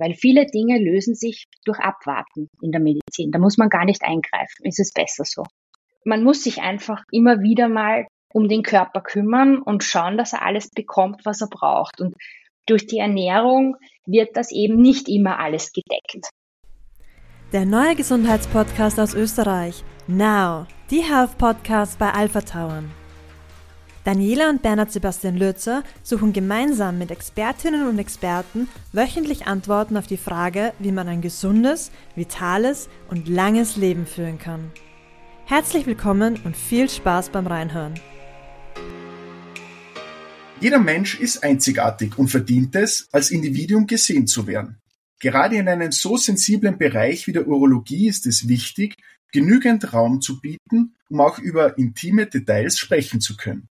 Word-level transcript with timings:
weil 0.00 0.14
viele 0.14 0.46
Dinge 0.46 0.78
lösen 0.78 1.14
sich 1.14 1.46
durch 1.64 1.78
Abwarten 1.78 2.48
in 2.60 2.72
der 2.72 2.80
Medizin. 2.80 3.30
Da 3.30 3.38
muss 3.38 3.58
man 3.58 3.68
gar 3.68 3.84
nicht 3.84 4.02
eingreifen. 4.02 4.64
Ist 4.64 4.80
es 4.80 4.92
besser 4.92 5.24
so? 5.24 5.44
Man 6.04 6.24
muss 6.24 6.42
sich 6.42 6.60
einfach 6.60 7.02
immer 7.10 7.42
wieder 7.42 7.68
mal 7.68 8.06
um 8.32 8.48
den 8.48 8.62
Körper 8.62 9.00
kümmern 9.00 9.58
und 9.58 9.84
schauen, 9.84 10.16
dass 10.16 10.32
er 10.32 10.42
alles 10.42 10.70
bekommt, 10.70 11.20
was 11.24 11.40
er 11.40 11.48
braucht. 11.48 12.00
Und 12.00 12.14
durch 12.66 12.86
die 12.86 12.98
Ernährung 12.98 13.76
wird 14.06 14.36
das 14.36 14.50
eben 14.50 14.80
nicht 14.80 15.08
immer 15.08 15.38
alles 15.38 15.72
gedeckt. 15.72 16.30
Der 17.52 17.66
neue 17.66 17.94
Gesundheitspodcast 17.94 18.98
aus 18.98 19.14
Österreich. 19.14 19.84
Now, 20.06 20.66
die 20.90 21.02
Health 21.02 21.36
Podcast 21.36 21.98
bei 21.98 22.10
Alpha 22.10 22.40
Tauern. 22.40 22.90
Daniela 24.04 24.50
und 24.50 24.62
Bernhard 24.62 24.90
Sebastian 24.90 25.36
Lürzer 25.36 25.84
suchen 26.02 26.32
gemeinsam 26.32 26.98
mit 26.98 27.12
Expertinnen 27.12 27.86
und 27.86 28.00
Experten 28.00 28.66
wöchentlich 28.92 29.46
Antworten 29.46 29.96
auf 29.96 30.08
die 30.08 30.16
Frage, 30.16 30.72
wie 30.80 30.90
man 30.90 31.06
ein 31.06 31.20
gesundes, 31.20 31.92
vitales 32.16 32.88
und 33.10 33.28
langes 33.28 33.76
Leben 33.76 34.06
führen 34.06 34.38
kann. 34.38 34.72
Herzlich 35.44 35.86
willkommen 35.86 36.40
und 36.44 36.56
viel 36.56 36.88
Spaß 36.90 37.28
beim 37.28 37.46
Reinhören. 37.46 37.94
Jeder 40.60 40.80
Mensch 40.80 41.20
ist 41.20 41.44
einzigartig 41.44 42.18
und 42.18 42.26
verdient 42.28 42.74
es, 42.74 43.08
als 43.12 43.30
Individuum 43.30 43.86
gesehen 43.86 44.26
zu 44.26 44.48
werden. 44.48 44.78
Gerade 45.20 45.56
in 45.56 45.68
einem 45.68 45.92
so 45.92 46.16
sensiblen 46.16 46.76
Bereich 46.76 47.28
wie 47.28 47.32
der 47.32 47.46
Urologie 47.46 48.08
ist 48.08 48.26
es 48.26 48.48
wichtig, 48.48 48.96
genügend 49.30 49.92
Raum 49.92 50.20
zu 50.20 50.40
bieten, 50.40 50.96
um 51.08 51.20
auch 51.20 51.38
über 51.38 51.78
intime 51.78 52.26
Details 52.26 52.78
sprechen 52.78 53.20
zu 53.20 53.36
können. 53.36 53.68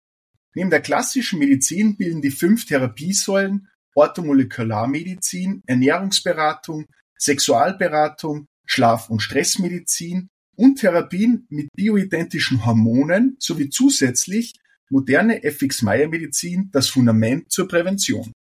Neben 0.56 0.70
der 0.70 0.80
klassischen 0.80 1.38
Medizin 1.38 1.98
bilden 1.98 2.23
die 2.23 2.30
fünf 2.30 2.64
Therapiesäulen 2.64 3.69
Orthomolekularmedizin, 3.95 5.62
Ernährungsberatung, 5.66 6.87
Sexualberatung, 7.19 8.47
Schlaf- 8.64 9.11
und 9.11 9.20
Stressmedizin 9.20 10.28
und 10.56 10.81
Therapien 10.81 11.47
mit 11.50 11.69
bioidentischen 11.77 12.64
Hormonen 12.64 13.36
sowie 13.39 13.69
zusätzlich 13.69 14.55
moderne 14.89 15.44
FX-Meyer-Medizin 15.44 16.70
das 16.72 16.88
Fundament 16.88 17.53
zur 17.53 17.69
Prävention. 17.69 18.33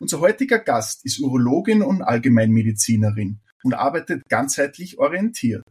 Unser 0.00 0.20
heutiger 0.20 0.58
Gast 0.58 1.06
ist 1.06 1.18
Urologin 1.18 1.80
und 1.80 2.02
Allgemeinmedizinerin 2.02 3.40
und 3.62 3.72
arbeitet 3.72 4.28
ganzheitlich 4.28 4.98
orientiert. 4.98 5.62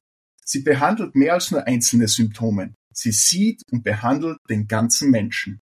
Sie 0.44 0.64
behandelt 0.64 1.14
mehr 1.14 1.36
als 1.36 1.52
nur 1.52 1.68
einzelne 1.68 2.08
Symptome. 2.08 2.74
Sie 2.92 3.12
sieht 3.12 3.62
und 3.72 3.84
behandelt 3.84 4.40
den 4.50 4.68
ganzen 4.68 5.12
Menschen. 5.12 5.60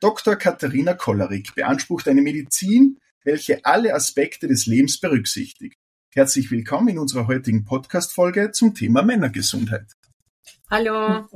Dr. 0.00 0.36
Katharina 0.36 0.94
Kollerig 0.94 1.54
beansprucht 1.54 2.08
eine 2.08 2.22
Medizin, 2.22 2.98
welche 3.22 3.62
alle 3.66 3.92
Aspekte 3.94 4.48
des 4.48 4.64
Lebens 4.64 4.98
berücksichtigt. 4.98 5.76
Herzlich 6.14 6.50
willkommen 6.50 6.88
in 6.88 6.98
unserer 6.98 7.26
heutigen 7.26 7.66
Podcast-Folge 7.66 8.50
zum 8.52 8.74
Thema 8.74 9.02
Männergesundheit. 9.02 9.92
Hallo. 10.70 11.28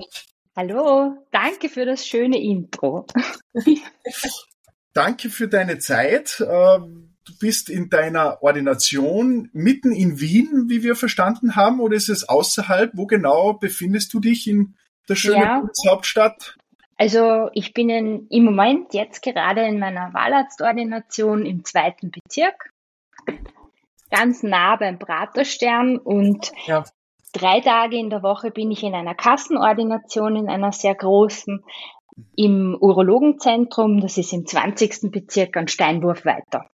Hallo, 0.57 1.27
danke 1.31 1.69
für 1.69 1.85
das 1.85 2.07
schöne 2.07 2.41
Intro. 2.41 3.07
danke 4.95 5.29
für 5.29 5.47
deine 5.47 5.79
Zeit. 5.79 6.41
Ähm, 6.41 7.17
du 7.27 7.39
bist 7.39 7.69
in 7.69 7.91
deiner 7.91 8.43
Ordination 8.43 9.51
mitten 9.53 9.93
in 9.93 10.21
Wien, 10.21 10.71
wie 10.71 10.83
wir 10.83 10.97
verstanden 10.97 11.55
haben, 11.55 11.81
oder 11.81 11.97
ist 11.97 12.09
es 12.09 12.27
außerhalb? 12.27 12.93
Wo 12.95 13.07
genau 13.07 13.53
befindest 13.53 14.15
du 14.15 14.21
dich 14.21 14.49
in 14.49 14.75
der 15.07 15.17
schönen 15.17 15.43
ja. 15.43 15.63
Hauptstadt? 15.87 16.57
Also 16.97 17.51
ich 17.53 17.75
bin 17.75 17.91
in, 17.91 18.27
im 18.29 18.45
Moment 18.45 18.95
jetzt 18.95 19.23
gerade 19.23 19.63
in 19.67 19.79
meiner 19.79 20.15
Wahlarztordination 20.15 21.45
im 21.45 21.65
zweiten 21.65 22.11
Bezirk, 22.11 22.71
ganz 24.11 24.43
nah 24.43 24.77
beim 24.77 24.99
Praterstern 24.99 25.99
und 25.99 26.53
ja. 26.67 26.85
drei 27.33 27.61
Tage 27.61 27.97
in 27.97 28.11
der 28.11 28.23
Woche 28.23 28.51
bin 28.51 28.71
ich 28.71 28.85
in 28.85 28.95
einer 28.95 29.15
Kassenordination 29.15 30.37
in 30.37 30.49
einer 30.49 30.71
sehr 30.71 30.95
großen 30.95 31.65
im 32.37 32.77
Urologenzentrum, 32.81 34.01
das 34.01 34.19
ist 34.19 34.33
im 34.33 34.47
20. 34.47 35.11
Bezirk 35.11 35.57
an 35.57 35.67
Steinwurf 35.67 36.25
weiter. 36.25 36.71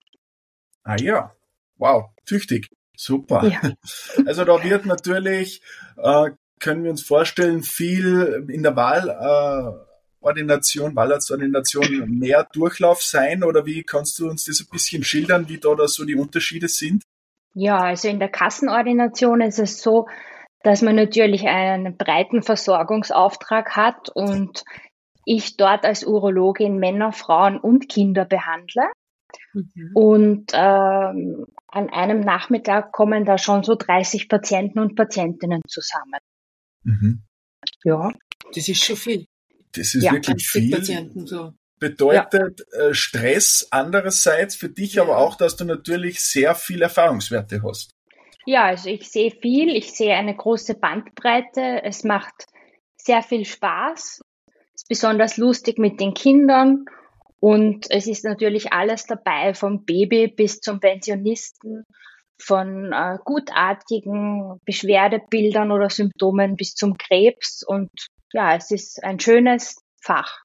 Ah 0.83 0.95
ja, 0.97 1.33
wow, 1.77 2.05
tüchtig, 2.25 2.69
super. 2.95 3.45
Ja. 3.45 3.61
Also 4.25 4.45
da 4.45 4.63
wird 4.63 4.85
natürlich, 4.85 5.61
äh, 5.97 6.31
können 6.59 6.83
wir 6.83 6.91
uns 6.91 7.03
vorstellen, 7.03 7.63
viel 7.63 8.47
in 8.49 8.63
der 8.63 8.75
Wahl 8.77 9.09
äh, 9.09 9.84
Ordination, 10.25 10.95
Wahlarztordination 10.95 12.09
mehr 12.09 12.47
Durchlauf 12.51 13.01
sein 13.01 13.43
oder 13.43 13.65
wie 13.65 13.83
kannst 13.83 14.19
du 14.19 14.27
uns 14.27 14.45
das 14.45 14.59
ein 14.59 14.67
bisschen 14.71 15.03
schildern, 15.03 15.47
wie 15.47 15.59
da, 15.59 15.75
da 15.75 15.87
so 15.87 16.03
die 16.03 16.15
Unterschiede 16.15 16.67
sind? 16.67 17.03
Ja, 17.53 17.77
also 17.77 18.07
in 18.07 18.19
der 18.19 18.29
Kassenordination 18.29 19.41
ist 19.41 19.59
es 19.59 19.81
so, 19.81 20.07
dass 20.63 20.81
man 20.81 20.95
natürlich 20.95 21.47
einen 21.47 21.95
breiten 21.95 22.41
Versorgungsauftrag 22.41 23.75
hat 23.75 24.09
und 24.09 24.63
ich 25.25 25.57
dort 25.57 25.85
als 25.85 26.05
Urologin 26.05 26.77
Männer, 26.77 27.11
Frauen 27.11 27.59
und 27.59 27.87
Kinder 27.87 28.25
behandle. 28.25 28.83
Mhm. 29.53 29.91
Und 29.93 30.51
ähm, 30.53 31.45
an 31.67 31.89
einem 31.89 32.19
Nachmittag 32.21 32.91
kommen 32.91 33.25
da 33.25 33.37
schon 33.37 33.63
so 33.63 33.75
30 33.75 34.27
Patienten 34.27 34.79
und 34.79 34.95
Patientinnen 34.95 35.61
zusammen. 35.67 36.19
Mhm. 36.83 37.23
Ja. 37.83 38.11
Das 38.53 38.67
ist 38.67 38.83
schon 38.83 38.95
viel. 38.95 39.27
Das 39.77 39.95
ist 39.95 40.03
ja, 40.03 40.11
wirklich 40.13 40.47
viel. 40.47 40.71
Patienten 40.71 41.27
so. 41.27 41.53
Bedeutet 41.79 42.65
ja. 42.71 42.87
Äh, 42.87 42.93
Stress 42.93 43.67
andererseits 43.71 44.55
für 44.55 44.69
dich 44.69 44.99
aber 44.99 45.17
auch, 45.17 45.35
dass 45.35 45.55
du 45.57 45.65
natürlich 45.65 46.21
sehr 46.21 46.55
viel 46.55 46.81
Erfahrungswerte 46.81 47.61
hast. 47.63 47.91
Ja, 48.45 48.65
also 48.65 48.89
ich 48.89 49.09
sehe 49.09 49.31
viel, 49.31 49.75
ich 49.75 49.91
sehe 49.91 50.15
eine 50.15 50.35
große 50.35 50.75
Bandbreite. 50.75 51.83
Es 51.83 52.03
macht 52.03 52.45
sehr 52.97 53.23
viel 53.23 53.45
Spaß. 53.45 54.21
Es 54.47 54.81
ist 54.81 54.87
besonders 54.87 55.37
lustig 55.37 55.77
mit 55.79 55.99
den 55.99 56.13
Kindern 56.13 56.85
und 57.39 57.85
es 57.89 58.07
ist 58.07 58.23
natürlich 58.23 58.71
alles 58.73 59.05
dabei, 59.05 59.53
vom 59.53 59.85
Baby 59.85 60.27
bis 60.27 60.61
zum 60.61 60.79
Pensionisten, 60.79 61.85
von 62.39 62.91
äh, 62.91 63.17
gutartigen 63.23 64.59
Beschwerdebildern 64.65 65.71
oder 65.71 65.89
Symptomen 65.89 66.55
bis 66.55 66.73
zum 66.73 66.97
Krebs 66.97 67.63
und 67.65 67.89
ja, 68.33 68.55
es 68.55 68.71
ist 68.71 69.03
ein 69.03 69.19
schönes 69.19 69.81
Fach, 70.01 70.41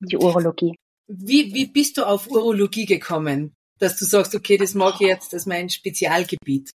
die 0.00 0.16
Urologie. 0.16 0.76
Wie, 1.06 1.52
wie 1.54 1.66
bist 1.66 1.98
du 1.98 2.06
auf 2.06 2.28
Urologie 2.30 2.86
gekommen, 2.86 3.54
dass 3.78 3.98
du 3.98 4.04
sagst, 4.04 4.34
okay, 4.34 4.56
das 4.56 4.74
mag 4.74 4.94
ich 5.00 5.08
jetzt, 5.08 5.32
das 5.32 5.42
ist 5.42 5.46
mein 5.46 5.68
Spezialgebiet? 5.68 6.70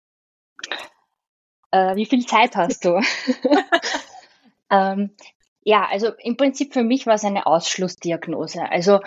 Äh, 1.72 1.96
wie 1.96 2.06
viel 2.06 2.26
Zeit 2.26 2.56
hast 2.56 2.86
du? 2.86 3.02
ähm, 4.72 5.16
ja, 5.64 5.88
also 5.90 6.12
im 6.20 6.38
Prinzip 6.38 6.74
für 6.74 6.84
mich 6.84 7.06
war 7.06 7.16
es 7.16 7.24
eine 7.24 7.48
Ausschlussdiagnose. 7.48 8.70
Also 8.70 9.02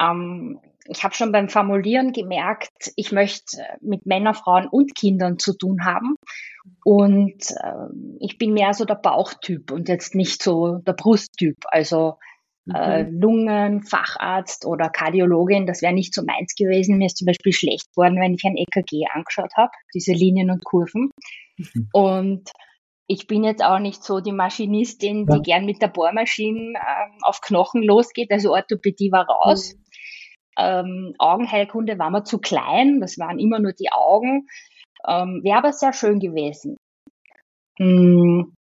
ähm, 0.00 0.60
ich 0.86 1.04
habe 1.04 1.14
schon 1.14 1.32
beim 1.32 1.48
Formulieren 1.48 2.12
gemerkt, 2.12 2.92
ich 2.96 3.12
möchte 3.12 3.58
mit 3.80 4.06
Männern, 4.06 4.34
Frauen 4.34 4.66
und 4.68 4.94
Kindern 4.94 5.38
zu 5.38 5.56
tun 5.56 5.84
haben. 5.84 6.16
Und 6.84 7.50
äh, 7.50 7.88
ich 8.20 8.38
bin 8.38 8.52
mehr 8.52 8.74
so 8.74 8.84
der 8.84 8.96
Bauchtyp 8.96 9.70
und 9.70 9.88
jetzt 9.88 10.14
nicht 10.14 10.42
so 10.42 10.78
der 10.78 10.94
Brusttyp. 10.94 11.56
Also 11.68 12.18
äh, 12.72 13.04
mhm. 13.04 13.20
Lungen, 13.20 13.82
Facharzt 13.82 14.66
oder 14.66 14.88
Kardiologin, 14.88 15.66
das 15.66 15.82
wäre 15.82 15.92
nicht 15.92 16.14
so 16.14 16.22
meins 16.24 16.54
gewesen. 16.54 16.98
Mir 16.98 17.06
ist 17.06 17.16
zum 17.16 17.26
Beispiel 17.26 17.52
schlecht 17.52 17.92
geworden, 17.92 18.20
wenn 18.20 18.34
ich 18.34 18.44
ein 18.44 18.56
EKG 18.56 19.06
angeschaut 19.12 19.52
habe, 19.56 19.72
diese 19.94 20.12
Linien 20.12 20.50
und 20.50 20.64
Kurven. 20.64 21.10
Mhm. 21.56 21.88
Und 21.92 22.50
ich 23.06 23.26
bin 23.26 23.44
jetzt 23.44 23.62
auch 23.62 23.78
nicht 23.78 24.02
so 24.04 24.20
die 24.20 24.32
Maschinistin, 24.32 25.26
die 25.26 25.36
ja. 25.36 25.42
gern 25.42 25.66
mit 25.66 25.82
der 25.82 25.88
Bohrmaschine 25.88 26.74
äh, 26.74 27.08
auf 27.22 27.40
Knochen 27.40 27.82
losgeht. 27.82 28.30
Also 28.30 28.52
Orthopädie 28.52 29.12
war 29.12 29.26
raus. 29.26 29.74
Ähm, 30.58 31.14
Augenheilkunde 31.18 31.98
war 31.98 32.10
mir 32.10 32.24
zu 32.24 32.38
klein, 32.38 33.00
das 33.00 33.18
waren 33.18 33.38
immer 33.38 33.58
nur 33.58 33.72
die 33.72 33.90
Augen. 33.90 34.48
Ähm, 35.06 35.40
Wäre 35.42 35.58
aber 35.58 35.72
sehr 35.72 35.92
schön 35.92 36.20
gewesen. 36.20 36.76
Hm, 37.78 38.54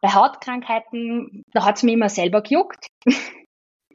bei 0.00 0.08
Hautkrankheiten, 0.08 1.44
da 1.52 1.64
hat's 1.64 1.82
mir 1.82 1.92
immer 1.92 2.08
selber 2.08 2.42
gejuckt. 2.42 2.86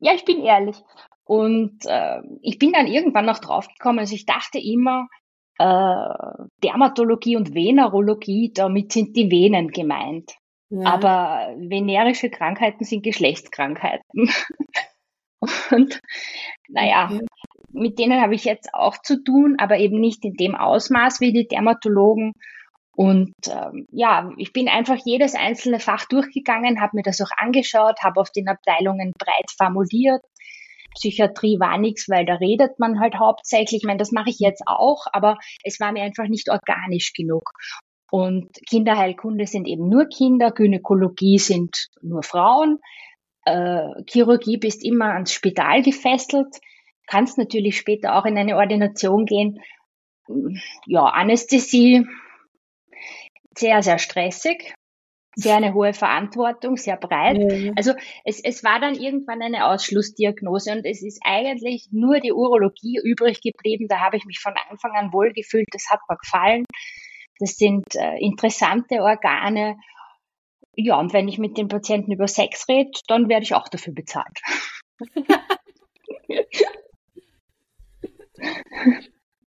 ja, 0.00 0.12
ich 0.14 0.24
bin 0.24 0.42
ehrlich. 0.42 0.76
Und 1.24 1.84
äh, 1.86 2.20
ich 2.42 2.58
bin 2.58 2.72
dann 2.72 2.86
irgendwann 2.86 3.26
noch 3.26 3.38
draufgekommen, 3.38 3.98
also 3.98 4.14
ich 4.14 4.26
dachte 4.26 4.58
immer, 4.58 5.08
äh, 5.58 6.44
Dermatologie 6.62 7.36
und 7.36 7.54
Venerologie, 7.54 8.52
damit 8.54 8.92
sind 8.92 9.16
die 9.16 9.30
Venen 9.30 9.68
gemeint. 9.68 10.36
Ja. 10.68 10.94
Aber 10.94 11.54
venerische 11.58 12.30
Krankheiten 12.30 12.84
sind 12.84 13.02
Geschlechtskrankheiten. 13.02 14.30
und 15.70 16.00
naja, 16.68 17.10
mit 17.70 17.98
denen 17.98 18.20
habe 18.20 18.34
ich 18.34 18.44
jetzt 18.44 18.72
auch 18.74 18.96
zu 19.02 19.22
tun, 19.22 19.56
aber 19.58 19.78
eben 19.78 20.00
nicht 20.00 20.24
in 20.24 20.34
dem 20.34 20.54
Ausmaß 20.54 21.20
wie 21.20 21.32
die 21.32 21.46
Dermatologen. 21.46 22.32
Und 22.96 23.34
ähm, 23.48 23.86
ja, 23.90 24.30
ich 24.38 24.54
bin 24.54 24.68
einfach 24.68 24.96
jedes 25.04 25.34
einzelne 25.34 25.80
Fach 25.80 26.06
durchgegangen, 26.06 26.80
habe 26.80 26.96
mir 26.96 27.02
das 27.02 27.20
auch 27.20 27.30
angeschaut, 27.36 28.02
habe 28.02 28.20
auf 28.20 28.30
den 28.30 28.48
Abteilungen 28.48 29.12
breit 29.18 29.50
formuliert, 29.58 30.22
Psychiatrie 30.96 31.60
war 31.60 31.78
nichts, 31.78 32.08
weil 32.08 32.24
da 32.24 32.34
redet 32.34 32.78
man 32.78 32.98
halt 32.98 33.16
hauptsächlich. 33.18 33.82
Ich 33.82 33.86
meine, 33.86 33.98
das 33.98 34.12
mache 34.12 34.30
ich 34.30 34.38
jetzt 34.38 34.62
auch, 34.66 35.06
aber 35.12 35.38
es 35.62 35.78
war 35.78 35.92
mir 35.92 36.02
einfach 36.02 36.26
nicht 36.26 36.50
organisch 36.50 37.12
genug. 37.12 37.50
Und 38.10 38.48
Kinderheilkunde 38.68 39.46
sind 39.46 39.66
eben 39.66 39.88
nur 39.88 40.06
Kinder, 40.06 40.52
Gynäkologie 40.52 41.38
sind 41.38 41.88
nur 42.02 42.22
Frauen, 42.22 42.78
äh, 43.46 44.02
Chirurgie 44.06 44.58
bist 44.58 44.84
immer 44.84 45.14
ans 45.14 45.32
Spital 45.32 45.82
gefesselt, 45.82 46.60
kannst 47.06 47.38
natürlich 47.38 47.78
später 47.78 48.16
auch 48.16 48.26
in 48.26 48.36
eine 48.36 48.56
Ordination 48.56 49.24
gehen. 49.24 49.60
Ja, 50.86 51.04
Anästhesie, 51.04 52.06
sehr, 53.56 53.82
sehr 53.82 53.98
stressig 53.98 54.74
sehr 55.36 55.56
eine 55.56 55.74
hohe 55.74 55.92
Verantwortung, 55.92 56.78
sehr 56.78 56.96
breit. 56.96 57.36
Ja. 57.38 57.72
Also 57.76 57.92
es, 58.24 58.42
es 58.42 58.64
war 58.64 58.80
dann 58.80 58.94
irgendwann 58.94 59.42
eine 59.42 59.66
Ausschlussdiagnose 59.66 60.72
und 60.72 60.86
es 60.86 61.02
ist 61.02 61.20
eigentlich 61.24 61.88
nur 61.92 62.20
die 62.20 62.32
Urologie 62.32 62.98
übrig 63.04 63.42
geblieben. 63.42 63.86
Da 63.86 64.00
habe 64.00 64.16
ich 64.16 64.24
mich 64.24 64.40
von 64.40 64.54
Anfang 64.70 64.92
an 64.92 65.12
wohlgefühlt, 65.12 65.66
das 65.72 65.90
hat 65.90 66.00
mir 66.08 66.16
gefallen. 66.16 66.64
Das 67.38 67.56
sind 67.56 67.84
äh, 67.94 68.16
interessante 68.18 69.02
Organe. 69.02 69.76
Ja, 70.76 70.98
und 71.00 71.12
wenn 71.12 71.26
ich 71.26 71.38
mit 71.38 71.56
den 71.56 71.68
Patienten 71.68 72.12
über 72.12 72.28
Sex 72.28 72.68
rede, 72.68 72.90
dann 73.08 73.28
werde 73.28 73.44
ich 73.44 73.54
auch 73.54 73.68
dafür 73.68 73.94
bezahlt. 73.94 74.40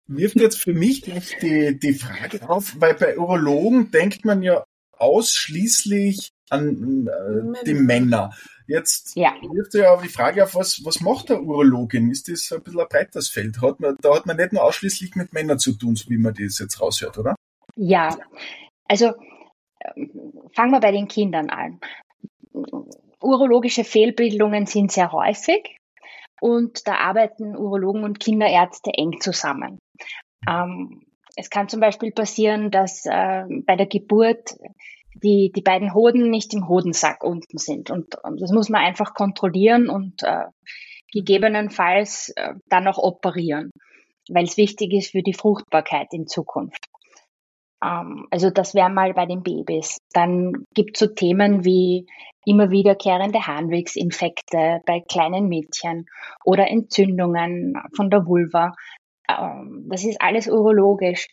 wirft 0.09 0.39
jetzt 0.39 0.59
für 0.59 0.73
mich 0.73 1.01
die, 1.01 1.79
die 1.79 1.93
Frage 1.93 2.49
auf, 2.49 2.75
weil 2.79 2.95
bei 2.95 3.17
Urologen 3.17 3.91
denkt 3.91 4.25
man 4.25 4.41
ja 4.41 4.63
ausschließlich 4.97 6.31
an 6.49 7.07
äh, 7.07 7.63
die 7.65 7.75
Männer. 7.75 8.31
Jetzt 8.67 9.15
ja. 9.15 9.33
wirft 9.53 9.73
ja 9.75 9.95
die 10.01 10.09
Frage 10.09 10.43
auf, 10.43 10.55
was, 10.55 10.83
was 10.83 10.99
macht 11.01 11.29
der 11.29 11.41
Urologin? 11.41 12.09
Ist 12.11 12.27
das 12.27 12.51
ein 12.51 12.63
bisschen 12.63 12.81
ein 12.81 12.87
breites 12.89 13.29
Feld? 13.29 13.61
Hat 13.61 13.79
man, 13.79 13.95
da 14.01 14.15
hat 14.15 14.25
man 14.25 14.37
nicht 14.37 14.53
nur 14.53 14.63
ausschließlich 14.63 15.15
mit 15.15 15.31
Männern 15.31 15.59
zu 15.59 15.73
tun, 15.73 15.95
so 15.95 16.09
wie 16.09 16.17
man 16.17 16.33
das 16.33 16.59
jetzt 16.59 16.81
raushört, 16.81 17.17
oder? 17.17 17.35
Ja, 17.75 18.17
also 18.85 19.13
fangen 20.55 20.71
wir 20.71 20.79
bei 20.79 20.91
den 20.91 21.07
Kindern 21.07 21.49
an. 21.49 21.79
Urologische 23.21 23.83
Fehlbildungen 23.83 24.65
sind 24.65 24.91
sehr 24.91 25.11
häufig 25.11 25.77
und 26.41 26.87
da 26.87 26.95
arbeiten 26.95 27.55
Urologen 27.55 28.03
und 28.03 28.19
Kinderärzte 28.19 28.91
eng 28.93 29.19
zusammen. 29.19 29.79
Ähm, 30.47 31.03
es 31.35 31.49
kann 31.49 31.69
zum 31.69 31.79
Beispiel 31.79 32.11
passieren, 32.11 32.71
dass 32.71 33.05
äh, 33.05 33.43
bei 33.65 33.75
der 33.75 33.87
Geburt 33.87 34.55
die, 35.15 35.51
die 35.55 35.61
beiden 35.61 35.93
Hoden 35.93 36.29
nicht 36.29 36.53
im 36.53 36.67
Hodensack 36.67 37.23
unten 37.23 37.57
sind. 37.57 37.89
Und, 37.89 38.15
und 38.23 38.41
das 38.41 38.51
muss 38.51 38.69
man 38.69 38.81
einfach 38.81 39.13
kontrollieren 39.13 39.89
und 39.89 40.23
äh, 40.23 40.45
gegebenenfalls 41.11 42.29
äh, 42.35 42.53
dann 42.67 42.87
auch 42.87 42.97
operieren, 42.97 43.71
weil 44.29 44.43
es 44.43 44.57
wichtig 44.57 44.93
ist 44.93 45.11
für 45.11 45.23
die 45.23 45.33
Fruchtbarkeit 45.33 46.07
in 46.11 46.27
Zukunft. 46.27 46.88
Ähm, 47.83 48.27
also 48.31 48.49
das 48.49 48.73
wäre 48.75 48.89
mal 48.89 49.13
bei 49.13 49.25
den 49.25 49.43
Babys. 49.43 49.97
Dann 50.13 50.65
gibt 50.73 50.95
es 50.95 50.99
so 50.99 51.07
Themen 51.07 51.63
wie 51.65 52.07
immer 52.45 52.71
wiederkehrende 52.71 53.45
Harnwegsinfekte 53.45 54.81
bei 54.85 55.01
kleinen 55.01 55.47
Mädchen 55.47 56.07
oder 56.43 56.67
Entzündungen 56.67 57.75
von 57.95 58.09
der 58.09 58.25
Vulva. 58.25 58.73
Ähm, 59.29 59.85
das 59.89 60.03
ist 60.03 60.21
alles 60.21 60.47
urologisch. 60.47 61.27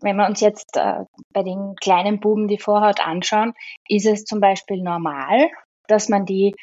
Wenn 0.00 0.16
wir 0.16 0.26
uns 0.26 0.40
jetzt 0.40 0.76
äh, 0.76 1.04
bei 1.32 1.42
den 1.42 1.74
kleinen 1.80 2.20
Buben 2.20 2.48
die 2.48 2.58
Vorhaut 2.58 3.00
anschauen, 3.04 3.52
ist 3.88 4.06
es 4.06 4.24
zum 4.24 4.40
Beispiel 4.40 4.82
normal, 4.82 5.50
dass 5.88 6.08
man 6.08 6.24
die 6.24 6.54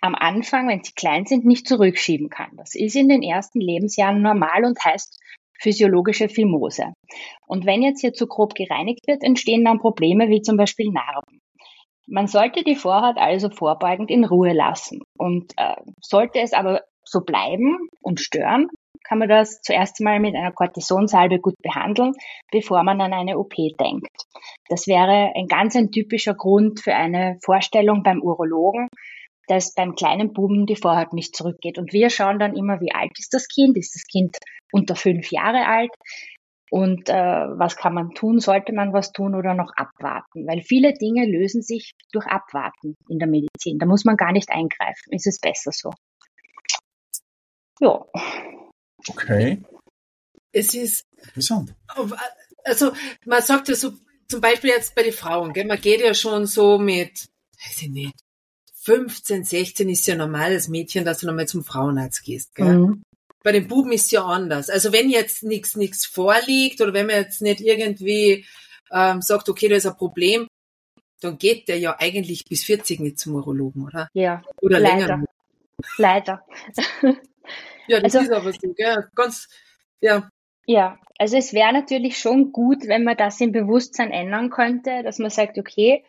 am 0.00 0.14
Anfang, 0.14 0.68
wenn 0.68 0.84
sie 0.84 0.92
klein 0.92 1.24
sind, 1.24 1.46
nicht 1.46 1.66
zurückschieben 1.66 2.28
kann. 2.28 2.50
Das 2.56 2.74
ist 2.74 2.94
in 2.94 3.08
den 3.08 3.22
ersten 3.22 3.58
Lebensjahren 3.58 4.20
normal 4.20 4.64
und 4.64 4.84
heißt 4.84 5.18
physiologische 5.60 6.28
Fimose. 6.28 6.92
Und 7.46 7.66
wenn 7.66 7.82
jetzt 7.82 8.00
hier 8.00 8.12
zu 8.12 8.26
grob 8.26 8.54
gereinigt 8.54 9.06
wird, 9.06 9.22
entstehen 9.22 9.64
dann 9.64 9.78
Probleme 9.78 10.28
wie 10.28 10.42
zum 10.42 10.56
Beispiel 10.56 10.90
Narben. 10.90 11.40
Man 12.06 12.26
sollte 12.26 12.64
die 12.64 12.76
Vorhaut 12.76 13.16
also 13.16 13.48
vorbeugend 13.48 14.10
in 14.10 14.24
Ruhe 14.24 14.52
lassen. 14.52 15.00
Und 15.16 15.52
äh, 15.56 15.76
sollte 16.00 16.40
es 16.40 16.52
aber 16.52 16.82
so 17.04 17.20
bleiben 17.20 17.88
und 18.02 18.20
stören, 18.20 18.68
kann 19.06 19.18
man 19.18 19.28
das 19.28 19.60
zuerst 19.60 20.00
mal 20.00 20.18
mit 20.18 20.34
einer 20.34 20.52
Cortisonsalbe 20.52 21.38
gut 21.38 21.56
behandeln, 21.62 22.12
bevor 22.50 22.82
man 22.82 23.00
an 23.00 23.12
eine 23.12 23.38
OP 23.38 23.54
denkt. 23.54 24.16
Das 24.68 24.86
wäre 24.86 25.32
ein 25.34 25.46
ganz 25.46 25.76
ein 25.76 25.90
typischer 25.90 26.34
Grund 26.34 26.80
für 26.80 26.94
eine 26.94 27.38
Vorstellung 27.42 28.02
beim 28.02 28.22
Urologen, 28.22 28.88
dass 29.46 29.74
beim 29.74 29.94
kleinen 29.94 30.32
Buben 30.32 30.64
die 30.64 30.76
Vorhaut 30.76 31.12
nicht 31.12 31.36
zurückgeht. 31.36 31.78
Und 31.78 31.92
wir 31.92 32.08
schauen 32.08 32.38
dann 32.38 32.56
immer, 32.56 32.80
wie 32.80 32.92
alt 32.92 33.12
ist 33.18 33.34
das 33.34 33.46
Kind? 33.46 33.76
Ist 33.76 33.94
das 33.94 34.04
Kind 34.04 34.38
unter 34.74 34.96
fünf 34.96 35.30
Jahre 35.30 35.66
alt? 35.66 35.92
Und 36.70 37.08
äh, 37.08 37.14
was 37.14 37.76
kann 37.76 37.94
man 37.94 38.14
tun? 38.14 38.40
Sollte 38.40 38.72
man 38.72 38.92
was 38.92 39.12
tun 39.12 39.36
oder 39.36 39.54
noch 39.54 39.72
abwarten? 39.76 40.46
Weil 40.46 40.62
viele 40.62 40.92
Dinge 40.94 41.24
lösen 41.26 41.62
sich 41.62 41.92
durch 42.12 42.26
Abwarten 42.26 42.96
in 43.08 43.20
der 43.20 43.28
Medizin. 43.28 43.78
Da 43.78 43.86
muss 43.86 44.04
man 44.04 44.16
gar 44.16 44.32
nicht 44.32 44.50
eingreifen. 44.50 45.12
Ist 45.12 45.28
es 45.28 45.38
besser 45.38 45.70
so? 45.70 45.92
Ja. 47.80 48.04
Okay. 49.08 49.62
Es 50.50 50.74
ist. 50.74 51.04
Interessant. 51.18 51.74
Also, 52.64 52.92
man 53.24 53.42
sagt 53.42 53.68
ja 53.68 53.76
so, 53.76 53.92
zum 54.28 54.40
Beispiel 54.40 54.70
jetzt 54.70 54.94
bei 54.94 55.02
den 55.02 55.12
Frauen, 55.12 55.52
gell, 55.52 55.66
man 55.66 55.80
geht 55.80 56.00
ja 56.00 56.14
schon 56.14 56.46
so 56.46 56.78
mit, 56.78 57.28
weiß 57.62 57.82
ich 57.82 57.90
nicht, 57.90 58.14
15, 58.80 59.44
16 59.44 59.88
ist 59.90 60.06
ja 60.06 60.16
normal 60.16 60.52
als 60.52 60.68
Mädchen, 60.68 61.04
dass 61.04 61.20
du 61.20 61.26
nochmal 61.26 61.46
zum 61.46 61.62
Frauenarzt 61.62 62.24
gehst. 62.24 62.54
Gell? 62.54 62.78
Mhm. 62.78 63.02
Bei 63.44 63.52
den 63.52 63.68
Buben 63.68 63.92
ist 63.92 64.06
es 64.06 64.10
ja 64.10 64.24
anders. 64.24 64.68
Also 64.68 64.92
wenn 64.92 65.08
jetzt 65.08 65.44
nichts 65.44 65.76
nichts 65.76 66.04
vorliegt 66.06 66.80
oder 66.80 66.92
wenn 66.92 67.06
man 67.06 67.16
jetzt 67.16 67.42
nicht 67.42 67.60
irgendwie 67.60 68.44
ähm, 68.92 69.22
sagt, 69.22 69.48
okay, 69.48 69.68
da 69.68 69.76
ist 69.76 69.86
ein 69.86 69.96
Problem, 69.96 70.48
dann 71.20 71.38
geht 71.38 71.68
der 71.68 71.78
ja 71.78 71.96
eigentlich 71.98 72.44
bis 72.46 72.64
40 72.64 72.98
nicht 72.98 73.18
zum 73.20 73.36
Urologen, 73.36 73.84
oder? 73.84 74.08
Ja. 74.14 74.42
Oder 74.60 74.80
leider. 74.80 75.06
länger. 75.06 75.24
Leider. 75.98 76.44
Ja, 77.86 78.00
das 78.00 78.14
also, 78.16 78.30
ist 78.30 78.36
aber 78.36 78.52
so, 78.52 78.72
gell? 78.74 79.08
Ganz, 79.14 79.48
ja. 80.00 80.28
Ja, 80.66 80.98
also 81.18 81.36
es 81.36 81.52
wäre 81.52 81.72
natürlich 81.72 82.18
schon 82.18 82.52
gut, 82.52 82.86
wenn 82.86 83.04
man 83.04 83.16
das 83.16 83.40
im 83.40 83.52
Bewusstsein 83.52 84.10
ändern 84.10 84.50
könnte, 84.50 85.02
dass 85.02 85.18
man 85.18 85.30
sagt, 85.30 85.58
okay, 85.58 86.04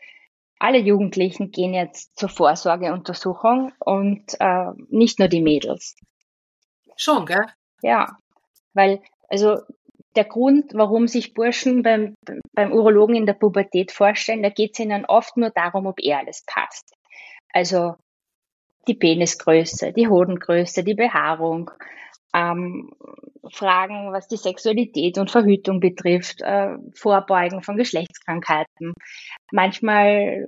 alle 0.57 0.77
Jugendlichen 0.77 1.51
gehen 1.51 1.73
jetzt 1.73 2.17
zur 2.17 2.29
Vorsorgeuntersuchung 2.29 3.73
und 3.79 4.23
äh, 4.39 4.71
nicht 4.89 5.19
nur 5.19 5.27
die 5.27 5.41
Mädels. 5.41 5.97
Schon, 6.95 7.25
gell? 7.25 7.45
Ja, 7.81 8.17
weil, 8.73 9.01
also 9.27 9.59
der 10.15 10.25
Grund, 10.25 10.73
warum 10.73 11.07
sich 11.07 11.33
Burschen 11.33 11.83
beim, 11.83 12.15
beim 12.53 12.71
Urologen 12.71 13.15
in 13.15 13.25
der 13.25 13.33
Pubertät 13.33 13.91
vorstellen, 13.91 14.43
da 14.43 14.49
geht 14.49 14.71
es 14.73 14.79
ihnen 14.79 15.05
oft 15.05 15.35
nur 15.37 15.49
darum, 15.49 15.87
ob 15.87 15.99
er 15.99 16.19
alles 16.19 16.43
passt. 16.45 16.93
Also 17.51 17.95
die 18.87 18.95
Penisgröße, 18.95 19.93
die 19.93 20.07
Hodengröße, 20.07 20.83
die 20.83 20.93
Behaarung, 20.93 21.71
ähm, 22.33 22.91
Fragen, 23.51 24.11
was 24.11 24.27
die 24.27 24.37
Sexualität 24.37 25.17
und 25.17 25.31
Verhütung 25.31 25.79
betrifft, 25.79 26.41
äh, 26.41 26.75
Vorbeugen 26.93 27.61
von 27.61 27.77
Geschlechtskrankheiten. 27.77 28.93
Manchmal 29.51 30.47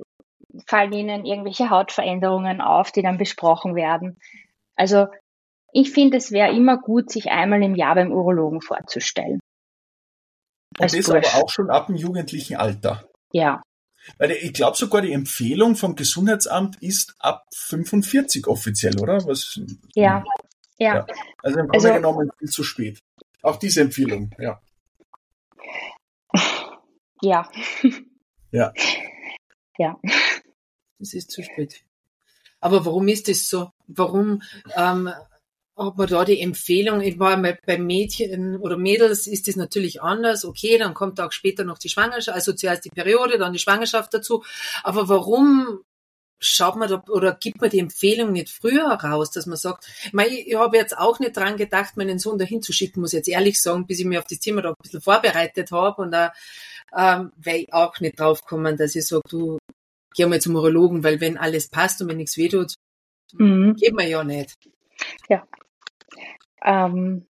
fallen 0.68 0.94
ihnen 0.94 1.26
irgendwelche 1.26 1.70
Hautveränderungen 1.70 2.62
auf, 2.62 2.92
die 2.92 3.02
dann 3.02 3.18
besprochen 3.18 3.76
werden. 3.76 4.18
Also 4.76 5.08
ich 5.74 5.92
finde, 5.92 6.18
es 6.18 6.32
wäre 6.32 6.56
immer 6.56 6.78
gut, 6.78 7.12
sich 7.12 7.30
einmal 7.30 7.62
im 7.64 7.76
Jahr 7.76 7.96
beim 7.96 8.12
Urologen 8.12 8.62
vorzustellen. 8.62 9.40
Und 10.80 10.94
das 10.94 11.10
aber 11.10 11.22
auch 11.36 11.50
schon 11.50 11.70
ab 11.70 11.88
dem 11.88 11.96
jugendlichen 11.96 12.56
Alter. 12.58 13.10
Ja. 13.32 13.62
Weil 14.18 14.32
ich 14.32 14.54
glaube 14.54 14.78
sogar 14.78 15.02
die 15.02 15.12
Empfehlung 15.12 15.76
vom 15.76 15.96
Gesundheitsamt 15.96 16.82
ist 16.82 17.16
ab 17.20 17.46
45 17.54 18.48
offiziell, 18.48 19.00
oder? 19.00 19.26
Was, 19.26 19.60
ja. 19.96 20.24
ja. 20.78 20.96
ja. 20.96 21.08
Also 21.44 21.60
im 21.60 21.68
Grunde 21.68 21.90
also, 21.90 21.94
genommen 21.94 22.32
viel 22.40 22.50
zu 22.50 22.64
spät. 22.64 23.00
Auch 23.42 23.58
diese 23.58 23.82
Empfehlung, 23.82 24.32
ja. 24.40 24.62
Ja. 27.22 27.50
Ja. 28.50 28.72
Ja. 29.78 30.00
Das 31.00 31.14
ist 31.14 31.32
zu 31.32 31.44
spät. 31.44 31.84
Aber 32.62 32.86
warum 32.86 33.10
ist 33.10 33.28
das 33.28 33.50
so? 33.50 33.72
Warum 33.88 34.42
ähm, 34.74 35.12
hat 35.78 35.98
man 35.98 36.08
da 36.08 36.26
die 36.26 36.42
Empfehlung, 36.42 37.02
ich 37.02 37.20
war 37.20 37.38
mal 37.38 37.58
bei 37.66 37.78
Mädchen 37.78 38.58
oder 38.58 38.78
Mädels 38.78 39.28
ist 39.28 39.48
das 39.48 39.56
natürlich 39.56 40.02
anders, 40.02 40.44
okay, 40.44 40.78
dann 40.78 40.94
kommt 40.94 41.20
auch 41.22 41.32
später 41.32 41.64
noch 41.64 41.78
die 41.78 41.90
Schwangerschaft, 41.90 42.36
also 42.36 42.54
zuerst 42.54 42.86
die 42.86 42.90
Periode, 42.90 43.38
dann 43.38 43.54
die 43.54 43.60
Schwangerschaft 43.60 44.14
dazu. 44.14 44.44
Aber 44.84 45.08
warum 45.08 45.82
schaut 46.40 46.76
man 46.76 46.90
da 46.90 47.04
oder 47.10 47.34
gibt 47.40 47.62
man 47.62 47.70
die 47.70 47.80
Empfehlung 47.80 48.32
nicht 48.32 48.50
früher 48.50 48.86
raus, 48.86 49.32
dass 49.32 49.46
man 49.46 49.58
sagt, 49.58 49.88
ich, 50.06 50.14
meine, 50.14 50.38
ich 50.38 50.56
habe 50.56 50.78
jetzt 50.78 50.98
auch 50.98 51.20
nicht 51.20 51.36
dran 51.36 51.58
gedacht, 51.58 51.98
meinen 51.98 52.20
Sohn 52.20 52.38
dahin 52.38 52.62
zu 52.62 52.74
schicken, 52.74 53.02
muss 53.02 53.14
ich 53.14 53.18
jetzt 53.18 53.30
ehrlich 53.30 53.62
sagen, 53.62 53.88
bis 53.88 54.00
ich 54.00 54.06
mich 54.06 54.20
auf 54.20 54.28
das 54.30 54.40
Thema 54.40 54.62
da 54.62 54.70
ein 54.70 54.76
bisschen 54.82 55.02
vorbereitet 55.02 55.72
habe 55.72 56.02
und 56.02 56.12
da 56.12 56.34
ähm, 56.96 57.32
weil 57.38 57.62
ich 57.62 57.74
auch 57.74 58.00
nicht 58.00 58.20
drauf 58.20 58.46
kommen, 58.46 58.78
dass 58.78 58.96
ich 58.96 59.08
sage, 59.08 59.24
du 59.30 59.58
geh 60.16 60.26
mal 60.26 60.42
zum 60.42 60.56
Urologen, 60.56 61.04
weil 61.04 61.20
wenn 61.22 61.38
alles 61.38 61.70
passt 61.70 62.02
und 62.02 62.08
wenn 62.08 62.18
nichts 62.18 62.38
wehtut, 62.38 62.76
mhm. 63.34 63.76
geht 63.76 63.94
man 63.94 64.08
ja 64.08 64.24
nicht. 64.24 64.56
Ja. 65.30 65.46
Ähm, 66.64 67.28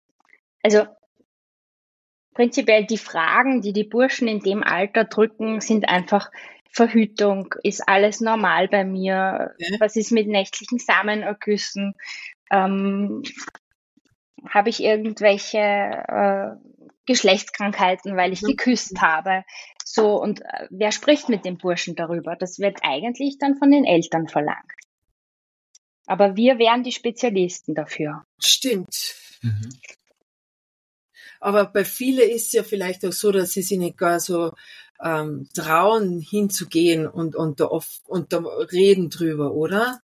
also 0.63 0.87
prinzipiell 2.35 2.87
die 2.87 2.99
Fragen, 2.99 3.61
die 3.61 3.73
die 3.73 3.85
Burschen 3.85 4.29
in 4.29 4.41
dem 4.41 4.63
Alter 4.63 5.05
drücken, 5.05 5.61
sind 5.61 5.89
einfach 5.89 6.31
Verhütung, 6.73 7.55
ist 7.63 7.87
alles 7.87 8.21
normal 8.21 8.69
bei 8.69 8.85
mir? 8.85 9.55
Ja. 9.59 9.77
Was 9.79 9.97
ist 9.97 10.11
mit 10.11 10.27
nächtlichen 10.27 10.79
Samenergüssen? 10.79 11.95
Ähm, 12.51 13.23
Habe 14.49 14.71
ich 14.71 14.83
irgendwelche 14.83 15.59
äh, 15.59 16.57
Geschlechtskrankheiten, 17.07 18.17
weil 18.17 18.33
ich 18.33 18.43
mhm. 18.43 18.49
geküsst 18.49 19.03
habe? 19.03 19.45
So, 19.85 20.21
und 20.21 20.41
äh, 20.41 20.67
wer 20.71 20.93
spricht 20.93 21.29
mit 21.29 21.45
dem 21.45 21.59
Burschen 21.59 21.95
darüber? 21.95 22.37
Das 22.37 22.59
wird 22.59 22.79
eigentlich 22.83 23.39
dann 23.39 23.57
von 23.57 23.71
den 23.71 23.85
Eltern 23.85 24.29
verlangt. 24.29 24.73
Aber 26.13 26.37
wir 26.37 26.59
wären 26.59 26.83
die 26.83 26.93
Spezialisten 26.93 27.75
dafür. 27.75 28.27
Stimmt. 28.39 29.15
Mhm. 29.41 29.71
Aber 31.41 31.65
bei 31.65 31.87
vielen 31.87 32.29
ist 32.29 32.49
es 32.49 32.53
ja 32.53 32.65
vielleicht 32.65 33.03
auch 33.07 33.15
so, 33.15 33.33
dass 33.33 33.53
sie 33.53 33.63
sich 33.63 33.79
nicht 33.79 33.97
gar 33.97 34.21
so 34.21 34.53
ähm, 35.03 35.49
trauen, 35.55 36.21
hinzugehen 36.21 37.07
und, 37.07 37.35
und, 37.35 37.61
da 37.61 37.65
oft, 37.65 38.03
und 38.05 38.35
da 38.35 38.41
reden 38.41 39.09
drüber, 39.09 39.55
oder? 39.55 40.03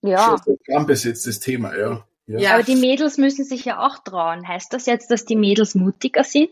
Ja. 0.00 0.36
Ein 0.74 0.86
besetztes 0.86 1.38
Thema, 1.38 1.78
ja. 1.78 2.04
ja. 2.26 2.40
Ja. 2.40 2.54
Aber 2.54 2.64
die 2.64 2.74
Mädels 2.74 3.18
müssen 3.18 3.44
sich 3.44 3.64
ja 3.64 3.78
auch 3.78 4.02
trauen. 4.02 4.48
Heißt 4.48 4.72
das 4.72 4.86
jetzt, 4.86 5.12
dass 5.12 5.24
die 5.24 5.36
Mädels 5.36 5.76
mutiger 5.76 6.24
sind? 6.24 6.50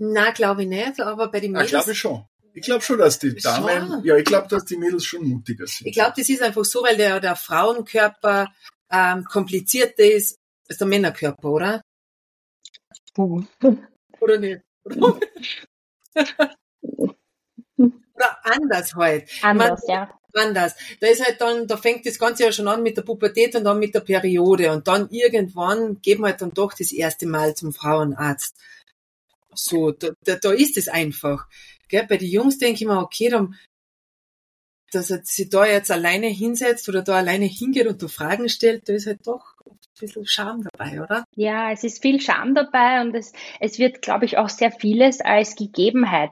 Na, 0.00 0.32
glaube 0.32 0.64
ich 0.64 0.68
nicht, 0.68 0.98
aber 0.98 1.30
bei 1.30 1.38
den 1.38 1.52
Mädels. 1.52 1.70
Ja, 1.70 1.78
glaube 1.78 1.92
ich 1.92 1.98
schon. 2.00 2.24
Ich 2.52 2.62
glaube 2.62 2.82
schon, 2.82 2.98
dass 2.98 3.18
die 3.18 3.34
Damen, 3.36 3.88
schon. 3.88 4.04
ja, 4.04 4.16
ich 4.16 4.24
glaube, 4.24 4.48
dass 4.48 4.64
die 4.64 4.76
Mädels 4.76 5.04
schon 5.04 5.26
mutiger 5.26 5.66
sind. 5.66 5.86
Ich 5.86 5.94
glaube, 5.94 6.14
das 6.16 6.28
ist 6.28 6.42
einfach 6.42 6.64
so, 6.64 6.82
weil 6.82 6.96
der, 6.96 7.20
der 7.20 7.36
Frauenkörper 7.36 8.48
ähm, 8.90 9.24
komplizierter 9.24 10.04
ist 10.04 10.36
als 10.68 10.78
der 10.78 10.86
Männerkörper, 10.86 11.48
oder? 11.48 11.82
Uh. 13.16 13.42
Oder 14.20 14.38
nicht? 14.38 14.60
Oder 14.84 15.20
anders 18.44 18.94
halt. 18.94 19.30
Anders, 19.42 19.82
Man, 19.86 19.94
ja. 19.96 20.20
Anders. 20.34 20.74
Da 21.00 21.08
ist 21.08 21.24
halt 21.24 21.40
dann, 21.40 21.66
da 21.66 21.76
fängt 21.76 22.06
das 22.06 22.18
Ganze 22.18 22.44
ja 22.44 22.52
schon 22.52 22.68
an 22.68 22.82
mit 22.82 22.96
der 22.96 23.02
Pubertät 23.02 23.56
und 23.56 23.64
dann 23.64 23.78
mit 23.78 23.94
der 23.94 24.00
Periode 24.00 24.70
und 24.72 24.86
dann 24.86 25.08
irgendwann 25.10 26.00
geht 26.00 26.18
man 26.18 26.30
halt 26.30 26.42
dann 26.42 26.52
doch 26.52 26.72
das 26.72 26.92
erste 26.92 27.26
Mal 27.26 27.54
zum 27.54 27.72
Frauenarzt. 27.72 28.56
So, 29.54 29.90
da, 29.90 30.10
da, 30.24 30.36
da 30.36 30.52
ist 30.52 30.76
es 30.76 30.88
einfach. 30.88 31.48
Gell? 31.90 32.06
Bei 32.08 32.16
den 32.16 32.30
Jungs 32.30 32.58
denke 32.58 32.82
ich 32.82 32.86
mir, 32.86 33.00
okay, 33.00 33.28
dann, 33.28 33.56
dass 34.92 35.10
er 35.10 35.22
sich 35.24 35.48
da 35.50 35.66
jetzt 35.66 35.90
alleine 35.90 36.28
hinsetzt 36.28 36.88
oder 36.88 37.02
da 37.02 37.16
alleine 37.16 37.44
hingeht 37.44 37.86
und 37.86 38.00
du 38.00 38.08
Fragen 38.08 38.48
stellt, 38.48 38.88
da 38.88 38.92
ist 38.94 39.06
halt 39.06 39.26
doch 39.26 39.54
ein 39.66 39.78
bisschen 39.98 40.26
Scham 40.26 40.62
dabei, 40.62 41.02
oder? 41.02 41.24
Ja, 41.36 41.70
es 41.72 41.84
ist 41.84 42.00
viel 42.00 42.20
Scham 42.20 42.54
dabei 42.54 43.00
und 43.00 43.14
es, 43.14 43.32
es 43.58 43.78
wird, 43.78 44.02
glaube 44.02 44.24
ich, 44.24 44.38
auch 44.38 44.48
sehr 44.48 44.72
vieles 44.72 45.20
als 45.20 45.56
Gegebenheit 45.56 46.30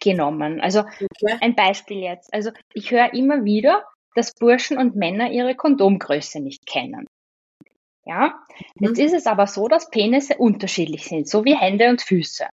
genommen. 0.00 0.60
Also 0.60 0.80
okay. 0.80 1.38
ein 1.40 1.54
Beispiel 1.54 1.98
jetzt. 1.98 2.32
Also 2.32 2.50
ich 2.74 2.90
höre 2.90 3.14
immer 3.14 3.44
wieder, 3.44 3.84
dass 4.14 4.34
Burschen 4.34 4.78
und 4.78 4.96
Männer 4.96 5.30
ihre 5.30 5.54
Kondomgröße 5.54 6.40
nicht 6.40 6.66
kennen. 6.66 7.06
Ja, 8.04 8.42
mhm. 8.78 8.88
jetzt 8.88 8.98
ist 8.98 9.14
es 9.14 9.26
aber 9.26 9.46
so, 9.46 9.68
dass 9.68 9.90
Penisse 9.90 10.36
unterschiedlich 10.36 11.04
sind, 11.04 11.28
so 11.28 11.44
wie 11.44 11.56
Hände 11.56 11.88
und 11.88 12.02
Füße. 12.02 12.46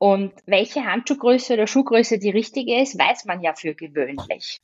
Und 0.00 0.32
welche 0.46 0.86
Handschuhgröße 0.86 1.52
oder 1.52 1.66
Schuhgröße 1.66 2.18
die 2.18 2.30
richtige 2.30 2.80
ist, 2.80 2.98
weiß 2.98 3.26
man 3.26 3.42
ja 3.42 3.54
für 3.54 3.74
gewöhnlich. 3.74 4.58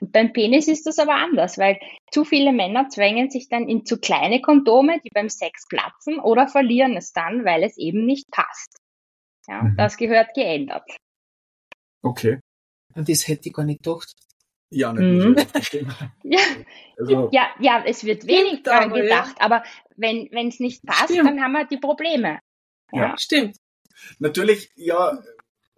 Und 0.00 0.12
beim 0.12 0.32
Penis 0.32 0.68
ist 0.68 0.86
das 0.86 1.00
aber 1.00 1.16
anders, 1.16 1.58
weil 1.58 1.80
zu 2.12 2.24
viele 2.24 2.52
Männer 2.52 2.88
zwängen 2.88 3.28
sich 3.28 3.48
dann 3.48 3.68
in 3.68 3.84
zu 3.84 3.98
kleine 3.98 4.40
Kondome, 4.40 5.00
die 5.04 5.10
beim 5.10 5.28
Sex 5.28 5.66
platzen 5.68 6.20
oder 6.20 6.46
verlieren 6.46 6.96
es 6.96 7.12
dann, 7.12 7.44
weil 7.44 7.64
es 7.64 7.76
eben 7.76 8.06
nicht 8.06 8.30
passt. 8.30 8.78
Ja, 9.48 9.62
mhm. 9.62 9.76
das 9.76 9.96
gehört 9.96 10.32
geändert. 10.34 10.88
Okay. 12.02 12.38
Und 12.94 13.08
das 13.08 13.26
hätte 13.26 13.48
ich 13.48 13.52
gar 13.52 13.64
nicht 13.64 13.82
gedacht. 13.82 14.14
Ja, 14.70 14.92
nicht 14.92 15.26
mhm. 15.26 15.36
ja. 16.22 16.38
Also, 16.96 17.30
ja, 17.32 17.50
ja, 17.58 17.82
es 17.84 18.04
wird 18.04 18.28
wenig 18.28 18.62
daran 18.62 18.92
gedacht, 18.92 19.36
ja. 19.40 19.44
aber 19.44 19.64
wenn 19.96 20.28
es 20.32 20.60
nicht 20.60 20.84
passt, 20.86 21.10
stimmt. 21.10 21.28
dann 21.28 21.42
haben 21.42 21.52
wir 21.52 21.66
die 21.66 21.78
Probleme. 21.78 22.38
Ja, 22.92 23.08
ja 23.08 23.18
stimmt. 23.18 23.56
Natürlich, 24.18 24.70
ja, 24.76 25.18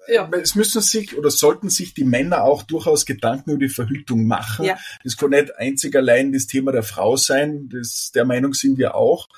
ja. 0.08 0.28
Es 0.32 0.54
müssen 0.54 0.80
sich 0.80 1.16
oder 1.16 1.30
sollten 1.30 1.70
sich 1.70 1.94
die 1.94 2.04
Männer 2.04 2.42
auch 2.42 2.62
durchaus 2.62 3.06
Gedanken 3.06 3.52
über 3.52 3.66
die 3.66 3.68
Verhütung 3.68 4.26
machen. 4.26 4.64
Ja. 4.64 4.78
Das 5.04 5.16
kann 5.16 5.30
nicht 5.30 5.56
einzig 5.56 5.94
allein 5.94 6.32
das 6.32 6.46
Thema 6.46 6.72
der 6.72 6.82
Frau 6.82 7.16
sein. 7.16 7.68
Das, 7.68 8.10
der 8.12 8.24
Meinung 8.24 8.52
sind 8.52 8.78
wir 8.78 8.94
auch. 8.94 9.28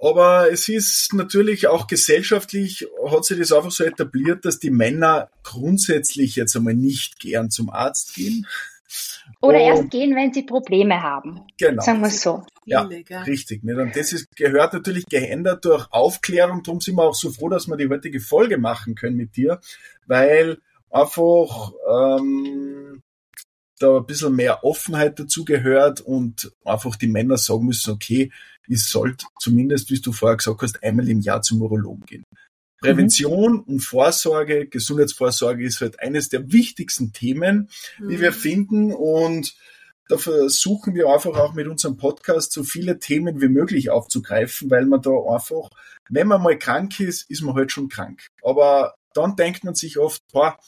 Aber 0.00 0.50
es 0.52 0.68
ist 0.68 1.12
natürlich 1.12 1.66
auch 1.66 1.88
gesellschaftlich, 1.88 2.86
hat 3.10 3.24
sich 3.24 3.38
das 3.38 3.52
einfach 3.52 3.72
so 3.72 3.82
etabliert, 3.82 4.44
dass 4.44 4.60
die 4.60 4.70
Männer 4.70 5.28
grundsätzlich 5.42 6.36
jetzt 6.36 6.56
einmal 6.56 6.74
nicht 6.74 7.18
gern 7.18 7.50
zum 7.50 7.68
Arzt 7.68 8.14
gehen. 8.14 8.46
Oder 9.40 9.58
und, 9.58 9.64
erst 9.64 9.90
gehen, 9.90 10.14
wenn 10.14 10.32
sie 10.32 10.44
Probleme 10.44 11.02
haben. 11.02 11.40
Genau. 11.58 11.82
Sagen 11.82 12.00
wir 12.00 12.08
es 12.08 12.22
so. 12.22 12.44
Ja, 12.68 12.82
richtig. 13.22 13.62
Und 13.64 13.96
das 13.96 14.12
ist, 14.12 14.34
gehört 14.36 14.72
natürlich 14.72 15.06
geändert 15.06 15.64
durch 15.64 15.86
Aufklärung. 15.90 16.62
Darum 16.62 16.80
sind 16.80 16.96
wir 16.96 17.04
auch 17.04 17.14
so 17.14 17.30
froh, 17.30 17.48
dass 17.48 17.68
wir 17.68 17.76
die 17.76 17.88
heutige 17.88 18.20
Folge 18.20 18.58
machen 18.58 18.94
können 18.94 19.16
mit 19.16 19.36
dir, 19.36 19.60
weil 20.06 20.58
einfach 20.90 21.72
ähm, 21.90 23.02
da 23.78 23.98
ein 23.98 24.06
bisschen 24.06 24.34
mehr 24.34 24.64
Offenheit 24.64 25.18
dazu 25.18 25.44
gehört 25.44 26.00
und 26.00 26.52
einfach 26.64 26.96
die 26.96 27.08
Männer 27.08 27.38
sagen 27.38 27.66
müssen, 27.66 27.92
okay, 27.92 28.32
ich 28.66 28.84
sollte 28.84 29.26
zumindest, 29.38 29.90
wie 29.90 30.00
du 30.00 30.12
vorher 30.12 30.36
gesagt 30.36 30.62
hast, 30.62 30.82
einmal 30.82 31.08
im 31.08 31.20
Jahr 31.20 31.42
zum 31.42 31.62
Urologen 31.62 32.04
gehen. 32.04 32.24
Prävention 32.80 33.54
mhm. 33.54 33.60
und 33.60 33.80
Vorsorge, 33.80 34.66
Gesundheitsvorsorge 34.66 35.64
ist 35.64 35.80
halt 35.80 36.00
eines 36.00 36.28
der 36.28 36.52
wichtigsten 36.52 37.12
Themen, 37.12 37.70
mhm. 37.98 38.08
die 38.08 38.20
wir 38.20 38.30
mhm. 38.30 38.34
finden 38.34 38.92
und 38.92 39.54
da 40.08 40.16
versuchen 40.16 40.94
wir 40.94 41.08
einfach 41.08 41.36
auch 41.36 41.52
mit 41.52 41.68
unserem 41.68 41.98
Podcast 41.98 42.52
so 42.52 42.64
viele 42.64 42.98
Themen 42.98 43.40
wie 43.40 43.48
möglich 43.48 43.90
aufzugreifen, 43.90 44.70
weil 44.70 44.86
man 44.86 45.02
da 45.02 45.10
einfach, 45.10 45.68
wenn 46.08 46.26
man 46.26 46.42
mal 46.42 46.58
krank 46.58 46.98
ist, 46.98 47.30
ist 47.30 47.42
man 47.42 47.54
halt 47.54 47.70
schon 47.70 47.88
krank. 47.88 48.28
Aber 48.42 48.94
dann 49.12 49.36
denkt 49.36 49.64
man 49.64 49.74
sich 49.74 49.98
oft, 49.98 50.22
boah, 50.32 50.58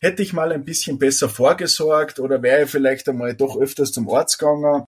hätte 0.00 0.22
ich 0.22 0.32
mal 0.32 0.52
ein 0.52 0.64
bisschen 0.64 0.98
besser 0.98 1.28
vorgesorgt 1.28 2.18
oder 2.18 2.42
wäre 2.42 2.64
ich 2.64 2.70
vielleicht 2.70 3.08
einmal 3.08 3.34
doch 3.34 3.56
öfters 3.56 3.92
zum 3.92 4.10
Arzt 4.10 4.38
gegangen, 4.38 4.84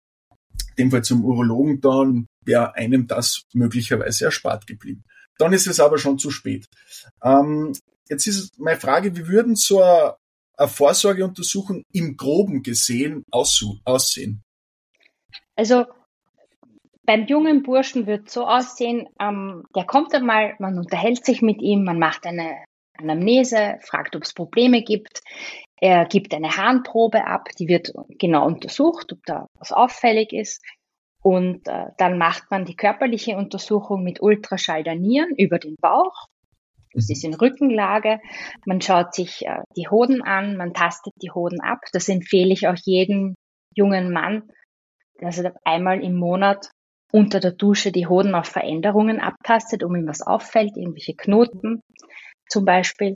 dem 0.78 0.92
Fall 0.92 1.04
zum 1.04 1.26
Urologen, 1.26 1.82
dann 1.82 2.28
wäre 2.46 2.76
einem 2.76 3.08
das 3.08 3.44
möglicherweise 3.54 4.26
erspart 4.26 4.68
geblieben. 4.68 5.04
Dann 5.38 5.54
ist 5.54 5.68
es 5.68 5.80
aber 5.80 5.98
schon 5.98 6.18
zu 6.18 6.32
spät. 6.32 6.68
Ähm, 7.22 7.74
jetzt 8.08 8.28
ist 8.28 8.58
meine 8.60 8.80
Frage, 8.80 9.16
wie 9.16 9.28
würden 9.28 9.56
so 9.56 9.82
eine 9.82 10.16
Vorsorgeuntersuchung 10.58 11.84
im 11.92 12.18
Groben 12.18 12.64
gesehen 12.64 13.24
aussehen? 13.32 14.44
Also 15.56 15.86
beim 17.06 17.26
jungen 17.28 17.64
Burschen 17.64 18.08
wird 18.08 18.30
so 18.30 18.46
aussehen, 18.48 19.08
ähm, 19.20 19.64
der 19.76 19.86
kommt 19.86 20.14
einmal, 20.14 20.56
man 20.60 20.78
unterhält 20.78 21.26
sich 21.26 21.42
mit 21.42 21.62
ihm, 21.62 21.84
man 21.84 22.00
macht 22.00 22.26
eine 22.26 22.64
Anamnese, 22.98 23.78
fragt, 23.82 24.16
ob 24.16 24.24
es 24.24 24.34
Probleme 24.34 24.84
gibt. 24.84 25.22
Er 25.82 26.06
gibt 26.06 26.34
eine 26.34 26.56
Harnprobe 26.56 27.26
ab, 27.26 27.50
die 27.60 27.68
wird 27.68 27.92
genau 28.20 28.46
untersucht, 28.46 29.12
ob 29.12 29.20
da 29.26 29.48
was 29.60 29.72
auffällig 29.72 30.32
ist. 30.32 30.64
Und 31.22 31.68
äh, 31.68 31.88
dann 31.98 32.18
macht 32.18 32.52
man 32.52 32.66
die 32.66 32.76
körperliche 32.76 33.36
Untersuchung 33.36 34.04
mit 34.04 34.22
Ultraschall 34.22 34.84
der 34.84 34.96
Nieren 34.96 35.36
über 35.38 35.60
den 35.60 35.76
Bauch. 35.82 36.28
Das 36.94 37.10
ist 37.10 37.24
in 37.24 37.34
Rückenlage. 37.34 38.20
Man 38.66 38.82
schaut 38.82 39.14
sich 39.14 39.46
äh, 39.46 39.62
die 39.76 39.90
Hoden 39.90 40.22
an, 40.22 40.58
man 40.58 40.74
tastet 40.74 41.14
die 41.22 41.32
Hoden 41.32 41.62
ab. 41.62 41.80
Das 41.92 42.10
empfehle 42.10 42.54
ich 42.54 42.68
auch 42.68 42.78
jedem 42.84 43.36
jungen 43.76 44.12
Mann, 44.12 44.44
dass 45.20 45.40
er 45.40 45.56
einmal 45.66 46.04
im 46.04 46.16
Monat 46.16 46.70
unter 47.12 47.40
der 47.40 47.52
Dusche 47.52 47.92
die 47.92 48.08
Hoden 48.08 48.36
auf 48.36 48.48
Veränderungen 48.48 49.20
abtastet, 49.20 49.84
um 49.84 49.96
ihm 49.96 50.08
was 50.08 50.22
auffällt, 50.22 50.76
irgendwelche 50.76 51.14
Knoten, 51.14 51.82
zum 52.48 52.66
Beispiel 52.66 53.16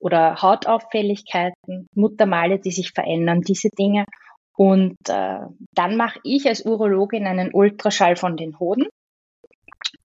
oder 0.00 0.42
Hautauffälligkeiten, 0.42 1.86
Muttermale, 1.94 2.58
die 2.58 2.70
sich 2.70 2.92
verändern, 2.92 3.40
diese 3.40 3.68
Dinge. 3.70 4.04
Und 4.56 4.96
äh, 5.08 5.40
dann 5.72 5.96
mache 5.96 6.20
ich 6.22 6.46
als 6.46 6.64
Urologin 6.64 7.26
einen 7.26 7.52
Ultraschall 7.52 8.16
von 8.16 8.36
den 8.36 8.58
Hoden, 8.58 8.86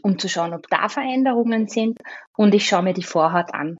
um 0.03 0.19
zu 0.19 0.29
schauen, 0.29 0.55
ob 0.55 0.69
da 0.69 0.89
Veränderungen 0.89 1.69
sind. 1.69 1.99
Und 2.37 2.55
ich 2.55 2.67
schaue 2.67 2.83
mir 2.83 2.95
die 2.95 3.03
Vorhaut 3.03 3.53
an, 3.53 3.79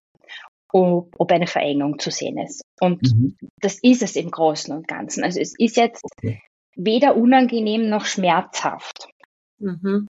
ob, 0.73 1.15
ob 1.19 1.33
eine 1.33 1.47
Verengung 1.47 1.99
zu 1.99 2.11
sehen 2.11 2.39
ist. 2.39 2.63
Und 2.81 3.03
mhm. 3.03 3.37
das 3.61 3.79
ist 3.83 4.03
es 4.03 4.17
im 4.17 4.31
Großen 4.31 4.75
und 4.75 4.89
Ganzen. 4.89 5.25
Also 5.25 5.41
es 5.41 5.55
ist 5.59 5.77
jetzt 5.77 6.03
okay. 6.05 6.41
weder 6.77 7.17
unangenehm 7.17 7.89
noch 7.89 8.05
schmerzhaft. 8.05 9.09
Mhm. 9.59 10.07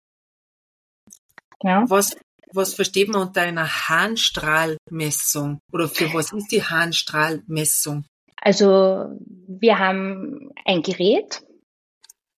Ja. 1.62 1.86
Was, 1.88 2.16
was 2.52 2.74
versteht 2.74 3.10
man 3.10 3.28
unter 3.28 3.42
einer 3.42 3.68
Harnstrahlmessung? 3.68 5.60
Oder 5.72 5.88
für 5.88 6.14
was 6.14 6.32
ist 6.32 6.52
die 6.52 6.64
Harnstrahlmessung? 6.64 8.06
Also 8.38 9.18
wir 9.48 9.80
haben 9.80 10.52
ein 10.66 10.82
Gerät, 10.84 11.42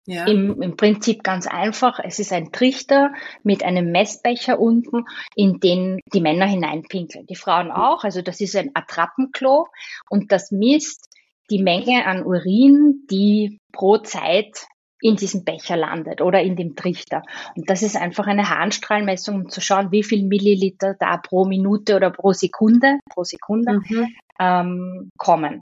Ja. 0.08 0.26
Im, 0.26 0.62
Im 0.62 0.78
Prinzip 0.78 1.22
ganz 1.22 1.48
einfach. 1.48 2.00
Es 2.02 2.18
ist 2.20 2.32
ein 2.32 2.54
Trichter 2.54 3.14
mit 3.44 3.64
einem 3.64 3.92
Messbecher 3.92 4.58
unten, 4.58 5.04
in 5.36 5.60
den 5.60 6.00
die 6.14 6.22
Männer 6.22 6.46
hineinpinkeln. 6.46 7.28
Die 7.28 7.36
Frauen 7.36 7.72
auch. 7.72 8.06
Also 8.06 8.22
das 8.22 8.40
ist 8.40 8.56
ein 8.56 8.72
Attrappenklo 8.74 9.68
und 10.10 10.32
das 10.32 10.50
misst 10.52 11.10
die 11.50 11.62
Menge 11.62 12.06
an 12.06 12.24
Urin, 12.26 13.06
die 13.12 13.60
pro 13.74 13.98
Zeit 13.98 14.68
in 15.02 15.18
diesem 15.18 15.44
Becher 15.44 15.76
landet 15.76 16.22
oder 16.22 16.42
in 16.42 16.56
dem 16.56 16.78
Trichter. 16.78 17.24
Und 17.56 17.70
das 17.70 17.82
ist 17.82 17.98
einfach 17.98 18.28
eine 18.28 18.50
Harnstrahlmessung, 18.50 19.36
um 19.36 19.50
zu 19.50 19.60
schauen, 19.60 19.92
wie 19.92 20.04
viel 20.04 20.24
Milliliter 20.24 20.96
da 20.98 21.18
pro 21.18 21.44
Minute 21.44 21.98
oder 21.98 22.12
pro 22.12 22.32
Sekunde, 22.32 22.98
pro 23.10 23.24
Sekunde 23.26 23.82
mhm. 23.90 24.08
ähm, 24.40 25.10
kommen. 25.18 25.62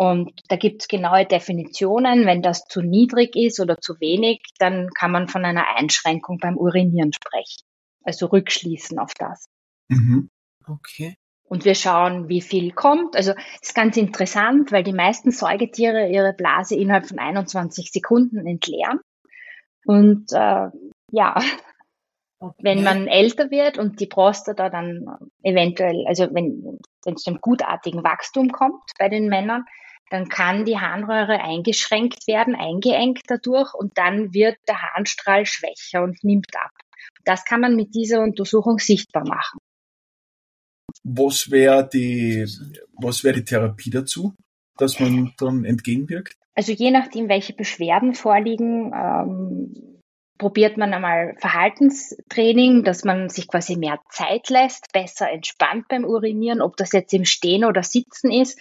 Und 0.00 0.32
da 0.48 0.56
gibt 0.56 0.80
es 0.80 0.88
genaue 0.88 1.26
Definitionen. 1.26 2.24
Wenn 2.24 2.40
das 2.40 2.64
zu 2.64 2.80
niedrig 2.80 3.36
ist 3.36 3.60
oder 3.60 3.76
zu 3.82 4.00
wenig, 4.00 4.40
dann 4.58 4.88
kann 4.94 5.10
man 5.10 5.28
von 5.28 5.44
einer 5.44 5.76
Einschränkung 5.76 6.38
beim 6.38 6.56
Urinieren 6.56 7.12
sprechen. 7.12 7.66
Also 8.02 8.24
rückschließen 8.24 8.98
auf 8.98 9.12
das. 9.12 9.44
Mhm. 9.88 10.30
Okay. 10.66 11.16
Und 11.44 11.66
wir 11.66 11.74
schauen, 11.74 12.30
wie 12.30 12.40
viel 12.40 12.72
kommt. 12.72 13.14
Also 13.14 13.34
ist 13.60 13.74
ganz 13.74 13.98
interessant, 13.98 14.72
weil 14.72 14.84
die 14.84 14.94
meisten 14.94 15.32
Säugetiere 15.32 16.08
ihre 16.08 16.32
Blase 16.32 16.76
innerhalb 16.76 17.06
von 17.06 17.18
21 17.18 17.90
Sekunden 17.92 18.46
entleeren. 18.46 19.00
Und 19.84 20.32
äh, 20.32 20.68
ja, 21.12 21.34
okay. 22.38 22.54
wenn 22.62 22.82
man 22.82 23.06
älter 23.06 23.50
wird 23.50 23.76
und 23.76 24.00
die 24.00 24.06
Prostata 24.06 24.70
dann 24.70 25.04
eventuell, 25.42 26.06
also 26.06 26.26
wenn 26.32 26.78
wenn 27.04 27.14
es 27.14 27.22
zum 27.22 27.40
gutartigen 27.40 28.02
Wachstum 28.02 28.50
kommt 28.50 28.82
bei 28.98 29.10
den 29.10 29.28
Männern, 29.28 29.66
dann 30.10 30.28
kann 30.28 30.64
die 30.64 30.78
Harnröhre 30.78 31.40
eingeschränkt 31.40 32.26
werden, 32.26 32.54
eingeengt 32.54 33.22
dadurch 33.28 33.72
und 33.74 33.96
dann 33.96 34.34
wird 34.34 34.58
der 34.68 34.82
Harnstrahl 34.82 35.46
schwächer 35.46 36.02
und 36.02 36.22
nimmt 36.22 36.54
ab. 36.56 36.72
Das 37.24 37.44
kann 37.44 37.60
man 37.60 37.76
mit 37.76 37.94
dieser 37.94 38.20
Untersuchung 38.20 38.78
sichtbar 38.78 39.26
machen. 39.26 39.58
Was 41.04 41.50
wäre 41.50 41.88
die, 41.88 42.46
was 42.92 43.24
wäre 43.24 43.36
die 43.36 43.44
Therapie 43.44 43.90
dazu, 43.90 44.34
dass 44.76 44.98
man 44.98 45.32
dann 45.38 45.64
entgegenwirkt? 45.64 46.36
Also 46.54 46.72
je 46.72 46.90
nachdem, 46.90 47.28
welche 47.28 47.52
Beschwerden 47.52 48.14
vorliegen, 48.14 48.92
ähm, 48.92 50.00
probiert 50.40 50.78
man 50.78 50.92
einmal 50.92 51.36
Verhaltenstraining, 51.38 52.82
dass 52.82 53.04
man 53.04 53.28
sich 53.28 53.46
quasi 53.46 53.76
mehr 53.76 54.00
Zeit 54.08 54.48
lässt, 54.48 54.90
besser 54.92 55.30
entspannt 55.30 55.86
beim 55.88 56.04
Urinieren, 56.04 56.62
ob 56.62 56.76
das 56.76 56.92
jetzt 56.92 57.12
im 57.12 57.26
Stehen 57.26 57.64
oder 57.64 57.82
Sitzen 57.82 58.32
ist. 58.32 58.58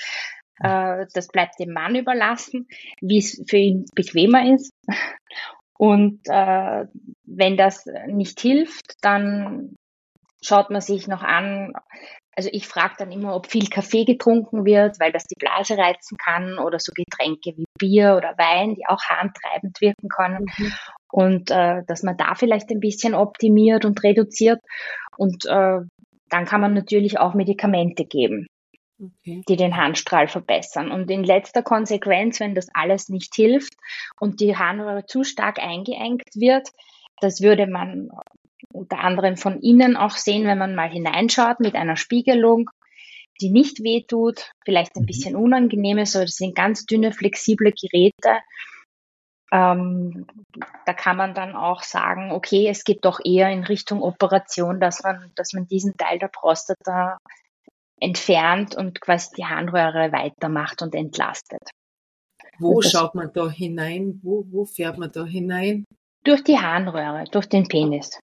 Äh, 0.59 1.05
das 1.13 1.27
bleibt 1.27 1.59
dem 1.59 1.73
Mann 1.73 1.95
überlassen, 1.95 2.67
wie 3.01 3.17
es 3.17 3.43
für 3.47 3.57
ihn 3.57 3.85
bequemer 3.95 4.53
ist. 4.53 4.71
Und 5.77 6.19
äh, 6.25 6.85
wenn 7.25 7.57
das 7.57 7.85
nicht 8.07 8.41
hilft, 8.41 8.95
dann 9.01 9.75
schaut 10.43 10.69
man 10.69 10.81
sich 10.81 11.07
noch 11.07 11.23
an, 11.23 11.73
also 12.35 12.49
ich 12.53 12.67
frage 12.67 12.95
dann 12.97 13.11
immer, 13.11 13.35
ob 13.35 13.47
viel 13.47 13.67
Kaffee 13.67 14.05
getrunken 14.05 14.63
wird, 14.63 14.99
weil 14.99 15.11
das 15.11 15.25
die 15.25 15.35
Blase 15.37 15.77
reizen 15.77 16.17
kann 16.17 16.57
oder 16.57 16.79
so 16.79 16.93
Getränke 16.93 17.51
wie 17.57 17.65
Bier 17.77 18.15
oder 18.15 18.37
Wein, 18.37 18.75
die 18.75 18.85
auch 18.87 19.01
harntreibend 19.03 19.81
wirken 19.81 20.07
können. 20.07 20.45
Mhm. 20.57 20.73
Und 21.11 21.51
äh, 21.51 21.83
dass 21.85 22.03
man 22.03 22.15
da 22.15 22.35
vielleicht 22.35 22.69
ein 22.71 22.79
bisschen 22.79 23.13
optimiert 23.13 23.83
und 23.83 24.01
reduziert. 24.03 24.59
Und 25.17 25.45
äh, 25.47 25.79
dann 26.29 26.45
kann 26.45 26.61
man 26.61 26.73
natürlich 26.73 27.19
auch 27.19 27.33
Medikamente 27.33 28.05
geben, 28.05 28.47
okay. 28.99 29.43
die 29.47 29.55
den 29.55 29.77
Harnstrahl 29.77 30.27
verbessern. 30.27 30.91
Und 30.91 31.09
in 31.09 31.23
letzter 31.23 31.63
Konsequenz, 31.63 32.39
wenn 32.39 32.55
das 32.55 32.67
alles 32.73 33.09
nicht 33.09 33.33
hilft 33.35 33.73
und 34.19 34.39
die 34.39 34.57
Harnröhre 34.57 35.05
zu 35.05 35.23
stark 35.23 35.59
eingeengt 35.59 36.29
wird, 36.35 36.69
das 37.21 37.41
würde 37.41 37.67
man 37.67 38.09
unter 38.71 38.99
anderem 38.99 39.37
von 39.37 39.59
innen 39.61 39.97
auch 39.97 40.15
sehen, 40.15 40.45
wenn 40.45 40.57
man 40.57 40.75
mal 40.75 40.89
hineinschaut 40.89 41.59
mit 41.59 41.75
einer 41.75 41.95
Spiegelung, 41.95 42.69
die 43.41 43.49
nicht 43.49 43.83
wehtut, 43.83 44.51
vielleicht 44.65 44.95
ein 44.95 45.03
mhm. 45.03 45.07
bisschen 45.07 45.35
unangenehm 45.35 45.97
ist, 45.97 46.15
aber 46.15 46.25
das 46.25 46.35
sind 46.35 46.55
ganz 46.55 46.85
dünne, 46.85 47.11
flexible 47.11 47.71
Geräte. 47.71 48.39
Ähm, 49.51 50.27
da 50.85 50.93
kann 50.93 51.17
man 51.17 51.33
dann 51.33 51.55
auch 51.55 51.81
sagen, 51.81 52.31
okay, 52.31 52.67
es 52.67 52.83
geht 52.83 53.03
doch 53.05 53.19
eher 53.23 53.49
in 53.49 53.63
Richtung 53.63 54.03
Operation, 54.03 54.79
dass 54.79 55.01
man, 55.01 55.31
dass 55.35 55.53
man 55.53 55.67
diesen 55.67 55.97
Teil 55.97 56.19
der 56.19 56.27
Prostata 56.27 57.17
entfernt 58.01 58.75
und 58.75 59.01
quasi 59.01 59.29
die 59.37 59.45
Harnröhre 59.45 60.11
weitermacht 60.11 60.81
und 60.81 60.95
entlastet. 60.95 61.61
Wo 62.59 62.81
schaut 62.81 63.15
man 63.15 63.31
da 63.33 63.49
hinein? 63.49 64.19
Wo, 64.21 64.45
wo 64.49 64.65
fährt 64.65 64.97
man 64.97 65.11
da 65.11 65.25
hinein? 65.25 65.85
Durch 66.23 66.43
die 66.43 66.59
Harnröhre, 66.59 67.23
durch 67.31 67.47
den 67.47 67.67
Penis. 67.67 68.19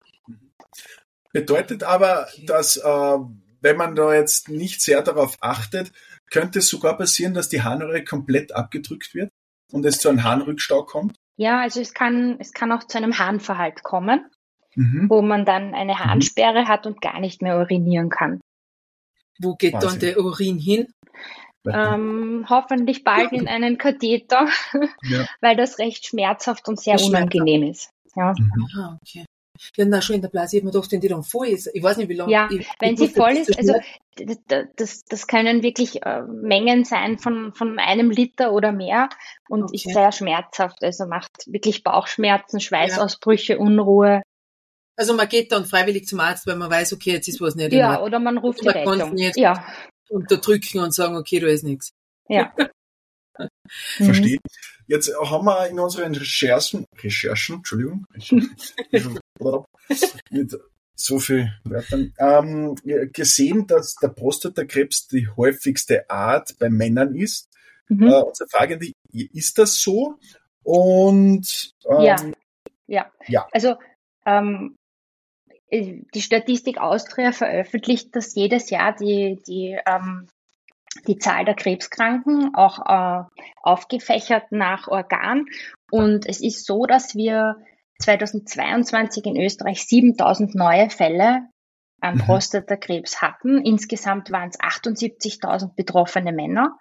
Bedeutet 1.33 1.83
aber, 1.83 2.29
dass 2.47 2.77
äh, 2.77 3.19
wenn 3.61 3.77
man 3.77 3.95
da 3.95 4.15
jetzt 4.15 4.49
nicht 4.49 4.81
sehr 4.81 5.03
darauf 5.03 5.37
achtet, 5.41 5.93
könnte 6.31 6.61
es 6.61 6.69
sogar 6.69 6.97
passieren, 6.97 7.35
dass 7.35 7.49
die 7.49 7.63
Harnröhre 7.63 8.05
komplett 8.05 8.53
abgedrückt 8.53 9.15
wird 9.15 9.31
und 9.73 9.85
es 9.85 9.99
zu 9.99 10.09
einem 10.09 10.25
Harnrückstau 10.25 10.85
kommt? 10.85 11.17
Ja, 11.37 11.61
also 11.61 11.81
es 11.81 11.95
kann, 11.95 12.37
es 12.39 12.53
kann 12.53 12.73
auch 12.73 12.85
zu 12.85 12.99
einem 12.99 13.19
Harnverhalt 13.19 13.83
kommen, 13.83 14.27
mhm. 14.75 15.07
wo 15.09 15.23
man 15.23 15.45
dann 15.45 15.75
eine 15.75 15.95
mhm. 15.95 15.99
Harnsperre 15.99 16.63
mhm. 16.63 16.69
hat 16.69 16.87
und 16.87 17.01
gar 17.01 17.21
nicht 17.21 17.43
mehr 17.43 17.59
urinieren 17.59 18.11
kann. 18.11 18.41
Wo 19.41 19.55
geht 19.55 19.73
Quasi. 19.73 19.87
dann 19.87 19.99
der 19.99 20.19
Urin 20.19 20.59
hin? 20.59 20.89
Ähm, 21.67 22.47
hoffentlich 22.49 23.05
bald 23.05 23.33
in 23.33 23.47
einen 23.47 23.77
Katheter, 23.77 24.49
ja. 25.03 25.27
weil 25.41 25.57
das 25.57 25.79
recht 25.79 26.07
schmerzhaft 26.07 26.69
und 26.69 26.81
sehr 26.81 27.01
unangenehm 27.01 27.65
ist. 27.65 27.91
Ja. 28.17 28.33
Mhm. 28.39 28.67
Ah, 28.77 28.99
okay. 29.03 29.25
Ja, 29.77 29.85
na 29.85 30.01
schon 30.01 30.17
in 30.17 30.23
der 30.23 30.31
Blase, 30.31 30.57
ich 30.57 30.63
habe 30.63 30.69
mir 30.69 30.73
gedacht, 30.73 30.91
wenn 30.91 31.01
die 31.01 31.09
dann 31.09 31.23
voll 31.23 31.49
ist, 31.49 31.71
ich 31.75 31.83
weiß 31.83 31.99
nicht, 31.99 32.09
wie 32.09 32.15
lange. 32.15 32.33
Ja, 32.33 32.49
ich, 32.51 32.67
wenn 32.79 32.95
ich 32.95 33.01
sie 33.01 33.09
voll 33.09 33.33
ist, 33.33 33.59
also 33.59 33.75
das, 34.77 35.05
das 35.05 35.27
können 35.27 35.63
wirklich 35.63 36.03
äh, 36.03 36.23
Mengen 36.23 36.85
sein 36.85 37.19
von, 37.19 37.53
von 37.53 37.79
einem 37.79 38.11
Liter 38.11 38.53
oder 38.53 38.73
mehr 38.73 39.11
und 39.49 39.65
okay. 39.65 39.75
ist 39.77 39.93
sehr 39.93 40.13
schmerzhaft, 40.13 40.83
also 40.83 41.07
macht 41.07 41.45
wirklich 41.47 41.83
Bauchschmerzen, 41.83 42.61
Schweißausbrüche. 42.61 43.59
Unruhe. 43.59 44.23
Also 45.01 45.15
man 45.15 45.31
geht 45.31 45.51
dann 45.51 45.65
freiwillig 45.65 46.07
zum 46.07 46.21
Arzt, 46.21 46.47
weil 46.47 46.57
man 46.57 46.71
weiß, 46.71 46.93
okay, 46.93 47.13
jetzt 47.13 47.27
ist 47.27 47.41
was 47.41 47.55
nicht. 47.55 47.73
Ja, 47.73 48.03
oder 48.03 48.19
man 48.19 48.37
ruft 48.37 48.63
man 48.63 48.75
die 48.75 48.81
Rettung. 48.81 49.15
Nicht 49.15 49.39
ja. 49.39 49.67
unterdrücken 50.11 50.81
und 50.81 50.93
sagen, 50.93 51.17
okay, 51.17 51.41
da 51.41 51.47
ist 51.47 51.65
nichts. 51.65 51.95
Ja. 52.29 52.55
Verstehe. 53.97 54.37
Jetzt 54.89 55.11
haben 55.19 55.47
wir 55.47 55.69
in 55.69 55.81
unseren 55.81 56.15
Recherchen, 56.15 56.85
Recherchen, 57.03 57.57
Entschuldigung, 57.57 58.05
mit 60.31 60.59
so 60.95 61.19
viel 61.19 61.51
Wörtern, 61.65 62.13
ähm, 62.19 62.75
gesehen, 63.11 63.67
dass 63.67 63.95
der 63.95 64.09
Prostatakrebs 64.09 65.07
die 65.07 65.29
häufigste 65.35 66.11
Art 66.11 66.59
bei 66.59 66.69
Männern 66.69 67.15
ist. 67.15 67.49
Mhm. 67.89 68.03
Äh, 68.03 68.21
unsere 68.21 68.51
Frage, 68.51 68.79
ist 69.15 69.57
das 69.57 69.81
so? 69.81 70.19
Und 70.63 71.73
ähm, 71.89 72.03
ja. 72.03 72.17
ja, 72.87 73.11
ja, 73.29 73.49
also 73.51 73.77
ähm, 74.27 74.77
die 75.73 76.21
Statistik 76.21 76.79
Austria 76.79 77.33
veröffentlicht 77.33 78.15
das 78.17 78.35
jedes 78.35 78.71
Jahr 78.71 78.95
die, 78.95 79.41
die 79.47 79.79
ähm, 79.87 80.29
die 81.07 81.19
Zahl 81.19 81.45
der 81.45 81.55
Krebskranken 81.55 82.55
auch 82.55 82.81
äh, 82.87 83.25
aufgefächert 83.63 84.51
nach 84.51 84.89
Organ. 84.89 85.47
Und 85.91 86.27
es 86.27 86.41
ist 86.41 86.67
so, 86.67 86.85
dass 86.87 87.15
wir 87.15 87.57
2022 88.01 89.25
in 89.27 89.41
Österreich 89.41 89.87
7000 89.87 90.55
neue 90.55 90.91
Fälle 90.91 91.49
an 92.01 92.17
mhm. 92.17 92.21
Prostatakrebs 92.21 93.21
hatten. 93.21 93.63
Insgesamt 93.65 94.31
waren 94.31 94.49
es 94.49 94.59
78.000 94.59 95.75
betroffene 95.75 96.33
Männer. 96.33 96.79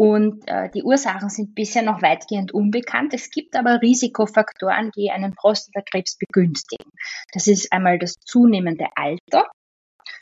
Und 0.00 0.48
äh, 0.48 0.70
die 0.70 0.82
Ursachen 0.82 1.28
sind 1.28 1.54
bisher 1.54 1.82
noch 1.82 2.00
weitgehend 2.00 2.52
unbekannt. 2.52 3.12
Es 3.12 3.28
gibt 3.28 3.54
aber 3.54 3.82
Risikofaktoren, 3.82 4.90
die 4.96 5.10
einen 5.10 5.34
Prostatakrebs 5.34 6.16
begünstigen. 6.16 6.90
Das 7.34 7.46
ist 7.46 7.70
einmal 7.70 7.98
das 7.98 8.14
zunehmende 8.14 8.86
Alter. 8.94 9.44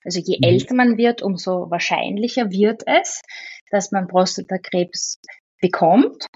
Also 0.03 0.19
je 0.19 0.39
mhm. 0.39 0.49
älter 0.49 0.75
man 0.75 0.99
wird, 0.99 1.23
umso 1.23 1.71
wahrscheinlicher 1.71 2.51
wird 2.51 2.83
es, 2.87 3.23
dass 3.71 3.93
man 3.93 4.09
Prostatakrebs 4.09 5.21
bekommt. 5.61 6.27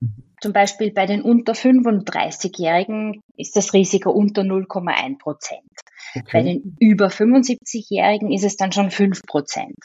Mhm. 0.00 0.24
Zum 0.40 0.52
Beispiel 0.52 0.92
bei 0.92 1.06
den 1.06 1.22
unter 1.22 1.52
35-Jährigen 1.52 3.20
ist 3.36 3.54
das 3.54 3.74
Risiko 3.74 4.10
unter 4.10 4.42
0,1 4.42 5.18
Prozent. 5.20 5.70
Okay. 6.16 6.30
Bei 6.32 6.42
den 6.42 6.76
über 6.80 7.06
75-Jährigen 7.06 8.32
ist 8.32 8.44
es 8.44 8.56
dann 8.56 8.72
schon 8.72 8.90
5 8.90 9.22
Prozent. 9.22 9.76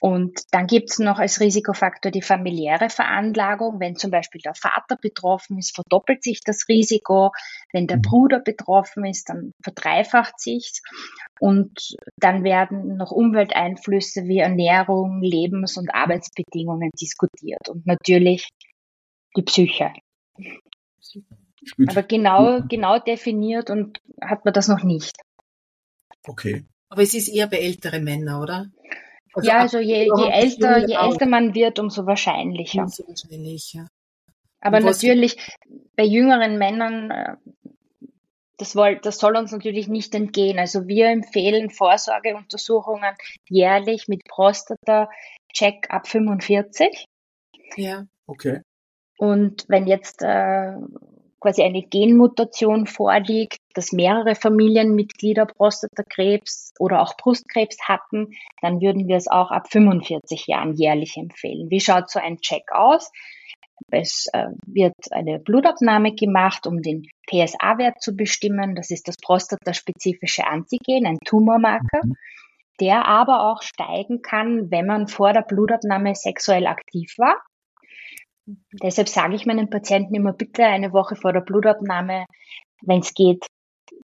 Und 0.00 0.42
dann 0.50 0.66
gibt 0.66 0.90
es 0.90 0.98
noch 0.98 1.18
als 1.18 1.40
Risikofaktor 1.40 2.12
die 2.12 2.22
familiäre 2.22 2.90
Veranlagung. 2.90 3.80
Wenn 3.80 3.96
zum 3.96 4.10
Beispiel 4.10 4.42
der 4.42 4.54
Vater 4.54 4.96
betroffen 4.96 5.58
ist, 5.58 5.74
verdoppelt 5.74 6.22
sich 6.22 6.40
das 6.44 6.68
Risiko. 6.68 7.32
Wenn 7.72 7.86
der 7.86 7.96
mhm. 7.98 8.02
Bruder 8.02 8.40
betroffen 8.40 9.06
ist, 9.06 9.30
dann 9.30 9.52
verdreifacht 9.62 10.38
sich's. 10.38 10.82
Und 11.40 11.96
dann 12.16 12.44
werden 12.44 12.96
noch 12.96 13.10
Umwelteinflüsse 13.10 14.24
wie 14.24 14.38
Ernährung, 14.38 15.22
Lebens- 15.22 15.78
und 15.78 15.94
Arbeitsbedingungen 15.94 16.90
diskutiert. 17.00 17.68
Und 17.70 17.86
natürlich 17.86 18.48
die 19.36 19.42
Psyche. 19.42 19.92
Aber 21.88 22.02
genau, 22.02 22.60
genau 22.68 22.98
definiert 22.98 23.70
und 23.70 24.00
hat 24.20 24.44
man 24.44 24.54
das 24.54 24.68
noch 24.68 24.84
nicht. 24.84 25.16
Okay. 26.26 26.64
Aber 26.88 27.02
es 27.02 27.14
ist 27.14 27.28
eher 27.28 27.46
bei 27.46 27.58
älteren 27.58 28.04
Männern, 28.04 28.42
oder? 28.42 28.66
Also 29.36 29.50
ja, 29.50 29.58
also 29.58 29.78
je, 29.78 30.08
je 30.16 30.30
älter, 30.30 30.78
je 30.88 30.96
älter 30.96 31.26
man 31.26 31.54
wird, 31.54 31.78
umso 31.78 32.06
wahrscheinlicher. 32.06 32.84
Umso 32.84 33.06
wahrscheinlicher. 33.06 33.86
Aber 34.60 34.80
natürlich 34.80 35.36
bei 35.94 36.04
jüngeren 36.04 36.56
Männern, 36.56 37.10
äh, 37.10 37.36
das, 38.56 38.74
woll, 38.74 38.98
das 39.02 39.18
soll 39.18 39.36
uns 39.36 39.52
natürlich 39.52 39.88
nicht 39.88 40.14
entgehen. 40.14 40.58
Also 40.58 40.88
wir 40.88 41.08
empfehlen 41.08 41.68
Vorsorgeuntersuchungen 41.68 43.14
jährlich 43.50 44.08
mit 44.08 44.24
Prostata-Check 44.24 45.90
ab 45.90 46.08
45. 46.08 47.04
Ja. 47.76 48.06
Okay. 48.26 48.62
Und 49.18 49.66
wenn 49.68 49.86
jetzt 49.86 50.22
äh, 50.22 50.72
quasi 51.40 51.62
eine 51.62 51.82
Genmutation 51.82 52.86
vorliegt, 52.86 53.58
dass 53.74 53.92
mehrere 53.92 54.34
Familienmitglieder 54.34 55.46
Prostatakrebs 55.46 56.72
oder 56.78 57.02
auch 57.02 57.16
Brustkrebs 57.16 57.76
hatten, 57.86 58.32
dann 58.62 58.80
würden 58.80 59.06
wir 59.06 59.16
es 59.16 59.28
auch 59.28 59.50
ab 59.50 59.68
45 59.70 60.46
Jahren 60.46 60.74
jährlich 60.74 61.16
empfehlen. 61.16 61.70
Wie 61.70 61.80
schaut 61.80 62.10
so 62.10 62.18
ein 62.18 62.38
Check 62.38 62.72
aus? 62.72 63.10
Es 63.90 64.26
äh, 64.32 64.48
wird 64.66 64.94
eine 65.10 65.38
Blutabnahme 65.38 66.14
gemacht, 66.14 66.66
um 66.66 66.82
den 66.82 67.06
PSA-Wert 67.28 68.00
zu 68.00 68.16
bestimmen. 68.16 68.74
Das 68.74 68.90
ist 68.90 69.06
das 69.06 69.16
prostataspezifische 69.16 70.46
Antigen, 70.46 71.06
ein 71.06 71.18
Tumormarker, 71.24 72.00
mhm. 72.02 72.16
der 72.80 73.06
aber 73.06 73.50
auch 73.50 73.62
steigen 73.62 74.22
kann, 74.22 74.70
wenn 74.70 74.86
man 74.86 75.08
vor 75.08 75.32
der 75.32 75.42
Blutabnahme 75.42 76.14
sexuell 76.14 76.66
aktiv 76.66 77.14
war. 77.18 77.36
Deshalb 78.82 79.08
sage 79.08 79.34
ich 79.34 79.46
meinen 79.46 79.70
Patienten 79.70 80.14
immer 80.14 80.32
bitte 80.32 80.64
eine 80.64 80.92
Woche 80.92 81.16
vor 81.16 81.32
der 81.32 81.40
Blutabnahme, 81.40 82.26
wenn 82.82 83.00
es 83.00 83.14
geht, 83.14 83.46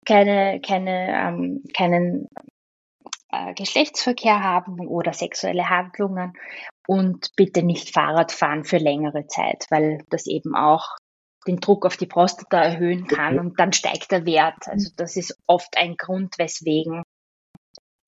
keine, 0.06 0.62
keine, 0.62 1.10
ähm, 1.10 1.64
keinen 1.76 2.28
äh, 3.32 3.54
Geschlechtsverkehr 3.54 4.42
haben 4.42 4.88
oder 4.88 5.14
sexuelle 5.14 5.70
Handlungen 5.70 6.34
und 6.88 7.30
bitte 7.36 7.64
nicht 7.64 7.94
Fahrrad 7.94 8.32
fahren 8.32 8.64
für 8.64 8.78
längere 8.78 9.28
Zeit, 9.28 9.66
weil 9.70 10.04
das 10.10 10.28
eben 10.28 10.56
auch 10.56 10.98
den 11.48 11.60
Druck 11.60 11.86
auf 11.86 11.98
die 11.98 12.08
Prostata 12.08 12.62
erhöhen 12.62 13.08
kann 13.08 13.40
und 13.40 13.60
dann 13.60 13.74
steigt 13.74 14.12
der 14.12 14.26
Wert. 14.26 14.68
Also 14.68 14.92
das 14.96 15.18
ist 15.18 15.38
oft 15.48 15.78
ein 15.78 15.96
Grund, 15.98 16.38
weswegen 16.38 17.04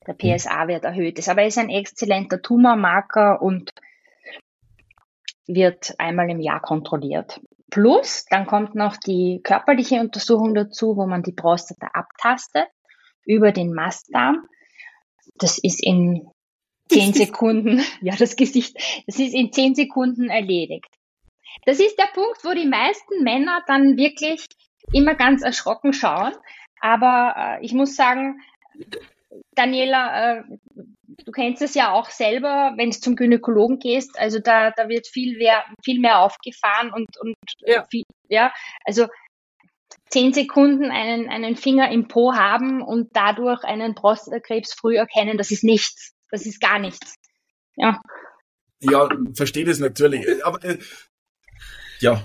der 0.05 0.13
PSA-Wert 0.13 0.83
erhöht 0.83 1.17
ist. 1.17 1.29
Aber 1.29 1.41
er 1.41 1.47
ist 1.47 1.57
ein 1.57 1.69
exzellenter 1.69 2.41
Tumormarker 2.41 3.41
und 3.41 3.71
wird 5.47 5.93
einmal 5.97 6.29
im 6.29 6.39
Jahr 6.39 6.61
kontrolliert. 6.61 7.41
Plus, 7.69 8.25
dann 8.29 8.45
kommt 8.45 8.75
noch 8.75 8.97
die 8.97 9.41
körperliche 9.43 9.99
Untersuchung 9.99 10.53
dazu, 10.53 10.95
wo 10.95 11.07
man 11.07 11.23
die 11.23 11.31
Prostata 11.31 11.87
abtastet 11.93 12.67
über 13.25 13.51
den 13.51 13.73
Mastdarm. 13.73 14.47
Das 15.35 15.57
ist 15.57 15.83
in 15.83 16.29
zehn 16.87 17.13
Sekunden, 17.13 17.81
ja, 18.01 18.15
das 18.15 18.35
Gesicht, 18.35 18.77
das 19.07 19.17
ist 19.19 19.33
in 19.33 19.51
zehn 19.51 19.75
Sekunden 19.75 20.29
erledigt. 20.29 20.89
Das 21.65 21.79
ist 21.79 21.97
der 21.97 22.09
Punkt, 22.13 22.43
wo 22.43 22.53
die 22.53 22.67
meisten 22.67 23.23
Männer 23.23 23.61
dann 23.67 23.97
wirklich 23.97 24.45
immer 24.91 25.15
ganz 25.15 25.41
erschrocken 25.41 25.93
schauen. 25.93 26.33
Aber 26.79 27.33
äh, 27.37 27.65
ich 27.65 27.73
muss 27.73 27.95
sagen, 27.95 28.41
Daniela, 29.55 30.39
äh, 30.39 30.43
du 31.25 31.31
kennst 31.31 31.61
es 31.61 31.73
ja 31.75 31.91
auch 31.91 32.09
selber, 32.09 32.73
wenn 32.77 32.91
du 32.91 32.99
zum 32.99 33.15
Gynäkologen 33.15 33.79
gehst, 33.79 34.17
also 34.19 34.39
da, 34.39 34.71
da 34.71 34.89
wird 34.89 35.07
viel 35.07 35.37
mehr, 35.37 35.63
viel 35.83 35.99
mehr 35.99 36.19
aufgefahren 36.19 36.91
und, 36.91 37.17
und 37.19 37.35
ja. 37.59 37.85
Viel, 37.89 38.03
ja, 38.29 38.53
also 38.85 39.07
zehn 40.09 40.33
Sekunden 40.33 40.91
einen, 40.91 41.29
einen 41.29 41.55
Finger 41.55 41.91
im 41.91 42.07
Po 42.07 42.33
haben 42.33 42.81
und 42.81 43.09
dadurch 43.13 43.63
einen 43.63 43.95
Prostatakrebs 43.95 44.73
früh 44.73 44.97
erkennen, 44.97 45.37
das 45.37 45.51
ist 45.51 45.63
nichts. 45.63 46.13
Das 46.29 46.45
ist 46.45 46.59
gar 46.59 46.79
nichts. 46.79 47.15
Ja. 47.75 48.01
Ja, 48.79 49.07
verstehe 49.35 49.65
das 49.65 49.79
natürlich. 49.79 50.43
Aber 50.45 50.63
äh, 50.63 50.77
ja. 51.99 52.23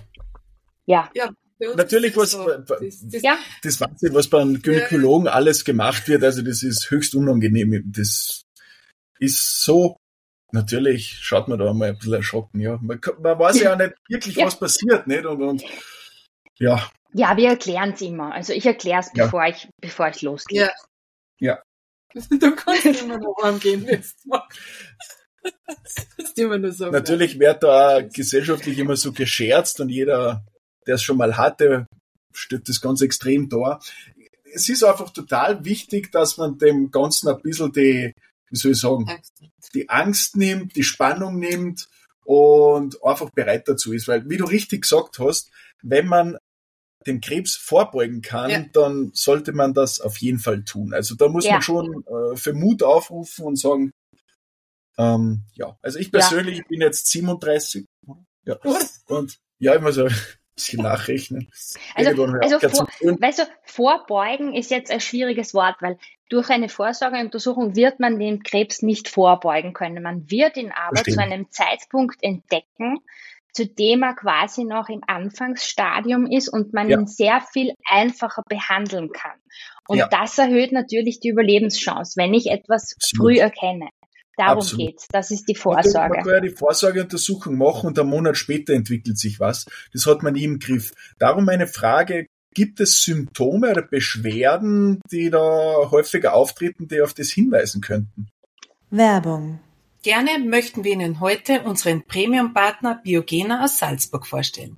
Ja. 0.86 1.10
Ja, 1.14 1.30
Natürlich, 1.58 2.16
was 2.16 2.32
so, 2.32 2.46
das, 2.46 3.00
das, 3.02 3.22
ja. 3.22 3.36
das 3.62 3.80
Wahnsinn, 3.80 4.14
was 4.14 4.28
beim 4.28 4.62
Gynäkologen 4.62 5.26
ja. 5.26 5.32
alles 5.32 5.64
gemacht 5.64 6.06
wird, 6.06 6.22
also 6.22 6.42
das 6.42 6.62
ist 6.62 6.90
höchst 6.90 7.14
unangenehm. 7.16 7.82
Das 7.86 8.44
ist 9.18 9.64
so, 9.64 9.96
natürlich 10.52 11.18
schaut 11.20 11.48
man 11.48 11.58
da 11.58 11.72
mal 11.72 11.88
ein 11.88 11.98
bisschen 11.98 12.14
erschrocken, 12.14 12.60
ja. 12.60 12.78
Man, 12.80 13.00
man 13.20 13.38
weiß 13.38 13.60
ja 13.60 13.74
auch 13.74 13.78
nicht 13.78 13.94
wirklich, 14.08 14.36
ja. 14.36 14.46
was 14.46 14.58
passiert, 14.58 15.06
nicht? 15.08 15.26
Und, 15.26 15.42
und 15.42 15.64
ja. 16.58 16.88
Ja, 17.12 17.36
wir 17.36 17.48
erklären 17.48 17.92
es 17.94 18.02
immer. 18.02 18.32
Also 18.32 18.52
ich 18.52 18.66
erkläre 18.66 19.00
es, 19.00 19.12
bevor 19.12 19.44
ja. 19.44 19.54
ich, 19.54 19.68
bevor 19.80 20.08
ich 20.08 20.22
losgehe. 20.22 20.66
Ja. 20.66 20.72
Ja. 21.38 21.62
Du 22.30 22.54
kannst 22.54 22.84
immer 23.02 23.18
noch 23.18 23.36
angehen, 23.42 23.84
jetzt 23.86 24.24
Das 26.16 26.32
immer 26.36 26.58
nur 26.58 26.72
so 26.72 26.90
Natürlich 26.90 27.38
wird 27.38 27.62
da 27.62 28.00
gesellschaftlich 28.02 28.78
immer 28.78 28.96
so 28.96 29.12
gescherzt 29.12 29.80
und 29.80 29.88
jeder 29.88 30.44
der 30.88 30.96
es 30.96 31.02
schon 31.02 31.18
mal 31.18 31.36
hatte, 31.36 31.86
steht 32.32 32.68
das 32.68 32.80
ganz 32.80 33.02
extrem 33.02 33.48
da. 33.48 33.78
Es 34.52 34.68
ist 34.68 34.82
einfach 34.82 35.10
total 35.10 35.64
wichtig, 35.64 36.10
dass 36.10 36.38
man 36.38 36.58
dem 36.58 36.90
Ganzen 36.90 37.28
ein 37.28 37.40
bisschen 37.42 37.72
die, 37.72 38.14
wie 38.50 38.56
soll 38.56 38.72
ich 38.72 38.80
sagen, 38.80 39.06
die 39.74 39.88
Angst 39.90 40.36
nimmt, 40.36 40.74
die 40.74 40.82
Spannung 40.82 41.38
nimmt 41.38 41.88
und 42.24 43.04
einfach 43.04 43.30
bereit 43.30 43.68
dazu 43.68 43.92
ist. 43.92 44.08
Weil, 44.08 44.28
wie 44.28 44.38
du 44.38 44.46
richtig 44.46 44.82
gesagt 44.82 45.18
hast, 45.18 45.50
wenn 45.82 46.06
man 46.06 46.38
dem 47.06 47.20
Krebs 47.20 47.56
vorbeugen 47.56 48.22
kann, 48.22 48.50
ja. 48.50 48.64
dann 48.72 49.10
sollte 49.14 49.52
man 49.52 49.74
das 49.74 50.00
auf 50.00 50.16
jeden 50.18 50.38
Fall 50.38 50.64
tun. 50.64 50.92
Also 50.92 51.14
da 51.14 51.28
muss 51.28 51.44
ja. 51.44 51.52
man 51.52 51.62
schon 51.62 52.04
äh, 52.06 52.36
für 52.36 52.54
Mut 52.54 52.82
aufrufen 52.82 53.44
und 53.44 53.56
sagen, 53.56 53.92
ähm, 54.96 55.44
ja, 55.54 55.78
also 55.80 55.98
ich 55.98 56.10
persönlich 56.10 56.58
ja. 56.58 56.64
bin 56.68 56.80
jetzt 56.80 57.06
37 57.06 57.84
ja, 58.44 58.58
und 59.06 59.38
ja, 59.60 59.74
immer 59.74 59.92
so 59.92 60.08
bisschen 60.58 60.82
nachrechnen. 60.82 61.48
Also, 61.94 62.24
also 62.24 62.58
vor, 62.68 62.88
weißt 63.00 63.40
du, 63.40 63.42
vorbeugen 63.64 64.54
ist 64.54 64.70
jetzt 64.70 64.90
ein 64.90 65.00
schwieriges 65.00 65.54
Wort, 65.54 65.76
weil 65.80 65.98
durch 66.28 66.50
eine 66.50 66.68
Vorsorgeuntersuchung 66.68 67.74
wird 67.74 68.00
man 68.00 68.18
den 68.18 68.42
Krebs 68.42 68.82
nicht 68.82 69.08
vorbeugen 69.08 69.72
können. 69.72 70.02
Man 70.02 70.30
wird 70.30 70.56
ihn 70.56 70.72
aber 70.72 70.96
Verstehen. 70.96 71.14
zu 71.14 71.20
einem 71.20 71.50
Zeitpunkt 71.50 72.22
entdecken, 72.22 72.98
zu 73.52 73.66
dem 73.66 74.02
er 74.02 74.14
quasi 74.14 74.64
noch 74.64 74.88
im 74.88 75.00
Anfangsstadium 75.06 76.26
ist 76.26 76.48
und 76.48 76.74
man 76.74 76.88
ja. 76.88 76.98
ihn 76.98 77.06
sehr 77.06 77.40
viel 77.40 77.72
einfacher 77.88 78.42
behandeln 78.48 79.10
kann. 79.12 79.38
Und 79.88 79.98
ja. 79.98 80.08
das 80.08 80.36
erhöht 80.38 80.70
natürlich 80.70 81.18
die 81.20 81.30
Überlebenschance, 81.30 82.20
wenn 82.20 82.34
ich 82.34 82.50
etwas 82.50 82.94
Absolut. 82.94 83.16
früh 83.16 83.40
erkenne. 83.40 83.88
Darum 84.38 84.58
Absolut. 84.58 84.86
geht's. 84.86 85.08
Das 85.10 85.32
ist 85.32 85.48
die 85.48 85.56
Vorsorge. 85.56 86.14
Man 86.14 86.24
kann 86.24 86.34
ja 86.34 86.40
die 86.40 86.54
Vorsorgeuntersuchung 86.54 87.58
machen 87.58 87.88
und 87.88 87.98
einen 87.98 88.08
Monat 88.08 88.36
später 88.36 88.72
entwickelt 88.72 89.18
sich 89.18 89.40
was. 89.40 89.66
Das 89.92 90.06
hat 90.06 90.22
man 90.22 90.34
nie 90.34 90.44
im 90.44 90.60
Griff. 90.60 90.92
Darum 91.18 91.44
meine 91.44 91.66
Frage, 91.66 92.26
gibt 92.54 92.78
es 92.78 93.02
Symptome 93.02 93.72
oder 93.72 93.82
Beschwerden, 93.82 95.00
die 95.10 95.30
da 95.30 95.90
häufiger 95.90 96.34
auftreten, 96.34 96.86
die 96.86 97.00
auf 97.02 97.14
das 97.14 97.30
hinweisen 97.30 97.80
könnten? 97.80 98.28
Werbung. 98.90 99.58
Gerne 100.04 100.38
möchten 100.38 100.84
wir 100.84 100.92
Ihnen 100.92 101.18
heute 101.18 101.62
unseren 101.62 102.04
Premium-Partner 102.04 103.00
Biogena 103.02 103.64
aus 103.64 103.78
Salzburg 103.78 104.24
vorstellen. 104.24 104.76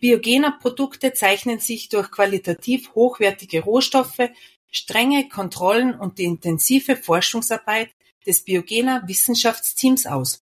Biogena 0.00 0.56
Produkte 0.58 1.12
zeichnen 1.12 1.58
sich 1.58 1.90
durch 1.90 2.10
qualitativ 2.10 2.94
hochwertige 2.94 3.62
Rohstoffe, 3.62 4.30
strenge 4.70 5.28
Kontrollen 5.28 5.94
und 5.94 6.16
die 6.16 6.24
intensive 6.24 6.96
Forschungsarbeit 6.96 7.90
des 8.26 8.44
Biogener 8.44 9.02
Wissenschaftsteams 9.06 10.06
aus. 10.06 10.42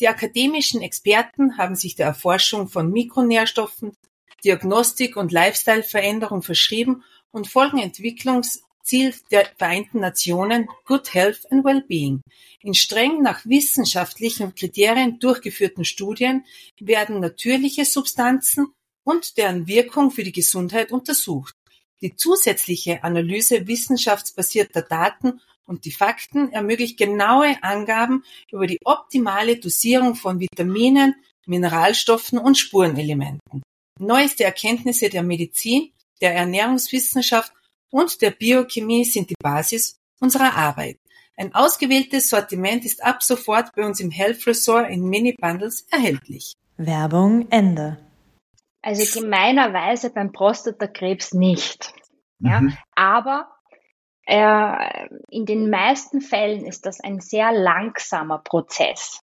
Die 0.00 0.08
akademischen 0.08 0.82
Experten 0.82 1.56
haben 1.58 1.76
sich 1.76 1.94
der 1.94 2.06
Erforschung 2.06 2.68
von 2.68 2.90
Mikronährstoffen, 2.90 3.96
Diagnostik 4.44 5.16
und 5.16 5.30
Lifestyle-Veränderung 5.30 6.42
verschrieben 6.42 7.04
und 7.30 7.46
folgen 7.46 7.78
Entwicklungsziel 7.78 9.14
der 9.30 9.46
Vereinten 9.56 10.00
Nationen 10.00 10.68
Good 10.84 11.14
Health 11.14 11.50
and 11.52 11.64
Wellbeing. 11.64 12.22
In 12.60 12.74
streng 12.74 13.22
nach 13.22 13.46
wissenschaftlichen 13.46 14.54
Kriterien 14.54 15.18
durchgeführten 15.20 15.84
Studien 15.84 16.44
werden 16.80 17.20
natürliche 17.20 17.84
Substanzen 17.84 18.72
und 19.04 19.36
deren 19.36 19.66
Wirkung 19.66 20.10
für 20.10 20.24
die 20.24 20.32
Gesundheit 20.32 20.92
untersucht. 20.92 21.54
Die 22.00 22.16
zusätzliche 22.16 23.04
Analyse 23.04 23.68
wissenschaftsbasierter 23.68 24.82
Daten 24.82 25.40
und 25.66 25.84
die 25.84 25.92
Fakten 25.92 26.52
ermöglicht 26.52 26.98
genaue 26.98 27.62
Angaben 27.62 28.24
über 28.50 28.66
die 28.66 28.78
optimale 28.84 29.56
Dosierung 29.58 30.14
von 30.14 30.40
Vitaminen, 30.40 31.14
Mineralstoffen 31.46 32.38
und 32.38 32.58
Spurenelementen. 32.58 33.62
Neueste 33.98 34.44
Erkenntnisse 34.44 35.08
der 35.08 35.22
Medizin, 35.22 35.92
der 36.20 36.34
Ernährungswissenschaft 36.34 37.52
und 37.90 38.22
der 38.22 38.30
Biochemie 38.30 39.04
sind 39.04 39.30
die 39.30 39.36
Basis 39.42 39.96
unserer 40.20 40.54
Arbeit. 40.54 40.96
Ein 41.36 41.54
ausgewähltes 41.54 42.28
Sortiment 42.28 42.84
ist 42.84 43.02
ab 43.02 43.22
sofort 43.22 43.74
bei 43.74 43.84
uns 43.84 44.00
im 44.00 44.10
Health 44.10 44.46
Resort 44.46 44.90
in 44.90 45.08
Mini-Bundles 45.08 45.86
erhältlich. 45.90 46.52
Werbung 46.76 47.48
Ende. 47.50 47.98
Also 48.82 49.20
gemeinerweise 49.20 50.10
beim 50.10 50.32
Prostatakrebs 50.32 51.32
nicht. 51.34 51.94
Ja, 52.40 52.60
mhm. 52.60 52.76
aber 52.94 53.48
äh, 54.26 55.08
in 55.30 55.46
den 55.46 55.70
meisten 55.70 56.20
Fällen 56.20 56.64
ist 56.64 56.86
das 56.86 57.00
ein 57.00 57.20
sehr 57.20 57.52
langsamer 57.52 58.38
Prozess. 58.38 59.20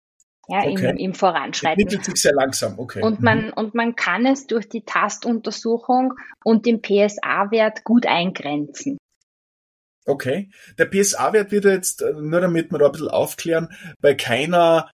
Ja, 0.46 0.58
okay. 0.58 0.90
im, 0.90 0.96
im 0.98 1.14
Voranschreiten. 1.14 1.86
Das 1.86 2.04
sich 2.04 2.16
sehr 2.16 2.34
langsam, 2.34 2.78
okay. 2.78 3.02
Und 3.02 3.22
man, 3.22 3.46
mhm. 3.46 3.52
und 3.54 3.74
man 3.74 3.96
kann 3.96 4.26
es 4.26 4.46
durch 4.46 4.68
die 4.68 4.84
Tastuntersuchung 4.84 6.12
und 6.44 6.66
den 6.66 6.82
PSA-Wert 6.82 7.82
gut 7.84 8.04
eingrenzen. 8.06 8.98
Okay. 10.04 10.50
Der 10.78 10.84
PSA-Wert 10.84 11.50
wird 11.50 11.64
jetzt, 11.64 12.02
äh, 12.02 12.12
nur 12.12 12.42
damit 12.42 12.70
wir 12.70 12.78
da 12.78 12.86
ein 12.86 12.92
bisschen 12.92 13.08
aufklären, 13.08 13.70
bei 14.00 14.14
keiner 14.14 14.90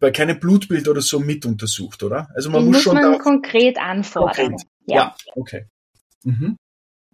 bei 0.00 0.10
keinem 0.10 0.38
Blutbild 0.38 0.88
oder 0.88 1.00
so 1.00 1.18
mit 1.18 1.46
untersucht, 1.46 2.02
oder? 2.02 2.28
Also 2.34 2.50
man 2.50 2.64
muss, 2.64 2.74
muss 2.74 2.82
schon 2.82 2.94
man 2.94 3.18
konkret 3.18 3.78
anfordern. 3.78 4.50
Konkret. 4.50 4.68
Ja. 4.86 4.96
ja. 4.96 5.16
okay. 5.34 5.66
Mhm. 6.24 6.56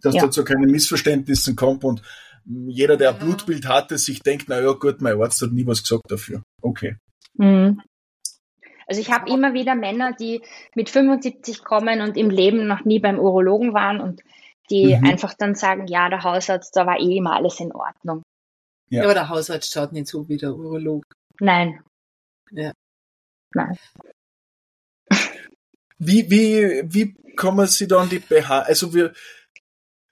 Dass 0.02 0.14
ja. 0.14 0.22
dazu 0.22 0.44
keine 0.44 0.66
Missverständnisse 0.66 1.54
kommt 1.54 1.84
und 1.84 2.02
jeder, 2.44 2.96
der 2.96 3.10
ein 3.10 3.18
Blutbild 3.18 3.68
hatte, 3.68 3.98
sich 3.98 4.20
denkt, 4.20 4.46
na 4.48 4.60
ja, 4.60 4.72
gut, 4.72 5.00
mein 5.00 5.20
Arzt 5.20 5.42
hat 5.42 5.52
nie 5.52 5.66
was 5.66 5.82
gesagt 5.82 6.10
dafür. 6.10 6.42
Okay. 6.62 6.96
Mhm. 7.34 7.80
Also 8.86 9.00
ich 9.00 9.12
habe 9.12 9.30
immer 9.30 9.54
wieder 9.54 9.74
Männer, 9.76 10.12
die 10.18 10.42
mit 10.74 10.90
75 10.90 11.62
kommen 11.62 12.00
und 12.00 12.16
im 12.16 12.28
Leben 12.28 12.66
noch 12.66 12.84
nie 12.84 12.98
beim 12.98 13.20
Urologen 13.20 13.72
waren 13.72 14.00
und 14.00 14.22
die 14.70 14.96
mhm. 14.96 15.04
einfach 15.04 15.34
dann 15.34 15.54
sagen, 15.54 15.86
ja, 15.86 16.08
der 16.08 16.24
Hausarzt, 16.24 16.74
da 16.74 16.86
war 16.86 16.98
eh 16.98 17.16
immer 17.16 17.36
alles 17.36 17.60
in 17.60 17.72
Ordnung. 17.72 18.22
Ja, 18.88 19.04
aber 19.04 19.14
der 19.14 19.28
Hausarzt 19.28 19.72
schaut 19.72 19.92
nicht 19.92 20.08
so 20.08 20.28
wie 20.28 20.36
der 20.36 20.54
Urolog. 20.54 21.04
Nein. 21.38 21.80
Ja. 22.50 22.72
Nein. 23.54 23.78
Wie, 25.98 26.30
wie, 26.30 26.82
wie 26.84 27.14
kommen 27.36 27.66
Sie 27.66 27.86
dann 27.86 28.08
die 28.08 28.18
Behandlung, 28.18 28.66
also 28.66 28.94
wir, 28.94 29.12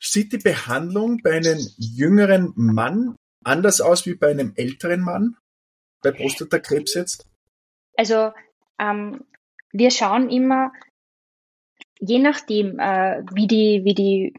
sieht 0.01 0.33
die 0.33 0.39
Behandlung 0.39 1.21
bei 1.23 1.33
einem 1.33 1.59
jüngeren 1.77 2.53
Mann 2.57 3.17
anders 3.45 3.81
aus 3.81 4.07
wie 4.07 4.15
bei 4.15 4.31
einem 4.31 4.53
älteren 4.57 5.01
Mann? 5.01 5.37
Bei 6.03 6.13
Prostatakrebs 6.13 6.95
jetzt? 6.95 7.27
Also, 7.97 8.33
ähm, 8.79 9.25
wir 9.73 9.91
schauen 9.91 10.31
immer, 10.31 10.73
je 11.99 12.21
nachdem, 12.21 12.79
äh, 12.79 13.23
wie 13.33 13.49
die, 13.49 13.83
wie 13.85 13.95
die 13.95 14.35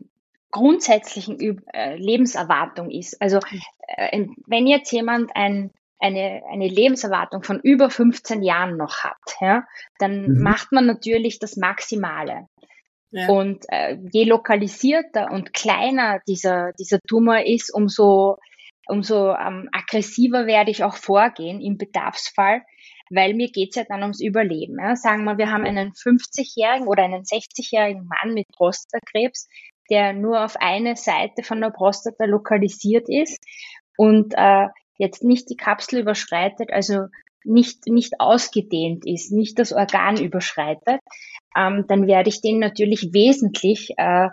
grundsätzlichen 0.51 1.39
Üb 1.39 1.61
äh, 1.73 1.95
Lebenserwartung 1.97 2.89
ist. 2.89 3.21
Also, 3.21 3.39
äh, 3.87 4.25
wenn 4.47 4.67
jetzt 4.67 4.91
jemand 4.91 5.35
ein 5.35 5.71
eine, 5.99 6.41
eine 6.49 6.67
Lebenserwartung 6.67 7.43
von 7.43 7.59
über 7.59 7.89
15 7.89 8.41
Jahren 8.41 8.77
noch 8.77 9.03
hat, 9.03 9.17
ja, 9.41 9.65
dann 9.97 10.31
mhm. 10.31 10.41
macht 10.41 10.71
man 10.71 10.85
natürlich 10.85 11.39
das 11.39 11.57
Maximale. 11.57 12.47
Ja. 13.11 13.27
Und 13.29 13.65
äh, 13.69 13.97
je 14.11 14.25
lokalisierter 14.25 15.31
und 15.31 15.53
kleiner 15.53 16.19
dieser, 16.27 16.73
dieser 16.73 16.99
Tumor 17.07 17.39
ist, 17.45 17.73
umso, 17.73 18.37
umso 18.87 19.33
ähm, 19.33 19.67
aggressiver 19.71 20.45
werde 20.45 20.71
ich 20.71 20.83
auch 20.83 20.95
vorgehen 20.95 21.59
im 21.59 21.77
Bedarfsfall, 21.77 22.61
weil 23.09 23.33
mir 23.33 23.49
geht's 23.49 23.75
ja 23.75 23.83
dann 23.87 24.03
ums 24.03 24.21
Überleben. 24.21 24.77
Ja. 24.79 24.95
Sagen 24.95 25.23
wir, 25.23 25.37
wir 25.37 25.51
haben 25.51 25.65
einen 25.65 25.93
50-jährigen 25.93 26.87
oder 26.87 27.03
einen 27.03 27.23
60-jährigen 27.23 28.07
Mann 28.07 28.35
mit 28.35 28.47
Prostatakrebs, 28.55 29.47
der 29.89 30.13
nur 30.13 30.45
auf 30.45 30.55
eine 30.57 30.95
Seite 30.95 31.41
von 31.41 31.59
der 31.61 31.71
Prostata 31.71 32.25
lokalisiert 32.25 33.09
ist 33.09 33.43
und 33.97 34.33
äh, 34.37 34.67
jetzt 34.97 35.23
nicht 35.23 35.49
die 35.49 35.57
Kapsel 35.57 36.01
überschreitet, 36.01 36.71
also 36.71 37.07
nicht, 37.43 37.87
nicht 37.87 38.19
ausgedehnt 38.19 39.07
ist, 39.07 39.31
nicht 39.31 39.57
das 39.57 39.73
Organ 39.73 40.17
überschreitet, 40.17 40.99
ähm, 41.55 41.85
dann 41.87 42.07
werde 42.07 42.29
ich 42.29 42.41
den 42.41 42.59
natürlich 42.59 43.13
wesentlich, 43.13 43.91
äh, 43.97 44.29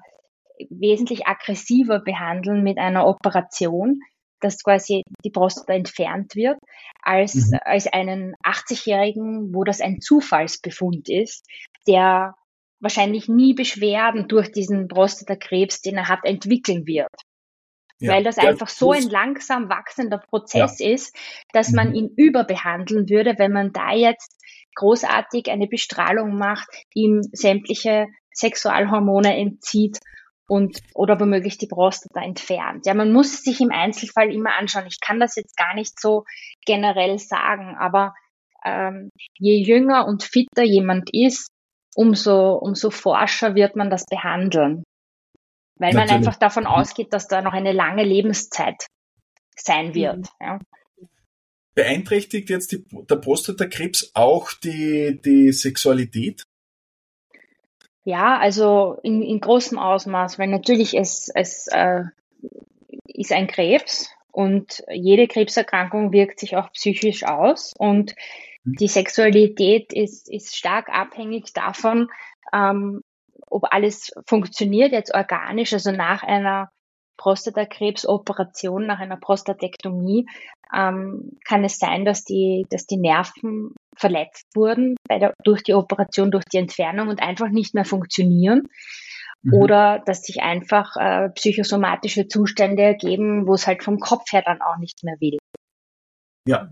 wesentlich 0.71 1.27
aggressiver 1.27 2.01
behandeln 2.01 2.63
mit 2.63 2.79
einer 2.79 3.07
Operation, 3.07 4.01
dass 4.41 4.63
quasi 4.63 5.03
die 5.25 5.31
Prostata 5.31 5.73
entfernt 5.73 6.35
wird, 6.35 6.59
als, 7.03 7.35
mhm. 7.35 7.59
als 7.65 7.87
einen 7.87 8.35
80-Jährigen, 8.45 9.55
wo 9.55 9.65
das 9.65 9.81
ein 9.81 10.01
Zufallsbefund 10.01 11.09
ist, 11.09 11.47
der 11.87 12.35
wahrscheinlich 12.81 13.29
nie 13.29 13.55
Beschwerden 13.55 14.29
durch 14.29 14.53
diesen 14.53 14.89
Prostatakrebs, 14.89 15.81
den 15.81 15.97
er 15.97 16.09
hat, 16.09 16.25
entwickeln 16.25 16.87
wird. 16.87 17.09
Ja, 17.99 18.13
weil 18.13 18.25
das 18.25 18.37
einfach 18.37 18.69
so 18.69 18.93
ein 18.93 19.05
langsam 19.05 19.71
wachsender 19.71 20.19
Prozess 20.19 20.79
ja. 20.81 20.91
ist, 20.91 21.17
dass 21.53 21.73
man 21.73 21.91
mhm. 21.91 21.95
ihn 21.95 22.11
überbehandeln 22.17 23.09
würde, 23.09 23.39
wenn 23.39 23.53
man 23.53 23.73
da 23.73 23.95
jetzt 23.95 24.37
großartig 24.77 25.51
eine 25.51 25.67
Bestrahlung 25.67 26.37
macht, 26.37 26.69
ihm 26.95 27.23
sämtliche 27.33 28.07
Sexualhormone 28.33 29.37
entzieht 29.37 29.99
und 30.49 30.81
oder 30.95 31.19
womöglich 31.19 31.59
die 31.59 31.67
Prostata 31.67 32.23
entfernt. 32.23 32.87
Ja, 32.87 32.95
man 32.95 33.13
muss 33.13 33.43
sich 33.43 33.61
im 33.61 33.73
Einzelfall 33.73 34.33
immer 34.33 34.57
anschauen. 34.57 34.87
Ich 34.87 35.01
kann 35.01 35.19
das 35.19 35.35
jetzt 35.35 35.57
gar 35.57 35.75
nicht 35.75 35.99
so 36.01 36.25
generell 36.65 37.19
sagen, 37.19 37.77
aber 37.79 38.15
ähm, 38.65 39.11
je 39.39 39.59
jünger 39.63 40.07
und 40.07 40.23
fitter 40.23 40.63
jemand 40.63 41.11
ist, 41.13 41.49
umso, 41.95 42.55
umso 42.55 42.91
forscher 42.91 43.55
wird 43.55 43.75
man 43.75 43.91
das 43.91 44.05
behandeln. 44.05 44.85
Weil 45.79 45.93
Natürlich. 45.93 46.11
man 46.11 46.19
einfach 46.19 46.37
davon 46.37 46.67
ausgeht, 46.67 47.13
dass 47.13 47.29
da 47.29 47.43
noch 47.43 47.53
eine 47.53 47.73
lange 47.73 48.05
Lebenszeit 48.05 48.87
sein 49.57 49.95
wird. 49.95 50.19
Mhm. 50.19 50.25
Ja. 50.41 50.59
Beeinträchtigt 51.77 52.49
jetzt 52.49 52.73
die, 52.73 52.85
der 52.91 53.17
Prostatakrebs 53.17 54.11
auch 54.15 54.53
die, 54.55 55.21
die 55.23 55.53
Sexualität? 55.53 56.43
Ja, 58.03 58.39
also 58.39 58.99
in, 59.03 59.21
in 59.21 59.41
großem 59.41 59.79
Ausmaß, 59.79 60.39
weil 60.39 60.49
natürlich 60.49 60.97
es, 60.97 61.31
es 61.35 61.67
äh, 61.67 62.05
ist 63.05 63.31
ein 63.31 63.47
Krebs 63.47 64.11
und 64.33 64.85
jede 64.91 65.29
Krebserkrankung 65.29 66.13
wirkt 66.13 66.41
sich 66.41 66.57
auch 66.57 66.73
psychisch 66.73 67.25
aus 67.25 67.75
und 67.77 68.15
mhm. 68.65 68.77
die 68.77 68.89
Sexualität 68.89 69.93
ist, 69.93 70.31
ist 70.31 70.57
stark 70.57 70.89
abhängig 70.89 71.53
davon, 71.53 72.09
ähm, 72.55 73.03
ob 73.49 73.65
alles 73.71 74.15
funktioniert 74.27 74.93
jetzt 74.93 75.15
organisch, 75.15 75.75
also 75.75 75.93
nach 75.93 76.23
einer 76.23 76.71
Prostatakrebsoperation, 77.17 78.87
nach 78.87 78.99
einer 78.99 79.17
Prostatektomie, 79.17 80.27
ähm, 80.75 81.39
kann 81.45 81.65
es 81.65 81.79
sein, 81.79 82.05
dass 82.05 82.25
die, 82.25 82.67
dass 82.71 82.87
die 82.87 82.99
Nerven 82.99 83.75
verletzt 83.97 84.47
wurden 84.55 84.97
der, 85.09 85.35
durch 85.43 85.63
die 85.63 85.75
Operation, 85.75 86.31
durch 86.31 86.45
die 86.53 86.59
Entfernung 86.59 87.09
und 87.09 87.23
einfach 87.23 87.49
nicht 87.49 87.75
mehr 87.75 87.85
funktionieren. 87.85 88.69
Mhm. 89.43 89.55
Oder 89.55 90.03
dass 90.05 90.23
sich 90.23 90.43
einfach 90.43 90.97
äh, 90.97 91.31
psychosomatische 91.31 92.29
Zustände 92.29 92.83
ergeben, 92.83 93.47
wo 93.47 93.55
es 93.55 93.67
halt 93.67 93.83
vom 93.83 93.99
Kopf 93.99 94.33
her 94.33 94.43
dann 94.45 94.61
auch 94.61 94.79
nicht 94.79 95.03
mehr 95.05 95.17
will. 95.21 95.39
Ja. 96.47 96.71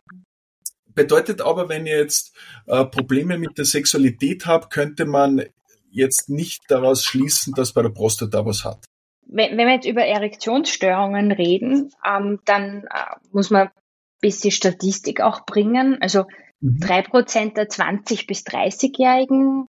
Bedeutet 0.95 1.41
aber, 1.41 1.69
wenn 1.69 1.87
ihr 1.87 1.99
jetzt 1.99 2.37
äh, 2.67 2.85
Probleme 2.85 3.37
mit 3.37 3.59
der 3.59 3.65
Sexualität 3.65 4.47
habt, 4.47 4.73
könnte 4.73 5.07
man 5.07 5.43
jetzt 5.91 6.29
nicht 6.29 6.63
daraus 6.69 7.05
schließen, 7.05 7.53
dass 7.55 7.73
bei 7.73 7.83
der 7.83 7.89
Prostata 7.89 8.45
was 8.47 8.65
hat. 8.65 8.85
Wenn, 9.27 9.57
wenn 9.57 9.67
wir 9.67 9.75
jetzt 9.75 9.87
über 9.87 10.05
Erektionsstörungen 10.05 11.33
reden, 11.33 11.91
ähm, 12.07 12.41
dann 12.45 12.85
äh, 12.85 13.17
muss 13.33 13.51
man 13.51 13.69
ein 13.69 13.73
bisschen 14.21 14.51
Statistik 14.51 15.21
auch 15.21 15.45
bringen. 15.47 15.99
Also 16.01 16.25
mhm. 16.61 16.79
drei 16.81 17.01
mhm. 17.01 17.07
Prozent 17.07 17.57
der 17.57 17.69
20- 17.69 18.27
bis 18.27 18.45
30-Jährigen 18.45 19.67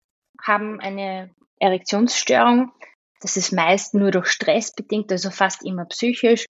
haben 0.43 0.81
eine 0.81 1.31
Erektionsstörung. 1.59 2.73
Das 3.21 3.37
ist 3.37 3.53
meist 3.53 3.95
nur 3.95 4.11
durch 4.11 4.29
Stress 4.29 4.73
bedingt, 4.73 5.11
also 5.11 5.31
fast 5.31 5.65
immer 5.65 5.87
psychisch. 5.87 6.47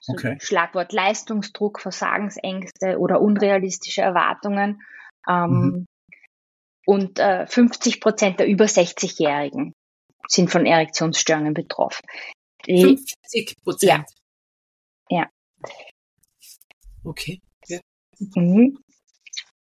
So 0.00 0.14
okay. 0.14 0.38
Schlagwort 0.40 0.92
Leistungsdruck, 0.92 1.80
Versagensängste 1.80 2.98
oder 2.98 3.20
unrealistische 3.20 4.00
Erwartungen. 4.00 4.80
Ähm, 5.28 5.50
mhm. 5.50 5.86
Und 6.86 7.18
äh, 7.18 7.46
50 7.46 8.00
Prozent 8.00 8.40
der 8.40 8.48
über 8.48 8.64
60-Jährigen 8.64 9.74
sind 10.28 10.50
von 10.50 10.66
Erektionsstörungen 10.66 11.54
betroffen. 11.54 12.06
50 12.64 13.56
Prozent? 13.64 14.04
Ja. 15.10 15.18
ja. 15.18 15.26
Okay. 17.04 17.40
Ja. 17.66 17.80
Mhm. 18.34 18.78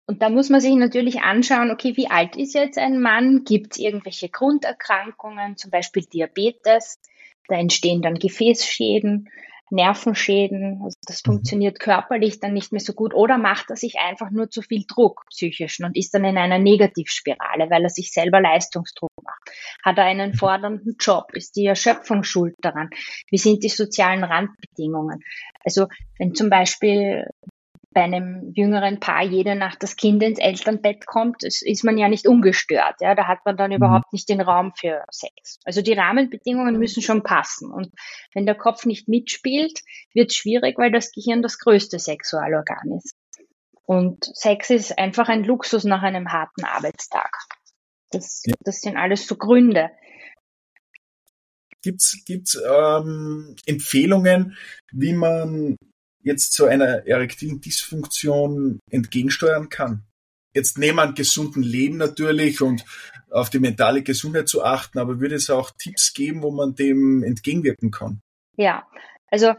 Und 0.08 0.22
da 0.22 0.30
muss 0.30 0.50
man 0.50 0.62
sich 0.62 0.76
natürlich 0.76 1.22
anschauen, 1.22 1.72
okay, 1.72 1.98
wie 1.98 2.10
alt 2.10 2.36
ist 2.36 2.54
jetzt 2.54 2.78
ein 2.78 3.02
Mann? 3.02 3.44
Gibt 3.44 3.74
es 3.74 3.80
irgendwelche 3.80 4.30
Grunderkrankungen, 4.30 5.58
zum 5.58 5.72
Beispiel 5.72 6.04
Diabetes? 6.04 7.00
Da 7.48 7.56
entstehen 7.56 8.02
dann 8.02 8.16
Gefäßschäden. 8.16 9.30
Nervenschäden, 9.72 10.82
also 10.84 10.98
das 11.06 11.24
mhm. 11.24 11.32
funktioniert 11.32 11.80
körperlich 11.80 12.40
dann 12.40 12.54
nicht 12.54 12.72
mehr 12.72 12.82
so 12.82 12.94
gut 12.94 13.14
oder 13.14 13.38
macht 13.38 13.70
er 13.70 13.76
sich 13.76 13.98
einfach 14.00 14.30
nur 14.30 14.50
zu 14.50 14.62
viel 14.62 14.86
Druck 14.88 15.26
psychischen 15.30 15.86
und 15.86 15.98
ist 15.98 16.14
dann 16.14 16.24
in 16.24 16.38
einer 16.38 16.60
Negativspirale, 16.60 17.70
weil 17.70 17.84
er 17.84 17.90
sich 17.90 18.12
selber 18.12 18.42
Leistungsdruck 18.42 19.12
macht. 19.24 19.42
Hat 19.84 19.98
er 19.98 20.06
einen 20.06 20.34
fordernden 20.34 20.98
Job? 21.00 21.34
Ist 21.34 21.56
die 21.56 21.66
Erschöpfung 21.66 22.24
schuld 22.24 22.56
daran? 22.62 22.90
Wie 23.30 23.38
sind 23.38 23.64
die 23.64 23.70
sozialen 23.70 24.24
Randbedingungen? 24.24 25.24
Also 25.64 25.88
wenn 26.18 26.36
zum 26.36 26.50
Beispiel 26.50 27.28
bei 27.96 28.04
einem 28.04 28.52
jüngeren 28.54 29.00
Paar 29.00 29.24
jede 29.24 29.56
Nacht 29.56 29.82
das 29.82 29.96
Kind 29.96 30.22
ins 30.22 30.38
Elternbett 30.38 31.06
kommt, 31.06 31.44
ist 31.44 31.84
man 31.86 31.98
ja 31.98 32.10
nicht 32.10 32.28
ungestört. 32.28 32.96
Ja, 33.00 33.16
da 33.16 33.26
hat 33.26 33.40
man 33.46 33.56
dann 33.56 33.72
mhm. 33.72 33.78
überhaupt 33.78 34.12
nicht 34.12 34.28
den 34.28 34.42
Raum 34.42 34.74
für 34.78 35.06
Sex. 35.10 35.60
Also 35.64 35.82
die 35.82 35.94
Rahmenbedingungen 35.94 36.78
müssen 36.78 37.02
schon 37.02 37.24
passen. 37.24 37.72
Und 37.72 37.88
wenn 38.34 38.46
der 38.46 38.56
Kopf 38.56 38.86
nicht 38.86 39.08
mitspielt, 39.08 39.80
wird 40.14 40.30
es 40.32 40.36
schwierig, 40.36 40.78
weil 40.78 40.92
das 40.92 41.14
Gehirn 41.14 41.42
das 41.42 41.58
größte 41.58 41.98
Sexualorgan 41.98 42.98
ist. 42.98 43.16
Und 43.86 44.26
Sex 44.36 44.72
ist 44.72 45.00
einfach 45.00 45.30
ein 45.30 45.46
Luxus 45.46 45.86
nach 45.86 46.04
einem 46.04 46.34
harten 46.34 46.66
Arbeitstag. 46.66 47.32
Das, 48.12 48.44
ja. 48.46 48.56
das 48.60 48.82
sind 48.82 48.98
alles 48.98 49.26
so 49.26 49.38
Gründe. 49.38 49.90
Gibt's 51.82 52.26
gibt's 52.26 52.62
ähm, 52.62 53.56
Empfehlungen, 53.66 54.58
wie 54.92 55.14
man 55.14 55.78
jetzt 56.26 56.54
zu 56.54 56.66
einer 56.66 57.08
erektilen 57.08 57.62
Dysfunktion 57.62 58.80
entgegensteuern 58.90 59.70
kann? 59.70 60.04
Jetzt 60.54 60.78
nehmen 60.78 60.98
wir 60.98 61.04
einen 61.04 61.16
gesunden 61.16 61.64
Leben 61.64 61.98
natürlich 61.98 62.62
und 62.62 62.84
auf 63.30 63.50
die 63.50 63.60
mentale 63.60 64.02
Gesundheit 64.02 64.48
zu 64.48 64.64
achten, 64.64 65.00
aber 65.00 65.20
würde 65.20 65.36
es 65.36 65.50
auch 65.50 65.72
Tipps 65.78 66.14
geben, 66.14 66.42
wo 66.42 66.52
man 66.52 66.76
dem 66.76 67.24
entgegenwirken 67.24 67.92
kann? 67.92 68.22
Ja, 68.58 68.88
also 69.30 69.54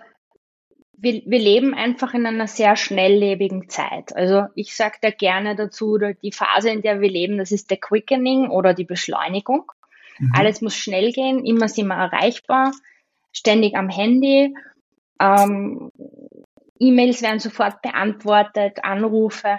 wir, 0.97 1.23
wir 1.27 1.39
leben 1.39 1.75
einfach 1.75 2.15
in 2.15 2.27
einer 2.27 2.49
sehr 2.49 2.75
schnelllebigen 2.77 3.69
Zeit. 3.69 4.17
Also 4.17 4.47
ich 4.55 4.75
sage 4.75 4.97
da 5.03 5.11
gerne 5.11 5.55
dazu, 5.55 5.99
die 5.99 6.33
Phase, 6.33 6.71
in 6.71 6.83
der 6.83 7.01
wir 7.01 7.11
leben, 7.11 7.39
das 7.39 7.53
ist 7.53 7.71
der 7.71 7.77
Quickening 7.77 8.49
oder 8.49 8.73
die 8.75 8.85
Beschleunigung. 8.85 9.71
Mhm. 10.19 10.33
Alles 10.35 10.63
muss 10.63 10.75
schnell 10.75 11.13
gehen, 11.13 11.45
immer 11.45 11.69
sind 11.69 11.89
wir 11.89 11.97
erreichbar, 11.97 12.73
ständig 13.33 13.77
am 13.77 13.91
Handy. 13.91 14.55
Ähm, 15.21 15.91
E-Mails 16.79 17.23
werden 17.23 17.39
sofort 17.39 17.83
beantwortet, 17.83 18.79
Anrufe, 18.83 19.59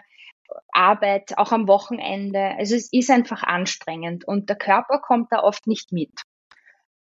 Arbeit, 0.72 1.38
auch 1.38 1.52
am 1.52 1.68
Wochenende. 1.68 2.56
Also 2.58 2.76
es 2.76 2.92
ist 2.92 3.10
einfach 3.10 3.44
anstrengend 3.44 4.26
und 4.26 4.50
der 4.50 4.56
Körper 4.58 5.00
kommt 5.00 5.32
da 5.32 5.40
oft 5.40 5.68
nicht 5.68 5.92
mit. 5.92 6.12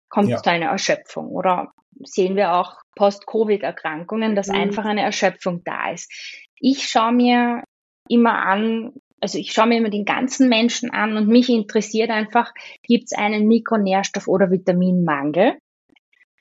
Kommt 0.10 0.30
ja. 0.30 0.42
zu 0.42 0.50
einer 0.50 0.68
Erschöpfung 0.68 1.30
oder 1.30 1.72
sehen 2.04 2.36
wir 2.36 2.54
auch 2.54 2.76
Post-Covid-Erkrankungen, 2.96 4.36
dass 4.36 4.48
mhm. 4.48 4.56
einfach 4.56 4.86
eine 4.86 5.02
Erschöpfung 5.02 5.64
da 5.64 5.92
ist. 5.92 6.12
Ich 6.60 6.88
schaue 6.88 7.14
mir 7.14 7.64
immer 8.08 8.46
an, 8.46 8.94
also 9.22 9.38
ich 9.38 9.54
schaue 9.54 9.68
mir 9.68 9.78
immer 9.78 9.90
den 9.90 10.06
ganzen 10.06 10.50
Menschen 10.50 10.92
an 10.92 11.16
und 11.16 11.28
mich 11.28 11.50
interessiert 11.50 12.10
einfach, 12.10 12.54
gibt 12.84 13.06
es 13.06 13.18
einen 13.18 13.48
Mikronährstoff- 13.48 14.28
oder 14.28 14.52
Vitaminmangel? 14.52 15.58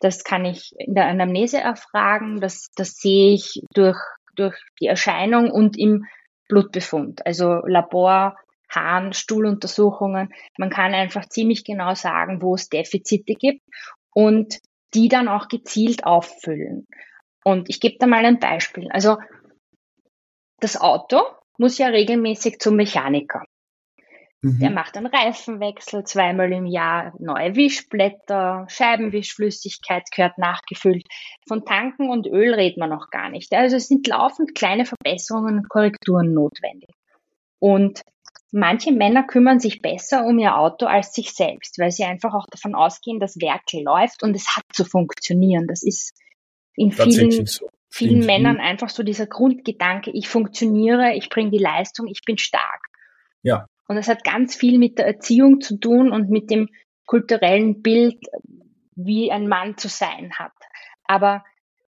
Das 0.00 0.24
kann 0.24 0.44
ich 0.44 0.72
in 0.78 0.94
der 0.94 1.06
Anamnese 1.06 1.58
erfragen, 1.58 2.40
das, 2.40 2.70
das 2.74 2.96
sehe 2.96 3.34
ich 3.34 3.62
durch, 3.74 3.98
durch 4.34 4.56
die 4.80 4.86
Erscheinung 4.86 5.50
und 5.50 5.78
im 5.78 6.06
Blutbefund, 6.48 7.24
also 7.26 7.60
Labor, 7.66 8.36
Harn, 8.68 9.12
Stuhluntersuchungen. 9.12 10.32
Man 10.58 10.70
kann 10.70 10.94
einfach 10.94 11.28
ziemlich 11.28 11.64
genau 11.64 11.94
sagen, 11.94 12.40
wo 12.42 12.54
es 12.54 12.68
Defizite 12.68 13.34
gibt 13.34 13.62
und 14.14 14.58
die 14.94 15.08
dann 15.08 15.28
auch 15.28 15.48
gezielt 15.48 16.04
auffüllen. 16.04 16.86
Und 17.44 17.68
ich 17.68 17.80
gebe 17.80 17.96
da 17.98 18.06
mal 18.06 18.24
ein 18.24 18.38
Beispiel. 18.38 18.88
Also 18.90 19.18
das 20.60 20.80
Auto 20.80 21.20
muss 21.58 21.78
ja 21.78 21.88
regelmäßig 21.88 22.58
zum 22.58 22.76
Mechaniker. 22.76 23.44
Mhm. 24.42 24.58
Der 24.58 24.70
macht 24.70 24.96
einen 24.96 25.06
Reifenwechsel 25.06 26.04
zweimal 26.04 26.50
im 26.52 26.64
Jahr, 26.64 27.12
neue 27.18 27.56
Wischblätter, 27.56 28.66
Scheibenwischflüssigkeit 28.68 30.10
gehört 30.10 30.38
nachgefüllt. 30.38 31.06
Von 31.46 31.64
Tanken 31.64 32.08
und 32.08 32.26
Öl 32.26 32.54
redet 32.54 32.78
man 32.78 32.88
noch 32.88 33.10
gar 33.10 33.28
nicht. 33.28 33.52
Also 33.52 33.76
es 33.76 33.88
sind 33.88 34.06
laufend 34.06 34.54
kleine 34.54 34.86
Verbesserungen 34.86 35.58
und 35.58 35.68
Korrekturen 35.68 36.32
notwendig. 36.32 36.90
Und 37.58 38.00
manche 38.50 38.92
Männer 38.92 39.24
kümmern 39.24 39.60
sich 39.60 39.82
besser 39.82 40.24
um 40.24 40.38
ihr 40.38 40.56
Auto 40.56 40.86
als 40.86 41.12
sich 41.12 41.32
selbst, 41.32 41.78
weil 41.78 41.90
sie 41.90 42.04
einfach 42.04 42.32
auch 42.32 42.46
davon 42.50 42.74
ausgehen, 42.74 43.20
dass 43.20 43.40
Werke 43.40 43.82
läuft 43.82 44.22
und 44.22 44.34
es 44.34 44.56
hat 44.56 44.64
zu 44.72 44.86
funktionieren. 44.86 45.66
Das 45.66 45.82
ist 45.82 46.14
in 46.76 46.92
vielen, 46.92 47.46
so. 47.46 47.68
vielen 47.90 48.24
Männern 48.24 48.58
einfach 48.58 48.88
so 48.88 49.02
dieser 49.02 49.26
Grundgedanke, 49.26 50.10
ich 50.12 50.28
funktioniere, 50.28 51.12
ich 51.14 51.28
bringe 51.28 51.50
die 51.50 51.58
Leistung, 51.58 52.06
ich 52.06 52.22
bin 52.24 52.38
stark. 52.38 52.86
Ja. 53.42 53.66
Und 53.90 53.96
das 53.96 54.06
hat 54.06 54.22
ganz 54.22 54.54
viel 54.54 54.78
mit 54.78 54.98
der 54.98 55.06
Erziehung 55.08 55.60
zu 55.60 55.76
tun 55.76 56.12
und 56.12 56.30
mit 56.30 56.48
dem 56.48 56.68
kulturellen 57.06 57.82
Bild, 57.82 58.24
wie 58.94 59.32
ein 59.32 59.48
Mann 59.48 59.76
zu 59.78 59.88
sein 59.88 60.32
hat. 60.38 60.52
Aber 61.08 61.42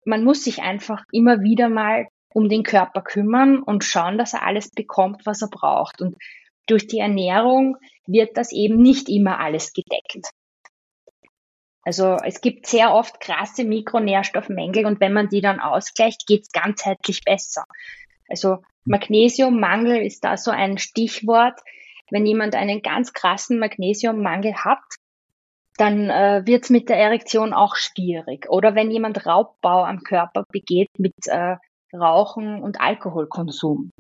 man 0.04 0.24
muss 0.24 0.42
sich 0.42 0.62
einfach 0.62 1.04
immer 1.12 1.42
wieder 1.42 1.68
mal 1.68 2.08
um 2.34 2.48
den 2.48 2.64
Körper 2.64 3.02
kümmern 3.02 3.62
und 3.62 3.84
schauen, 3.84 4.18
dass 4.18 4.32
er 4.32 4.44
alles 4.44 4.72
bekommt, 4.72 5.26
was 5.26 5.42
er 5.42 5.48
braucht. 5.48 6.02
Und 6.02 6.16
durch 6.66 6.88
die 6.88 6.98
Ernährung 6.98 7.76
wird 8.08 8.36
das 8.36 8.50
eben 8.50 8.82
nicht 8.82 9.08
immer 9.08 9.38
alles 9.38 9.72
gedeckt. 9.72 10.26
Also 11.84 12.16
es 12.24 12.40
gibt 12.40 12.66
sehr 12.66 12.92
oft 12.92 13.20
krasse 13.20 13.62
Mikronährstoffmängel 13.62 14.86
und 14.86 14.98
wenn 14.98 15.12
man 15.12 15.28
die 15.28 15.40
dann 15.40 15.60
ausgleicht, 15.60 16.26
geht 16.26 16.42
es 16.42 16.50
ganzheitlich 16.50 17.22
besser. 17.24 17.62
Also 18.28 18.58
Magnesiummangel 18.86 20.04
ist 20.04 20.24
da 20.24 20.36
so 20.36 20.50
ein 20.50 20.78
Stichwort 20.78 21.60
wenn 22.12 22.27
jemand 22.27 22.55
einen 22.55 22.83
ganz 22.83 23.14
krassen 23.14 23.59
Magnesiummangel 23.59 24.55
hat, 24.55 24.85
dann 25.79 26.11
äh, 26.11 26.42
wird 26.44 26.64
es 26.64 26.70
mit 26.70 26.90
der 26.90 26.98
Erektion 26.98 27.55
auch 27.55 27.75
schwierig. 27.75 28.51
Oder 28.51 28.75
wenn 28.75 28.90
jemand 28.90 29.25
Raubbau 29.25 29.85
am 29.85 30.01
Körper 30.01 30.44
begeht 30.53 30.90
mit 30.98 31.14
äh, 31.27 31.57
Rauchen 31.94 32.62
und 32.62 32.83
Alkoholkonsum. 32.83 33.90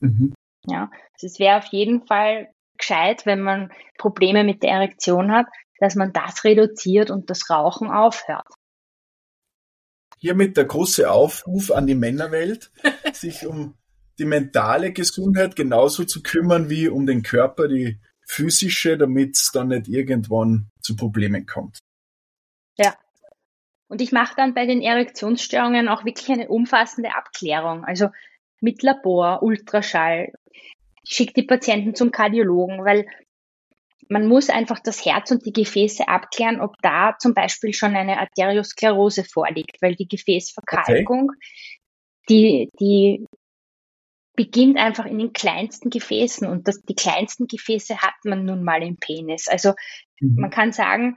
Mhm. 0.00 0.34
Ja, 0.66 0.90
also 1.14 1.26
es 1.26 1.38
wäre 1.38 1.56
auf 1.56 1.66
jeden 1.66 2.06
Fall 2.06 2.52
gescheit, 2.76 3.24
wenn 3.24 3.40
man 3.40 3.72
Probleme 3.96 4.44
mit 4.44 4.62
der 4.62 4.72
Erektion 4.72 5.32
hat, 5.32 5.46
dass 5.78 5.94
man 5.94 6.12
das 6.12 6.44
reduziert 6.44 7.10
und 7.10 7.30
das 7.30 7.48
Rauchen 7.48 7.90
aufhört. 7.90 8.46
Hiermit 10.18 10.58
der 10.58 10.66
große 10.66 11.10
Aufruf 11.10 11.70
an 11.70 11.86
die 11.86 11.94
Männerwelt, 11.94 12.70
sich 13.14 13.46
um 13.46 13.78
die 14.18 14.24
mentale 14.24 14.92
Gesundheit 14.92 15.56
genauso 15.56 16.04
zu 16.04 16.22
kümmern 16.22 16.68
wie 16.68 16.88
um 16.88 17.06
den 17.06 17.22
Körper, 17.22 17.68
die 17.68 17.98
physische, 18.26 18.96
damit 18.96 19.36
es 19.36 19.50
dann 19.52 19.68
nicht 19.68 19.88
irgendwann 19.88 20.68
zu 20.80 20.96
Problemen 20.96 21.46
kommt. 21.46 21.78
Ja. 22.76 22.94
Und 23.88 24.00
ich 24.00 24.12
mache 24.12 24.34
dann 24.36 24.54
bei 24.54 24.64
den 24.64 24.80
Erektionsstörungen 24.80 25.88
auch 25.88 26.04
wirklich 26.04 26.30
eine 26.30 26.48
umfassende 26.48 27.14
Abklärung. 27.14 27.84
Also 27.84 28.08
mit 28.60 28.82
Labor, 28.82 29.42
Ultraschall. 29.42 30.32
Ich 31.02 31.16
schicke 31.16 31.34
die 31.34 31.42
Patienten 31.42 31.94
zum 31.94 32.10
Kardiologen, 32.10 32.84
weil 32.84 33.06
man 34.08 34.26
muss 34.26 34.50
einfach 34.50 34.78
das 34.78 35.04
Herz 35.04 35.30
und 35.30 35.44
die 35.44 35.52
Gefäße 35.52 36.06
abklären, 36.06 36.60
ob 36.60 36.76
da 36.82 37.16
zum 37.18 37.34
Beispiel 37.34 37.72
schon 37.72 37.96
eine 37.96 38.18
Arteriosklerose 38.18 39.24
vorliegt, 39.24 39.80
weil 39.80 39.94
die 39.94 40.08
Gefäßverkalkung, 40.08 41.30
okay. 41.30 41.38
die, 42.28 42.68
die 42.78 43.26
beginnt 44.34 44.78
einfach 44.78 45.04
in 45.04 45.18
den 45.18 45.32
kleinsten 45.32 45.90
Gefäßen 45.90 46.48
und 46.48 46.66
das, 46.66 46.82
die 46.82 46.94
kleinsten 46.94 47.46
Gefäße 47.46 47.98
hat 47.98 48.14
man 48.24 48.44
nun 48.44 48.64
mal 48.64 48.82
im 48.82 48.96
Penis. 48.96 49.48
Also 49.48 49.74
mhm. 50.20 50.36
man 50.40 50.50
kann 50.50 50.72
sagen, 50.72 51.16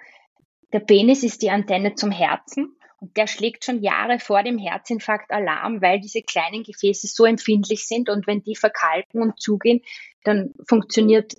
der 0.74 0.82
Penis 0.82 1.24
ist 1.24 1.42
die 1.42 1.50
Antenne 1.50 1.96
zum 1.96 2.12
Herzen 2.12 2.76
und 3.00 3.16
der 3.16 3.28
schlägt 3.28 3.64
schon 3.64 3.82
Jahre 3.82 4.20
vor 4.20 4.44
dem 4.44 4.58
Herzinfarkt 4.58 5.32
Alarm, 5.32 5.82
weil 5.82 6.00
diese 6.00 6.22
kleinen 6.22 6.64
Gefäße 6.64 7.08
so 7.08 7.26
empfindlich 7.26 7.88
sind 7.88 8.10
und 8.10 8.28
wenn 8.28 8.44
die 8.44 8.56
verkalken 8.56 9.22
und 9.22 9.40
zugehen, 9.40 9.82
dann 10.24 10.54
funktioniert 10.68 11.34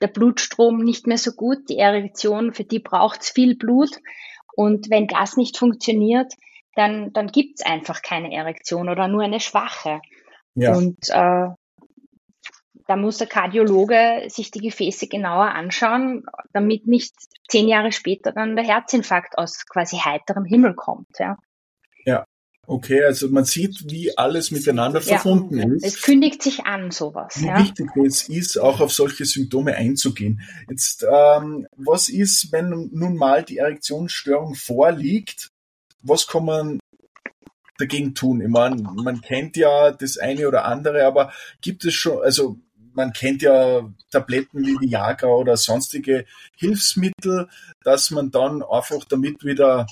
der 0.00 0.08
Blutstrom 0.08 0.78
nicht 0.78 1.06
mehr 1.06 1.18
so 1.18 1.32
gut. 1.32 1.68
Die 1.68 1.78
Erektion, 1.78 2.54
für 2.54 2.64
die 2.64 2.78
braucht 2.78 3.22
es 3.22 3.30
viel 3.30 3.56
Blut 3.56 3.90
und 4.54 4.90
wenn 4.90 5.06
das 5.06 5.36
nicht 5.36 5.58
funktioniert, 5.58 6.32
dann, 6.74 7.12
dann 7.12 7.28
gibt 7.28 7.60
es 7.60 7.66
einfach 7.66 8.02
keine 8.02 8.32
Erektion 8.32 8.88
oder 8.88 9.08
nur 9.08 9.22
eine 9.22 9.40
schwache. 9.40 10.00
Ja. 10.58 10.76
Und 10.76 11.08
äh, 11.08 11.48
da 12.88 12.96
muss 12.96 13.18
der 13.18 13.26
Kardiologe 13.26 14.24
sich 14.28 14.50
die 14.50 14.60
Gefäße 14.60 15.08
genauer 15.08 15.52
anschauen, 15.54 16.24
damit 16.52 16.86
nicht 16.86 17.14
zehn 17.48 17.68
Jahre 17.68 17.92
später 17.92 18.32
dann 18.32 18.56
der 18.56 18.64
Herzinfarkt 18.64 19.36
aus 19.36 19.66
quasi 19.66 19.98
heiterem 19.98 20.44
Himmel 20.44 20.74
kommt. 20.74 21.18
Ja. 21.18 21.36
Ja. 22.04 22.24
Okay, 22.66 23.02
also 23.02 23.28
man 23.30 23.44
sieht, 23.44 23.90
wie 23.90 24.16
alles 24.18 24.50
miteinander 24.50 25.00
verbunden 25.00 25.58
ja, 25.58 25.74
ist. 25.74 25.86
Es 25.86 26.02
kündigt 26.02 26.42
sich 26.42 26.66
an, 26.66 26.90
sowas. 26.90 27.40
Wie 27.40 27.46
ja. 27.46 27.58
wichtig 27.58 27.88
es 28.06 28.28
ist, 28.28 28.58
auch 28.58 28.80
auf 28.80 28.92
solche 28.92 29.24
Symptome 29.24 29.74
einzugehen. 29.74 30.42
Jetzt, 30.68 31.02
ähm, 31.10 31.66
was 31.76 32.10
ist, 32.10 32.52
wenn 32.52 32.90
nun 32.92 33.16
mal 33.16 33.42
die 33.42 33.56
Erektionsstörung 33.56 34.54
vorliegt? 34.54 35.48
Was 36.02 36.26
kann 36.26 36.44
man 36.44 36.78
dagegen 37.78 38.14
tun? 38.14 38.40
Ich 38.40 38.48
meine, 38.48 38.76
man 38.82 39.20
kennt 39.20 39.56
ja 39.56 39.92
das 39.92 40.18
eine 40.18 40.48
oder 40.48 40.64
andere, 40.64 41.06
aber 41.06 41.32
gibt 41.60 41.84
es 41.84 41.94
schon, 41.94 42.22
also 42.22 42.56
man 42.92 43.12
kennt 43.12 43.42
ja 43.42 43.88
Tabletten 44.10 44.66
wie 44.66 44.80
Viagra 44.80 45.28
oder 45.28 45.56
sonstige 45.56 46.26
Hilfsmittel, 46.56 47.48
dass 47.84 48.10
man 48.10 48.30
dann 48.30 48.62
einfach 48.62 49.04
damit 49.04 49.44
wieder 49.44 49.86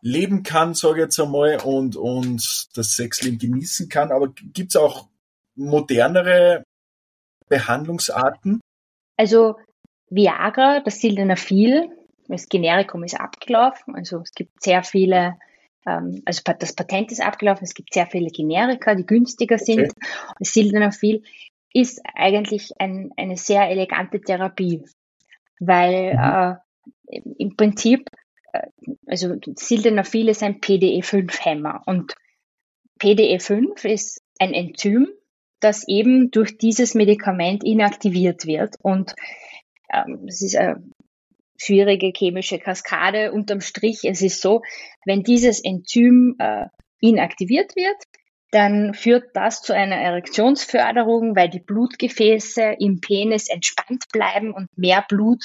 leben 0.00 0.44
kann, 0.44 0.74
sage 0.74 1.00
ich 1.00 1.04
jetzt 1.04 1.20
einmal, 1.20 1.60
und, 1.64 1.96
und 1.96 2.68
das 2.76 2.94
Sexleben 2.94 3.38
genießen 3.38 3.88
kann. 3.88 4.12
Aber 4.12 4.28
gibt's 4.28 4.76
auch 4.76 5.08
modernere 5.56 6.62
Behandlungsarten? 7.48 8.60
Also 9.16 9.56
Viagra, 10.10 10.80
das 10.80 11.00
Sildenafil, 11.00 11.90
das 12.28 12.48
Generikum 12.48 13.02
ist 13.04 13.18
abgelaufen. 13.18 13.96
Also 13.96 14.20
es 14.20 14.32
gibt 14.32 14.62
sehr 14.62 14.84
viele, 14.84 15.36
also 15.84 16.42
das 16.58 16.74
Patent 16.74 17.12
ist 17.12 17.22
abgelaufen, 17.22 17.64
es 17.64 17.74
gibt 17.74 17.94
sehr 17.94 18.06
viele 18.06 18.30
Generika, 18.30 18.94
die 18.94 19.06
günstiger 19.06 19.58
sind. 19.58 19.92
Okay. 19.92 20.44
Sildenafil 20.44 21.22
ist 21.72 22.00
eigentlich 22.14 22.72
ein, 22.78 23.10
eine 23.16 23.36
sehr 23.36 23.68
elegante 23.70 24.20
Therapie, 24.20 24.84
weil 25.60 26.14
mhm. 26.14 26.58
äh, 27.10 27.20
im 27.38 27.56
Prinzip, 27.56 28.08
äh, 28.52 28.66
also 29.06 29.36
Sildenafil 29.56 30.28
ist 30.28 30.42
ein 30.42 30.60
PDE5-Hämmer 30.60 31.82
und 31.86 32.14
PDE5 33.00 33.86
ist 33.86 34.22
ein 34.38 34.54
Enzym, 34.54 35.08
das 35.60 35.86
eben 35.88 36.30
durch 36.30 36.58
dieses 36.58 36.94
Medikament 36.94 37.64
inaktiviert 37.64 38.46
wird 38.46 38.76
und 38.82 39.14
ähm, 39.92 40.24
es 40.26 40.42
ist 40.42 40.56
eine 40.56 40.82
schwierige 41.58 42.12
chemische 42.16 42.58
Kaskade. 42.58 43.32
Unterm 43.32 43.60
Strich, 43.60 44.04
es 44.04 44.22
ist 44.22 44.40
so, 44.40 44.62
wenn 45.04 45.22
dieses 45.22 45.60
Enzym 45.62 46.36
äh, 46.38 46.66
inaktiviert 47.00 47.76
wird, 47.76 47.96
dann 48.50 48.94
führt 48.94 49.24
das 49.34 49.60
zu 49.60 49.74
einer 49.74 49.96
Erektionsförderung, 49.96 51.36
weil 51.36 51.50
die 51.50 51.60
Blutgefäße 51.60 52.76
im 52.78 53.00
Penis 53.00 53.48
entspannt 53.48 54.04
bleiben 54.12 54.52
und 54.52 54.68
mehr 54.76 55.04
Blut 55.06 55.44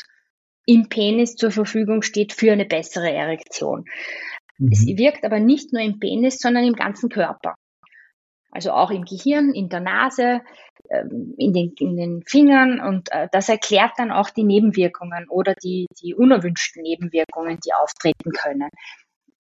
im 0.65 0.87
Penis 0.87 1.35
zur 1.35 1.51
Verfügung 1.51 2.01
steht 2.01 2.31
für 2.31 2.53
eine 2.53 2.65
bessere 2.65 3.11
Erektion. 3.11 3.85
Mhm. 4.57 4.69
Es 4.71 4.85
wirkt 4.85 5.25
aber 5.25 5.39
nicht 5.39 5.73
nur 5.73 5.81
im 5.81 5.99
Penis, 5.99 6.39
sondern 6.39 6.63
im 6.63 6.75
ganzen 6.75 7.09
Körper. 7.09 7.55
Also 8.51 8.71
auch 8.71 8.91
im 8.91 9.03
Gehirn, 9.03 9.51
in 9.53 9.67
der 9.67 9.79
Nase, 9.79 10.41
in 10.89 11.53
den, 11.53 11.73
in 11.79 11.95
den 11.95 12.23
Fingern 12.23 12.79
und 12.79 13.11
äh, 13.11 13.27
das 13.31 13.49
erklärt 13.49 13.93
dann 13.97 14.11
auch 14.11 14.29
die 14.29 14.43
Nebenwirkungen 14.43 15.27
oder 15.29 15.55
die, 15.55 15.87
die 16.01 16.13
unerwünschten 16.13 16.83
Nebenwirkungen, 16.83 17.59
die 17.65 17.73
auftreten 17.73 18.31
können 18.31 18.69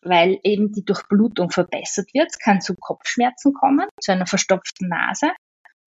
weil 0.05 0.39
eben 0.43 0.71
die 0.71 0.83
Durchblutung 0.83 1.49
verbessert 1.49 2.13
wird. 2.13 2.27
Es 2.31 2.39
kann 2.39 2.61
zu 2.61 2.75
Kopfschmerzen 2.75 3.53
kommen, 3.53 3.87
zu 4.01 4.11
einer 4.11 4.27
verstopften 4.27 4.89
Nase, 4.89 5.31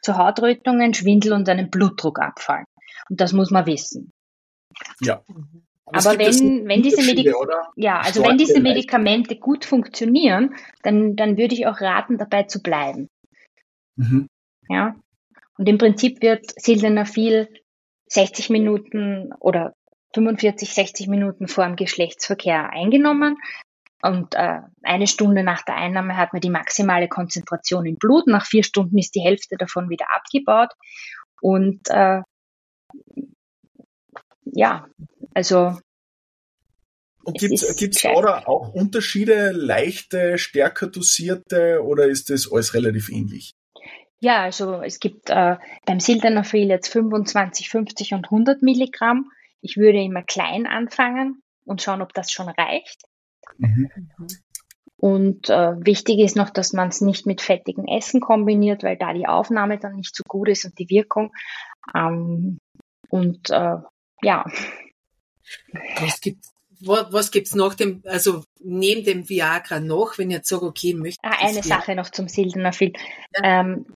zu 0.03 0.17
Hautrötungen, 0.17 0.95
Schwindel 0.95 1.33
und 1.33 1.49
einem 1.49 1.71
Blutdruckabfall. 1.71 2.65
Und 3.09 3.21
das 3.21 3.33
muss 3.33 3.51
man 3.51 3.67
wissen. 3.67 4.11
Ja. 5.01 5.23
Aber, 5.87 6.11
Aber 6.11 6.19
wenn, 6.19 6.67
wenn 6.67 6.83
diese 6.83 7.03
Medik 7.03 7.33
ja, 7.77 8.01
also 8.01 8.25
wenn 8.25 8.39
diese 8.39 8.61
Medikamente 8.61 9.37
gut 9.37 9.65
funktionieren, 9.65 10.57
dann, 10.83 11.15
dann 11.15 11.37
würde 11.37 11.55
ich 11.55 11.67
auch 11.67 11.81
raten, 11.81 12.19
dabei 12.19 12.43
zu 12.45 12.61
bleiben. 12.61 13.09
Mhm. 13.97 14.27
Ja. 14.69 14.97
Und 15.59 15.69
im 15.69 15.79
Prinzip 15.79 16.23
wird 16.23 16.53
Sildenafil 16.61 17.49
60 18.09 18.51
Minuten 18.51 19.33
oder 19.41 19.75
45, 20.15 20.73
60 20.73 21.09
Minuten 21.09 21.49
vor 21.49 21.65
dem 21.65 21.77
Geschlechtsverkehr 21.77 22.71
eingenommen. 22.71 23.37
Und 24.03 24.35
äh, 24.35 24.61
eine 24.83 25.07
Stunde 25.07 25.43
nach 25.43 25.63
der 25.63 25.77
Einnahme 25.77 26.17
hat 26.17 26.33
man 26.33 26.41
die 26.41 26.51
maximale 26.51 27.09
Konzentration 27.09 27.87
im 27.87 27.97
Blut. 27.97 28.27
Nach 28.27 28.47
vier 28.47 28.63
Stunden 28.63 28.99
ist 28.99 29.15
die 29.15 29.23
Hälfte 29.23 29.57
davon 29.57 29.89
wieder 29.89 30.07
abgebaut. 30.15 30.71
Und 31.41 31.81
äh, 31.89 32.21
ja, 34.45 34.87
also. 35.35 35.79
Und 37.25 37.39
gibt 37.39 37.53
es 37.53 38.03
da 38.03 38.43
auch 38.47 38.73
Unterschiede, 38.73 39.51
leichte, 39.51 40.39
stärker 40.39 40.87
dosierte 40.87 41.83
oder 41.83 42.07
ist 42.07 42.31
das 42.31 42.51
alles 42.53 42.73
relativ 42.75 43.09
ähnlich? 43.09 43.53
Ja, 44.21 44.43
also 44.43 44.83
es 44.83 44.99
gibt 44.99 45.31
äh, 45.31 45.57
beim 45.85 46.01
Sildenafil 46.01 46.69
jetzt 46.69 46.89
25, 46.89 47.69
50 47.69 48.15
und 48.15 48.25
100 48.27 48.63
Milligramm. 48.63 49.31
Ich 49.61 49.77
würde 49.77 50.03
immer 50.03 50.23
klein 50.23 50.67
anfangen 50.67 51.43
und 51.65 51.83
schauen, 51.83 52.03
ob 52.03 52.15
das 52.15 52.31
schon 52.31 52.49
reicht. 52.49 53.03
Mhm. 53.59 53.91
Und 54.99 55.51
äh, 55.51 55.75
wichtig 55.85 56.21
ist 56.21 56.37
noch, 56.37 56.51
dass 56.51 56.73
man 56.73 56.89
es 56.89 57.03
nicht 57.03 57.27
mit 57.27 57.43
fettigem 57.43 57.85
Essen 57.85 58.21
kombiniert, 58.21 58.83
weil 58.83 58.97
da 58.97 59.13
die 59.13 59.27
Aufnahme 59.27 59.79
dann 59.79 59.97
nicht 59.97 60.17
so 60.17 60.23
gut 60.27 60.49
ist 60.49 60.65
und 60.65 60.79
die 60.79 60.89
Wirkung. 60.89 61.33
Ähm, 61.95 62.59
und 63.11 63.51
äh, 63.51 63.77
ja. 64.23 64.45
Was 66.01 66.21
gibt 66.21 66.47
was, 66.81 67.31
gibt's 67.31 67.55
noch 67.55 67.75
dem, 67.75 68.03
also 68.07 68.45
neben 68.61 69.05
dem 69.05 69.29
Viagra 69.29 69.81
noch, 69.81 70.19
wenn 70.19 70.31
ich 70.31 70.37
jetzt 70.37 70.49
sage, 70.49 70.67
okay, 70.67 70.95
möchte 70.95 71.21
ah, 71.23 71.37
Eine 71.41 71.63
Sache 71.63 71.95
noch 71.95 72.11
zum 72.11 72.29
Sildenafil. 72.29 72.93
Ja. 73.35 73.61
Ähm, 73.61 73.87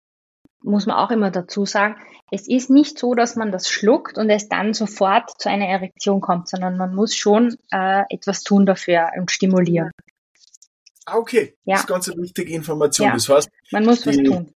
muss 0.62 0.86
man 0.86 0.96
auch 0.96 1.11
immer 1.11 1.30
dazu 1.30 1.64
sagen, 1.64 1.96
es 2.30 2.48
ist 2.48 2.70
nicht 2.70 2.98
so, 2.98 3.14
dass 3.14 3.36
man 3.36 3.50
das 3.50 3.68
schluckt 3.68 4.18
und 4.18 4.30
es 4.30 4.48
dann 4.48 4.74
sofort 4.74 5.40
zu 5.40 5.48
einer 5.48 5.66
Erektion 5.66 6.20
kommt, 6.20 6.48
sondern 6.48 6.76
man 6.76 6.94
muss 6.94 7.14
schon 7.14 7.56
äh, 7.72 8.02
etwas 8.08 8.42
tun 8.42 8.66
dafür 8.66 9.11
und 9.16 9.30
stimulieren. 9.30 9.90
Ah, 11.06 11.16
okay. 11.16 11.56
Ja. 11.64 11.74
Das 11.74 11.80
ist 11.80 11.86
ganz 11.86 12.08
eine 12.08 12.22
wichtige 12.22 12.52
Information. 12.52 13.08
Ja. 13.08 13.14
Das 13.14 13.28
heißt, 13.28 13.48
man 13.72 13.84
muss 13.84 14.06
was 14.06 14.16
tun. 14.16 14.52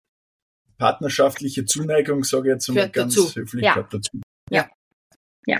Partnerschaftliche 0.78 1.66
Zuneigung, 1.66 2.24
sage 2.24 2.48
ich 2.48 2.55
jetzt 2.55 2.68
mal 2.68 2.88
ganz 2.88 3.14
dazu. 3.14 3.34
höflich, 3.34 3.64
ja. 3.64 3.86
dazu. 3.88 4.20
Ja. 4.51 4.68
ja. 5.46 5.59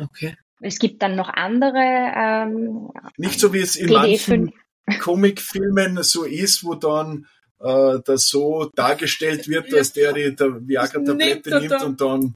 Okay. 0.00 0.36
Es 0.60 0.78
gibt 0.78 1.02
dann 1.02 1.14
noch 1.14 1.28
andere. 1.28 1.78
Ähm, 1.78 2.90
Nicht 3.16 3.38
so 3.38 3.52
wie 3.52 3.60
es 3.60 3.76
in 3.76 3.92
manchen 3.92 4.52
Comicfilmen 5.00 6.02
so 6.02 6.24
ist, 6.24 6.64
wo 6.64 6.74
dann 6.74 7.26
äh, 7.60 7.98
das 8.04 8.28
so 8.28 8.70
dargestellt 8.74 9.48
wird, 9.48 9.72
dass 9.72 9.92
der 9.92 10.12
die 10.12 10.34
der 10.34 10.66
Viagra-Tablette 10.66 11.60
nimmt 11.60 11.82
und 11.82 12.00
dann 12.00 12.34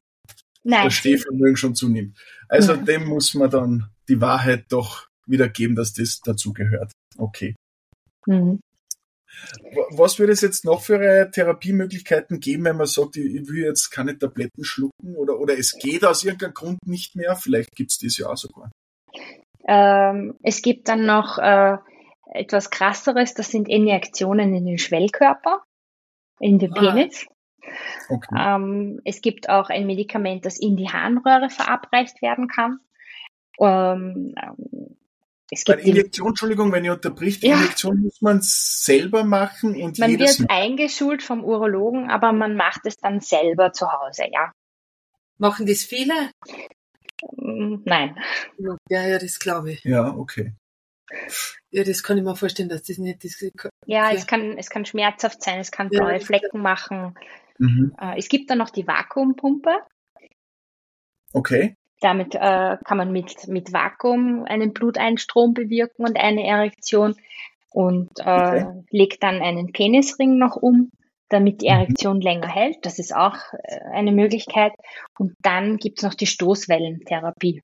Nein. 0.64 0.84
das 0.84 0.94
Stehvermögen 0.94 1.56
schon 1.56 1.74
zunimmt. 1.74 2.18
Also 2.48 2.74
Nein. 2.74 2.84
dem 2.84 3.04
muss 3.08 3.34
man 3.34 3.50
dann 3.50 3.90
die 4.08 4.20
Wahrheit 4.20 4.66
doch 4.70 5.06
wiedergeben, 5.26 5.76
dass 5.76 5.92
das 5.92 6.20
dazugehört. 6.20 6.92
Okay. 7.18 7.54
Mhm. 8.26 8.60
Was 9.92 10.18
würde 10.18 10.32
es 10.32 10.40
jetzt 10.42 10.64
noch 10.64 10.82
für 10.82 11.30
Therapiemöglichkeiten 11.30 12.38
geben, 12.38 12.64
wenn 12.64 12.76
man 12.76 12.86
sagt, 12.86 13.16
ich 13.16 13.48
will 13.48 13.64
jetzt 13.64 13.90
keine 13.90 14.16
Tabletten 14.18 14.62
schlucken 14.62 15.16
oder, 15.16 15.38
oder 15.40 15.58
es 15.58 15.72
geht 15.72 16.04
aus 16.04 16.22
irgendeinem 16.22 16.54
Grund 16.54 16.78
nicht 16.86 17.16
mehr? 17.16 17.34
Vielleicht 17.36 17.70
gibt 17.74 17.90
es 17.90 17.98
das 17.98 18.18
ja 18.18 18.28
auch 18.28 18.36
sogar. 18.36 18.70
Ähm, 19.66 20.34
es 20.42 20.60
gibt 20.60 20.88
dann 20.88 21.06
noch 21.06 21.38
äh, 21.38 21.78
etwas 22.34 22.70
krasseres, 22.70 23.34
das 23.34 23.50
sind 23.50 23.68
Injektionen 23.68 24.54
in 24.54 24.64
den 24.64 24.78
Schwellkörper, 24.78 25.62
in 26.40 26.58
den 26.58 26.72
ah. 26.72 26.80
Penis. 26.80 27.26
Okay. 28.08 28.34
Ähm, 28.36 29.00
es 29.04 29.20
gibt 29.20 29.48
auch 29.48 29.70
ein 29.70 29.86
Medikament, 29.86 30.44
das 30.44 30.58
in 30.58 30.76
die 30.76 30.88
Harnröhre 30.88 31.48
verabreicht 31.48 32.20
werden 32.20 32.48
kann. 32.48 32.80
Ähm, 33.60 34.34
es 35.50 35.64
gibt 35.64 35.82
Bei 35.82 35.84
Injektion, 35.84 36.28
Entschuldigung, 36.28 36.72
wenn 36.72 36.84
ihr 36.84 36.94
unterbricht, 36.94 37.42
ja. 37.44 37.56
Injektion 37.56 38.00
muss 38.00 38.22
man 38.22 38.40
selber 38.40 39.22
machen 39.22 39.80
und 39.80 39.98
man 39.98 40.18
wird 40.18 40.40
Mal. 40.40 40.46
eingeschult 40.48 41.22
vom 41.22 41.44
Urologen, 41.44 42.10
aber 42.10 42.32
man 42.32 42.56
macht 42.56 42.86
es 42.86 42.96
dann 42.96 43.20
selber 43.20 43.72
zu 43.72 43.92
Hause, 43.92 44.24
ja. 44.32 44.52
Machen 45.36 45.66
das 45.66 45.82
viele? 45.82 46.30
Mm, 47.36 47.82
nein. 47.84 48.18
Ja, 48.88 49.06
ja, 49.06 49.18
das 49.18 49.38
glaube 49.38 49.72
ich. 49.72 49.84
Ja, 49.84 50.16
okay. 50.16 50.54
Ja, 51.70 51.84
das 51.84 52.02
kann 52.02 52.18
ich 52.18 52.24
mir 52.24 52.36
vorstellen, 52.36 52.68
dass 52.68 52.82
das 52.82 52.98
nicht 52.98 53.24
das. 53.24 53.42
Ja, 53.86 54.12
es 54.12 54.26
kann, 54.26 54.58
es 54.58 54.70
kann 54.70 54.84
schmerzhaft 54.84 55.42
sein, 55.42 55.58
es 55.58 55.70
kann 55.70 55.88
blaue 55.88 56.14
ja, 56.14 56.20
Flecken 56.20 56.60
machen. 56.60 57.14
Mhm. 57.58 57.94
Äh, 58.00 58.18
es 58.18 58.28
gibt 58.28 58.50
dann 58.50 58.58
noch 58.58 58.70
die 58.70 58.86
Vakuumpumpe. 58.86 59.70
Okay. 61.32 61.76
Damit 62.00 62.34
äh, 62.34 62.76
kann 62.84 62.98
man 62.98 63.12
mit, 63.12 63.48
mit 63.48 63.72
Vakuum 63.72 64.44
einen 64.44 64.72
Bluteinstrom 64.72 65.54
bewirken 65.54 66.04
und 66.04 66.18
eine 66.18 66.44
Erektion 66.46 67.14
und 67.70 68.10
äh, 68.18 68.22
okay. 68.22 68.84
legt 68.90 69.22
dann 69.22 69.40
einen 69.40 69.72
Penisring 69.72 70.36
noch 70.36 70.56
um, 70.56 70.90
damit 71.28 71.62
die 71.62 71.68
mhm. 71.68 71.74
Erektion 71.74 72.16
mhm. 72.16 72.22
länger 72.22 72.48
hält. 72.48 72.78
Das 72.82 72.98
ist 72.98 73.14
auch 73.14 73.36
äh, 73.52 73.80
eine 73.92 74.12
Möglichkeit. 74.12 74.72
Und 75.18 75.34
dann 75.40 75.76
gibt's 75.76 76.02
noch 76.02 76.14
die 76.14 76.26
Stoßwellentherapie. 76.26 77.62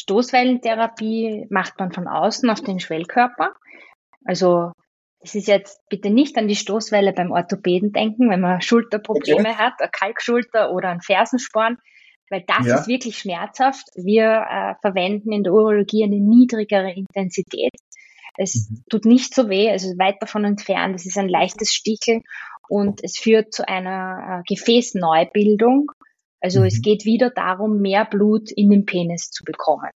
Stoßwellentherapie 0.00 1.46
macht 1.50 1.78
man 1.78 1.92
von 1.92 2.08
außen 2.08 2.48
auf 2.48 2.62
den 2.62 2.80
Schwellkörper. 2.80 3.52
Also 4.24 4.72
das 5.20 5.34
ist 5.34 5.48
jetzt 5.48 5.80
bitte 5.90 6.08
nicht 6.08 6.38
an 6.38 6.48
die 6.48 6.56
Stoßwelle 6.56 7.12
beim 7.12 7.30
Orthopäden 7.30 7.92
denken, 7.92 8.30
wenn 8.30 8.40
man 8.40 8.62
Schulterprobleme 8.62 9.50
okay. 9.50 9.54
hat, 9.54 9.74
eine 9.78 9.90
Kalkschulter 9.90 10.72
oder 10.72 10.88
einen 10.88 11.02
Fersensporn, 11.02 11.76
weil 12.30 12.44
das 12.46 12.66
ja. 12.66 12.76
ist 12.76 12.88
wirklich 12.88 13.18
schmerzhaft. 13.18 13.88
Wir 13.94 14.46
äh, 14.50 14.74
verwenden 14.80 15.32
in 15.32 15.42
der 15.42 15.52
Urologie 15.52 16.04
eine 16.04 16.18
niedrigere 16.18 16.92
Intensität. 16.92 17.72
Es 18.38 18.70
mhm. 18.70 18.84
tut 18.88 19.04
nicht 19.04 19.34
so 19.34 19.50
weh, 19.50 19.70
also 19.70 19.88
weit 19.98 20.16
davon 20.22 20.46
entfernt. 20.46 20.96
Es 20.96 21.04
ist 21.04 21.18
ein 21.18 21.28
leichtes 21.28 21.74
Sticheln 21.74 22.22
und 22.68 23.04
es 23.04 23.18
führt 23.18 23.52
zu 23.52 23.68
einer 23.68 24.40
äh, 24.40 24.54
Gefäßneubildung 24.54 25.92
also 26.40 26.60
mhm. 26.60 26.66
es 26.66 26.82
geht 26.82 27.04
wieder 27.04 27.30
darum, 27.30 27.80
mehr 27.80 28.04
Blut 28.04 28.50
in 28.50 28.70
den 28.70 28.86
Penis 28.86 29.30
zu 29.30 29.44
bekommen. 29.44 29.90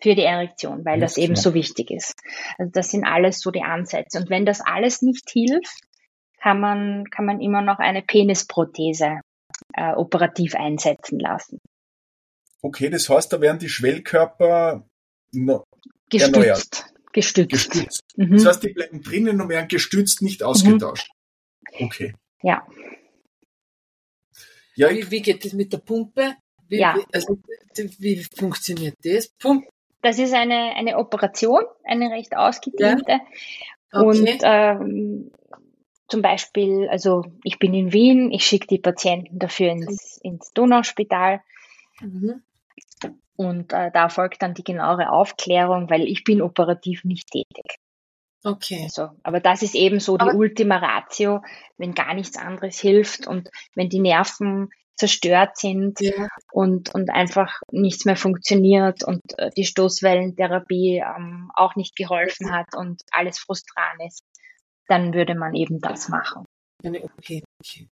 für 0.00 0.14
die 0.14 0.22
Erektion, 0.24 0.84
weil 0.84 1.00
das 1.00 1.16
eben 1.16 1.36
so 1.36 1.54
wichtig 1.54 1.90
ist. 1.90 2.14
Also 2.58 2.70
das 2.72 2.90
sind 2.90 3.04
alles 3.04 3.40
so 3.40 3.50
die 3.50 3.62
Ansätze. 3.62 4.18
Und 4.18 4.28
wenn 4.28 4.44
das 4.44 4.60
alles 4.60 5.00
nicht 5.00 5.30
hilft, 5.30 5.80
kann 6.38 6.60
man, 6.60 7.04
kann 7.10 7.24
man 7.24 7.40
immer 7.40 7.62
noch 7.62 7.78
eine 7.78 8.02
Penisprothese 8.02 9.20
äh, 9.72 9.92
operativ 9.94 10.54
einsetzen 10.54 11.18
lassen. 11.18 11.58
Okay, 12.62 12.90
das 12.90 13.08
heißt, 13.08 13.32
da 13.32 13.40
werden 13.40 13.58
die 13.58 13.68
Schwellkörper 13.68 14.86
no, 15.32 15.64
gestützt. 16.10 16.36
Erneuert. 16.36 16.86
Gestützt. 17.12 17.50
gestützt. 17.50 18.02
Mhm. 18.16 18.32
Das 18.32 18.46
heißt, 18.46 18.64
die 18.64 18.72
bleiben 18.74 19.00
drinnen 19.02 19.40
und 19.40 19.48
werden 19.48 19.68
gestützt, 19.68 20.20
nicht 20.20 20.42
ausgetauscht. 20.42 21.08
Mhm. 21.78 21.86
Okay. 21.86 22.14
Ja. 22.42 22.66
Ja 24.76 24.90
wie, 24.90 25.10
wie 25.10 25.22
geht 25.22 25.44
das 25.44 25.52
mit 25.52 25.72
der 25.72 25.78
Pumpe? 25.78 26.36
Wie, 26.68 26.78
ja. 26.78 26.96
Wie, 26.96 27.04
also, 27.12 27.38
wie 27.98 28.24
funktioniert 28.36 28.96
das? 29.04 29.28
Pump? 29.28 29.66
Das 30.02 30.18
ist 30.18 30.34
eine, 30.34 30.74
eine 30.76 30.98
Operation, 30.98 31.62
eine 31.84 32.10
recht 32.10 32.36
ausgedehnte. 32.36 33.12
Ja. 33.12 33.20
Okay. 33.92 34.04
Und 34.04 34.40
ähm, 34.42 35.30
zum 36.08 36.22
Beispiel, 36.22 36.88
also 36.88 37.24
ich 37.42 37.58
bin 37.58 37.74
in 37.74 37.92
Wien, 37.92 38.30
ich 38.30 38.44
schicke 38.44 38.66
die 38.66 38.78
Patienten 38.78 39.38
dafür 39.38 39.70
ins, 39.72 40.18
ins 40.22 40.52
Donauspital. 40.52 41.40
Mhm. 42.00 42.42
Und 43.36 43.72
äh, 43.72 43.90
da 43.92 44.08
folgt 44.08 44.42
dann 44.42 44.54
die 44.54 44.64
genauere 44.64 45.10
Aufklärung, 45.10 45.90
weil 45.90 46.02
ich 46.02 46.24
bin 46.24 46.40
operativ 46.40 47.04
nicht 47.04 47.30
tätig. 47.30 47.78
Okay. 48.44 48.82
Also, 48.84 49.10
aber 49.22 49.40
das 49.40 49.62
ist 49.62 49.74
eben 49.74 50.00
so 50.00 50.16
die 50.16 50.22
aber 50.22 50.34
Ultima 50.34 50.76
Ratio, 50.76 51.42
wenn 51.78 51.94
gar 51.94 52.14
nichts 52.14 52.36
anderes 52.36 52.78
hilft 52.78 53.26
und 53.26 53.50
wenn 53.74 53.88
die 53.88 54.00
Nerven 54.00 54.70
zerstört 54.96 55.58
sind 55.58 56.00
ja. 56.00 56.28
und, 56.52 56.94
und 56.94 57.10
einfach 57.10 57.60
nichts 57.70 58.04
mehr 58.04 58.16
funktioniert 58.16 59.04
und 59.04 59.20
äh, 59.36 59.50
die 59.56 59.64
Stoßwellentherapie 59.64 61.02
ähm, 61.04 61.50
auch 61.54 61.76
nicht 61.76 61.96
geholfen 61.96 62.50
hat 62.52 62.74
und 62.74 63.02
alles 63.10 63.38
frustran 63.38 63.98
ist, 64.06 64.22
dann 64.88 65.12
würde 65.12 65.34
man 65.34 65.54
eben 65.54 65.80
das 65.80 66.08
machen. 66.08 66.46
Okay, 66.82 67.42
okay. 67.60 67.88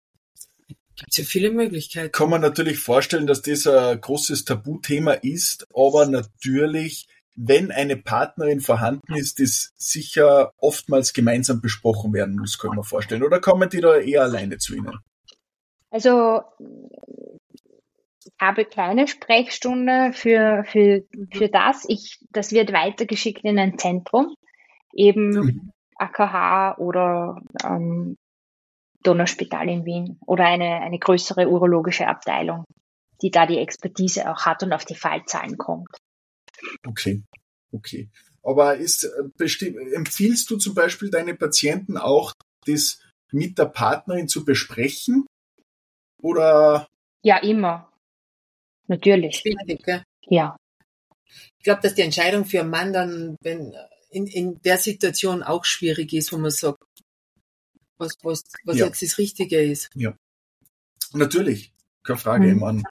Gibt 0.96 1.16
ja 1.16 1.24
viele 1.24 1.52
Möglichkeiten. 1.52 2.10
Kann 2.10 2.30
man 2.30 2.40
natürlich 2.40 2.78
vorstellen, 2.78 3.28
dass 3.28 3.42
das 3.42 3.66
ein 3.68 4.00
großes 4.00 4.44
Tabuthema 4.44 5.12
ist, 5.12 5.66
aber 5.72 6.06
natürlich, 6.06 7.06
wenn 7.40 7.70
eine 7.70 7.96
Partnerin 7.96 8.60
vorhanden 8.60 9.14
ist, 9.14 9.38
das 9.38 9.72
sicher 9.76 10.52
oftmals 10.58 11.12
gemeinsam 11.12 11.60
besprochen 11.60 12.12
werden 12.12 12.36
muss, 12.36 12.58
kann 12.58 12.74
man 12.74 12.82
vorstellen. 12.82 13.22
Oder 13.22 13.40
kommen 13.40 13.70
die 13.70 13.80
da 13.80 13.96
eher 13.96 14.22
alleine 14.22 14.58
zu 14.58 14.74
Ihnen? 14.74 14.98
Also 15.90 16.42
ich 18.24 18.32
habe 18.40 18.64
kleine 18.64 19.06
Sprechstunde 19.06 20.10
für, 20.12 20.64
für, 20.66 21.04
für 21.32 21.48
das. 21.48 21.84
Ich, 21.88 22.18
das 22.30 22.50
wird 22.50 22.72
weitergeschickt 22.72 23.44
in 23.44 23.58
ein 23.58 23.78
Zentrum, 23.78 24.34
eben 24.92 25.70
AKH 25.96 26.74
mhm. 26.76 26.84
oder 26.84 27.40
ähm, 27.64 28.16
Donauspital 29.04 29.68
in 29.68 29.84
Wien 29.84 30.18
oder 30.26 30.44
eine, 30.44 30.80
eine 30.80 30.98
größere 30.98 31.48
urologische 31.48 32.08
Abteilung, 32.08 32.64
die 33.22 33.30
da 33.30 33.46
die 33.46 33.58
Expertise 33.58 34.28
auch 34.28 34.44
hat 34.44 34.64
und 34.64 34.72
auf 34.72 34.84
die 34.84 34.96
Fallzahlen 34.96 35.56
kommt. 35.56 35.96
Okay, 36.86 37.22
okay. 37.72 38.08
Aber 38.42 38.76
ist 38.76 39.04
äh, 39.04 39.94
empfiehlst 39.94 40.50
du 40.50 40.56
zum 40.56 40.74
Beispiel 40.74 41.10
deine 41.10 41.34
Patienten 41.34 41.96
auch, 41.96 42.32
das 42.66 43.00
mit 43.30 43.58
der 43.58 43.66
Partnerin 43.66 44.28
zu 44.28 44.44
besprechen? 44.44 45.26
Oder? 46.22 46.88
Ja, 47.22 47.38
immer. 47.38 47.92
Natürlich. 48.86 49.44
Wichtig, 49.44 49.82
gell? 49.84 50.02
Ja. 50.22 50.56
Ich 51.58 51.64
glaube, 51.64 51.82
dass 51.82 51.94
die 51.94 52.02
Entscheidung 52.02 52.44
für 52.46 52.60
einen 52.60 52.70
Mann 52.70 52.92
dann, 52.92 53.36
wenn 53.42 53.74
in, 54.10 54.26
in 54.26 54.62
der 54.62 54.78
Situation 54.78 55.42
auch 55.42 55.64
schwierig 55.64 56.12
ist, 56.12 56.32
wo 56.32 56.38
man 56.38 56.50
sagt, 56.50 56.82
was, 57.98 58.14
was, 58.22 58.42
was 58.64 58.78
ja. 58.78 58.86
jetzt 58.86 59.02
das 59.02 59.18
Richtige 59.18 59.60
ist. 59.60 59.90
Ja. 59.94 60.16
Natürlich. 61.12 61.72
Keine 62.02 62.18
Frage, 62.18 62.54
mhm. 62.54 62.60
Mann. 62.60 62.82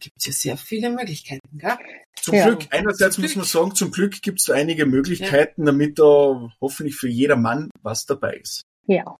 Gibt 0.00 0.16
es 0.18 0.26
ja 0.26 0.32
sehr 0.32 0.56
viele 0.56 0.90
Möglichkeiten, 0.90 1.58
gell? 1.58 1.76
Zum 2.20 2.34
ja. 2.34 2.46
Glück, 2.46 2.66
einerseits 2.70 3.16
zum 3.16 3.22
muss 3.22 3.32
Glück. 3.32 3.44
man 3.44 3.46
sagen, 3.46 3.74
zum 3.74 3.90
Glück 3.90 4.22
gibt 4.22 4.40
es 4.40 4.46
da 4.46 4.54
einige 4.54 4.86
Möglichkeiten, 4.86 5.62
ja. 5.62 5.66
damit 5.66 5.98
da 5.98 6.50
hoffentlich 6.60 6.96
für 6.96 7.08
jeder 7.08 7.36
Mann 7.36 7.70
was 7.82 8.06
dabei 8.06 8.36
ist. 8.36 8.62
Ja 8.86 9.16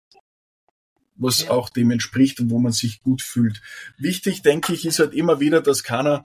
was 1.18 1.44
ja. 1.44 1.50
auch 1.50 1.68
dem 1.68 1.90
entspricht 1.90 2.40
und 2.40 2.50
wo 2.50 2.58
man 2.58 2.72
sich 2.72 3.02
gut 3.02 3.22
fühlt. 3.22 3.60
Wichtig, 3.98 4.42
denke 4.42 4.72
ich, 4.72 4.86
ist 4.86 5.00
halt 5.00 5.14
immer 5.14 5.40
wieder, 5.40 5.60
dass 5.60 5.82
keiner, 5.82 6.24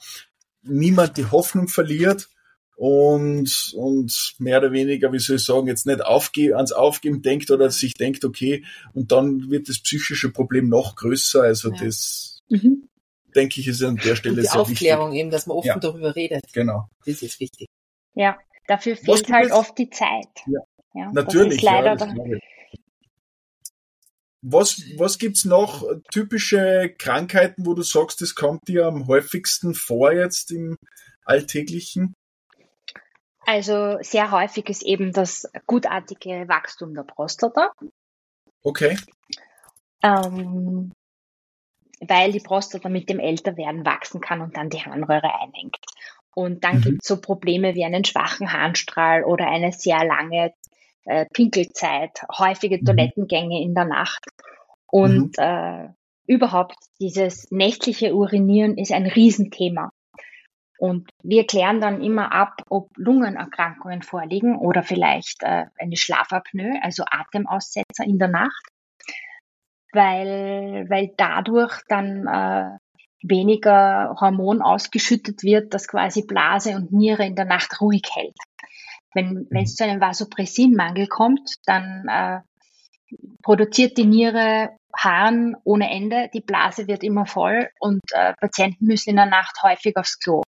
niemand 0.61 1.17
die 1.17 1.25
Hoffnung 1.25 1.67
verliert 1.67 2.29
und, 2.75 3.73
und 3.75 4.35
mehr 4.39 4.59
oder 4.59 4.71
weniger, 4.71 5.11
wie 5.11 5.19
soll 5.19 5.37
ich 5.37 5.45
sagen, 5.45 5.67
jetzt 5.67 5.85
nicht 5.85 6.03
aufge 6.03 6.55
ans 6.55 6.71
Aufgeben 6.71 7.21
denkt 7.21 7.51
oder 7.51 7.69
sich 7.69 7.93
denkt, 7.93 8.23
okay, 8.23 8.65
und 8.93 9.11
dann 9.11 9.49
wird 9.49 9.69
das 9.69 9.79
psychische 9.79 10.31
Problem 10.31 10.69
noch 10.69 10.95
größer. 10.95 11.41
Also 11.41 11.71
ja. 11.71 11.83
das, 11.83 12.39
mhm. 12.49 12.87
Denke 13.35 13.59
ich, 13.59 13.67
ist 13.67 13.83
an 13.83 13.97
der 13.97 14.15
Stelle 14.15 14.41
die 14.41 14.47
sehr 14.47 14.59
Aufklärung 14.59 15.11
wichtig. 15.11 15.21
eben, 15.21 15.31
dass 15.31 15.47
man 15.47 15.57
offen 15.57 15.67
ja. 15.67 15.79
darüber 15.79 16.15
redet. 16.15 16.41
Genau. 16.53 16.87
Das 17.05 17.21
ist 17.21 17.39
wichtig. 17.39 17.67
Ja, 18.13 18.37
dafür 18.67 18.95
fehlt 18.95 19.31
halt 19.31 19.51
oft 19.51 19.77
die 19.77 19.89
Zeit. 19.89 20.29
Ja, 20.45 20.59
ja 20.93 21.11
natürlich. 21.11 21.61
leider 21.61 21.97
ja, 21.97 22.39
was, 24.45 24.81
was 24.97 25.19
gibt's 25.19 25.45
noch 25.45 25.85
typische 26.11 26.93
Krankheiten, 26.97 27.65
wo 27.65 27.73
du 27.73 27.81
sagst, 27.81 28.19
das 28.19 28.35
kommt 28.35 28.67
dir 28.67 28.85
am 28.85 29.07
häufigsten 29.07 29.73
vor 29.73 30.11
jetzt 30.11 30.51
im 30.51 30.75
Alltäglichen? 31.23 32.13
Also 33.45 33.97
sehr 34.01 34.31
häufig 34.31 34.69
ist 34.69 34.83
eben 34.83 35.13
das 35.13 35.49
gutartige 35.65 36.45
Wachstum 36.49 36.93
der 36.93 37.03
Prostata. 37.03 37.71
Okay. 38.63 38.97
Ähm, 40.01 40.91
weil 42.07 42.31
die 42.31 42.39
Prostata 42.39 42.89
mit 42.89 43.09
dem 43.09 43.19
Älterwerden 43.19 43.85
wachsen 43.85 44.21
kann 44.21 44.41
und 44.41 44.57
dann 44.57 44.69
die 44.69 44.79
Harnröhre 44.79 45.39
einhängt. 45.39 45.77
Und 46.35 46.63
dann 46.63 46.77
mhm. 46.77 46.81
gibt 46.81 47.03
es 47.03 47.07
so 47.07 47.21
Probleme 47.21 47.75
wie 47.75 47.85
einen 47.85 48.05
schwachen 48.05 48.51
Harnstrahl 48.51 49.23
oder 49.23 49.47
eine 49.47 49.71
sehr 49.71 50.03
lange 50.03 50.53
äh, 51.05 51.25
Pinkelzeit, 51.33 52.23
häufige 52.37 52.79
mhm. 52.79 52.85
Toilettengänge 52.85 53.61
in 53.61 53.75
der 53.75 53.85
Nacht. 53.85 54.25
Und 54.87 55.37
mhm. 55.37 55.43
äh, 55.43 55.87
überhaupt 56.25 56.75
dieses 56.99 57.51
nächtliche 57.51 58.15
Urinieren 58.15 58.77
ist 58.77 58.91
ein 58.91 59.05
Riesenthema. 59.05 59.91
Und 60.79 61.09
wir 61.21 61.45
klären 61.45 61.79
dann 61.79 62.01
immer 62.01 62.33
ab, 62.33 62.61
ob 62.69 62.89
Lungenerkrankungen 62.97 64.01
vorliegen 64.01 64.57
oder 64.57 64.83
vielleicht 64.83 65.41
äh, 65.41 65.65
eine 65.77 65.95
Schlafapnoe, 65.95 66.79
also 66.81 67.03
Atemaussetzer 67.09 68.03
in 68.03 68.17
der 68.19 68.27
Nacht, 68.27 68.72
weil, 69.93 70.85
weil 70.89 71.13
dadurch 71.17 71.81
dann 71.87 72.27
äh, 72.27 72.77
weniger 73.23 74.15
Hormon 74.19 74.61
ausgeschüttet 74.61 75.43
wird, 75.43 75.73
das 75.73 75.87
quasi 75.87 76.25
Blase 76.25 76.75
und 76.75 76.91
Niere 76.91 77.25
in 77.25 77.35
der 77.35 77.45
Nacht 77.45 77.79
ruhig 77.81 78.03
hält. 78.13 78.35
Wenn 79.13 79.47
wenn 79.49 79.63
es 79.63 79.75
zu 79.75 79.83
einem 79.83 80.01
Vasopressinmangel 80.01 81.07
kommt, 81.07 81.55
dann 81.65 82.07
äh, 82.07 82.39
produziert 83.43 83.97
die 83.97 84.05
Niere 84.05 84.71
Haaren 84.95 85.55
ohne 85.63 85.89
Ende, 85.89 86.29
die 86.33 86.41
Blase 86.41 86.87
wird 86.87 87.03
immer 87.03 87.25
voll 87.25 87.69
und 87.79 88.01
äh, 88.11 88.33
Patienten 88.39 88.85
müssen 88.85 89.11
in 89.11 89.15
der 89.15 89.25
Nacht 89.25 89.61
häufig 89.63 89.97
aufs 89.97 90.19
Klo. 90.19 90.43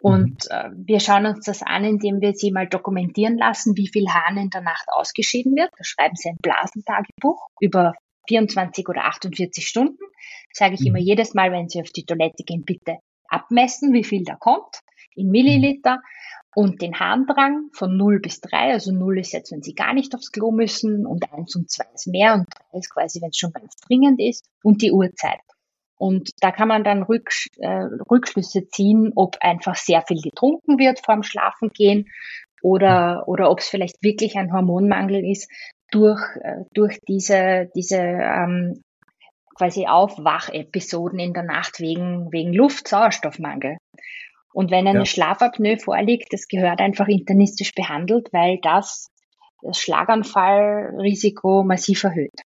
Und 0.00 0.46
mhm. 0.50 0.56
äh, 0.56 0.70
wir 0.74 1.00
schauen 1.00 1.26
uns 1.26 1.44
das 1.46 1.62
an, 1.62 1.84
indem 1.84 2.20
wir 2.20 2.34
sie 2.34 2.52
mal 2.52 2.68
dokumentieren 2.68 3.38
lassen, 3.38 3.76
wie 3.76 3.88
viel 3.88 4.08
Harn 4.08 4.36
in 4.36 4.50
der 4.50 4.60
Nacht 4.60 4.86
ausgeschieden 4.88 5.56
wird. 5.56 5.70
Da 5.76 5.84
schreiben 5.84 6.14
sie 6.14 6.30
ein 6.30 6.36
Blasentagebuch 6.42 7.48
über 7.60 7.94
24 8.28 8.88
oder 8.88 9.04
48 9.06 9.66
Stunden. 9.66 10.04
Sage 10.52 10.74
ich 10.74 10.80
mhm. 10.80 10.88
immer 10.88 10.98
jedes 10.98 11.34
Mal, 11.34 11.50
wenn 11.52 11.68
sie 11.68 11.80
auf 11.80 11.90
die 11.90 12.04
Toilette 12.04 12.44
gehen, 12.44 12.64
bitte 12.64 12.98
abmessen, 13.28 13.92
wie 13.92 14.04
viel 14.04 14.24
da 14.24 14.36
kommt 14.36 14.80
in 15.14 15.30
Milliliter. 15.30 15.96
Mhm 15.96 16.02
und 16.58 16.82
den 16.82 16.98
Harndrang 16.98 17.68
von 17.72 17.96
0 17.96 18.18
bis 18.18 18.40
3, 18.40 18.72
also 18.72 18.90
0 18.90 19.20
ist 19.20 19.32
jetzt, 19.32 19.52
wenn 19.52 19.62
Sie 19.62 19.74
gar 19.74 19.94
nicht 19.94 20.12
aufs 20.16 20.32
Klo 20.32 20.50
müssen 20.50 21.06
und 21.06 21.32
1 21.32 21.54
und 21.54 21.70
2 21.70 21.84
ist 21.94 22.08
mehr 22.08 22.34
und 22.34 22.46
3 22.72 22.78
ist 22.78 22.90
quasi, 22.92 23.20
wenn 23.20 23.28
es 23.28 23.36
schon 23.36 23.52
ganz 23.52 23.76
dringend 23.76 24.20
ist 24.20 24.44
und 24.64 24.82
die 24.82 24.90
Uhrzeit. 24.90 25.38
Und 25.98 26.30
da 26.40 26.50
kann 26.50 26.66
man 26.66 26.82
dann 26.82 27.04
Rücksch 27.04 27.48
äh, 27.58 27.86
Rückschlüsse 28.10 28.66
ziehen, 28.66 29.12
ob 29.14 29.36
einfach 29.40 29.76
sehr 29.76 30.02
viel 30.02 30.20
getrunken 30.20 30.78
wird 30.78 30.98
vorm 31.04 31.22
Schlafengehen 31.22 32.08
oder, 32.60 33.28
oder 33.28 33.50
ob 33.50 33.60
es 33.60 33.68
vielleicht 33.68 34.02
wirklich 34.02 34.36
ein 34.36 34.52
Hormonmangel 34.52 35.24
ist 35.24 35.48
durch, 35.90 36.20
äh, 36.40 36.64
durch 36.74 36.98
diese, 37.06 37.70
diese 37.74 37.98
ähm, 37.98 38.82
quasi 39.56 39.86
Aufwachepisoden 39.86 41.18
in 41.18 41.32
der 41.32 41.42
Nacht 41.42 41.80
wegen, 41.80 42.30
wegen 42.32 42.52
Luftsauerstoffmangel. 42.52 43.78
Und 44.52 44.70
wenn 44.70 44.86
eine 44.86 45.00
ja. 45.00 45.04
Schlafapnoe 45.04 45.78
vorliegt, 45.78 46.32
das 46.32 46.48
gehört 46.48 46.80
einfach 46.80 47.08
internistisch 47.08 47.74
behandelt, 47.74 48.28
weil 48.32 48.58
das 48.62 49.08
das 49.62 49.78
Schlaganfallrisiko 49.78 51.64
massiv 51.64 52.04
erhöht. 52.04 52.42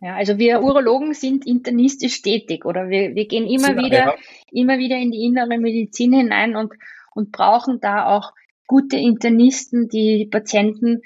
Ja, 0.00 0.14
also 0.14 0.38
wir 0.38 0.62
Urologen 0.62 1.12
sind 1.12 1.46
internistisch 1.46 2.22
tätig 2.22 2.64
oder 2.64 2.88
wir, 2.88 3.14
wir 3.14 3.26
gehen 3.26 3.46
immer 3.46 3.74
Sind- 3.74 3.84
wieder, 3.84 3.98
ja. 3.98 4.14
immer 4.52 4.78
wieder 4.78 4.96
in 4.96 5.10
die 5.10 5.24
innere 5.24 5.58
Medizin 5.58 6.12
hinein 6.12 6.54
und, 6.56 6.72
und 7.14 7.32
brauchen 7.32 7.80
da 7.80 8.06
auch 8.06 8.32
gute 8.66 8.96
Internisten, 8.96 9.88
die 9.88 10.26
Patienten 10.30 11.02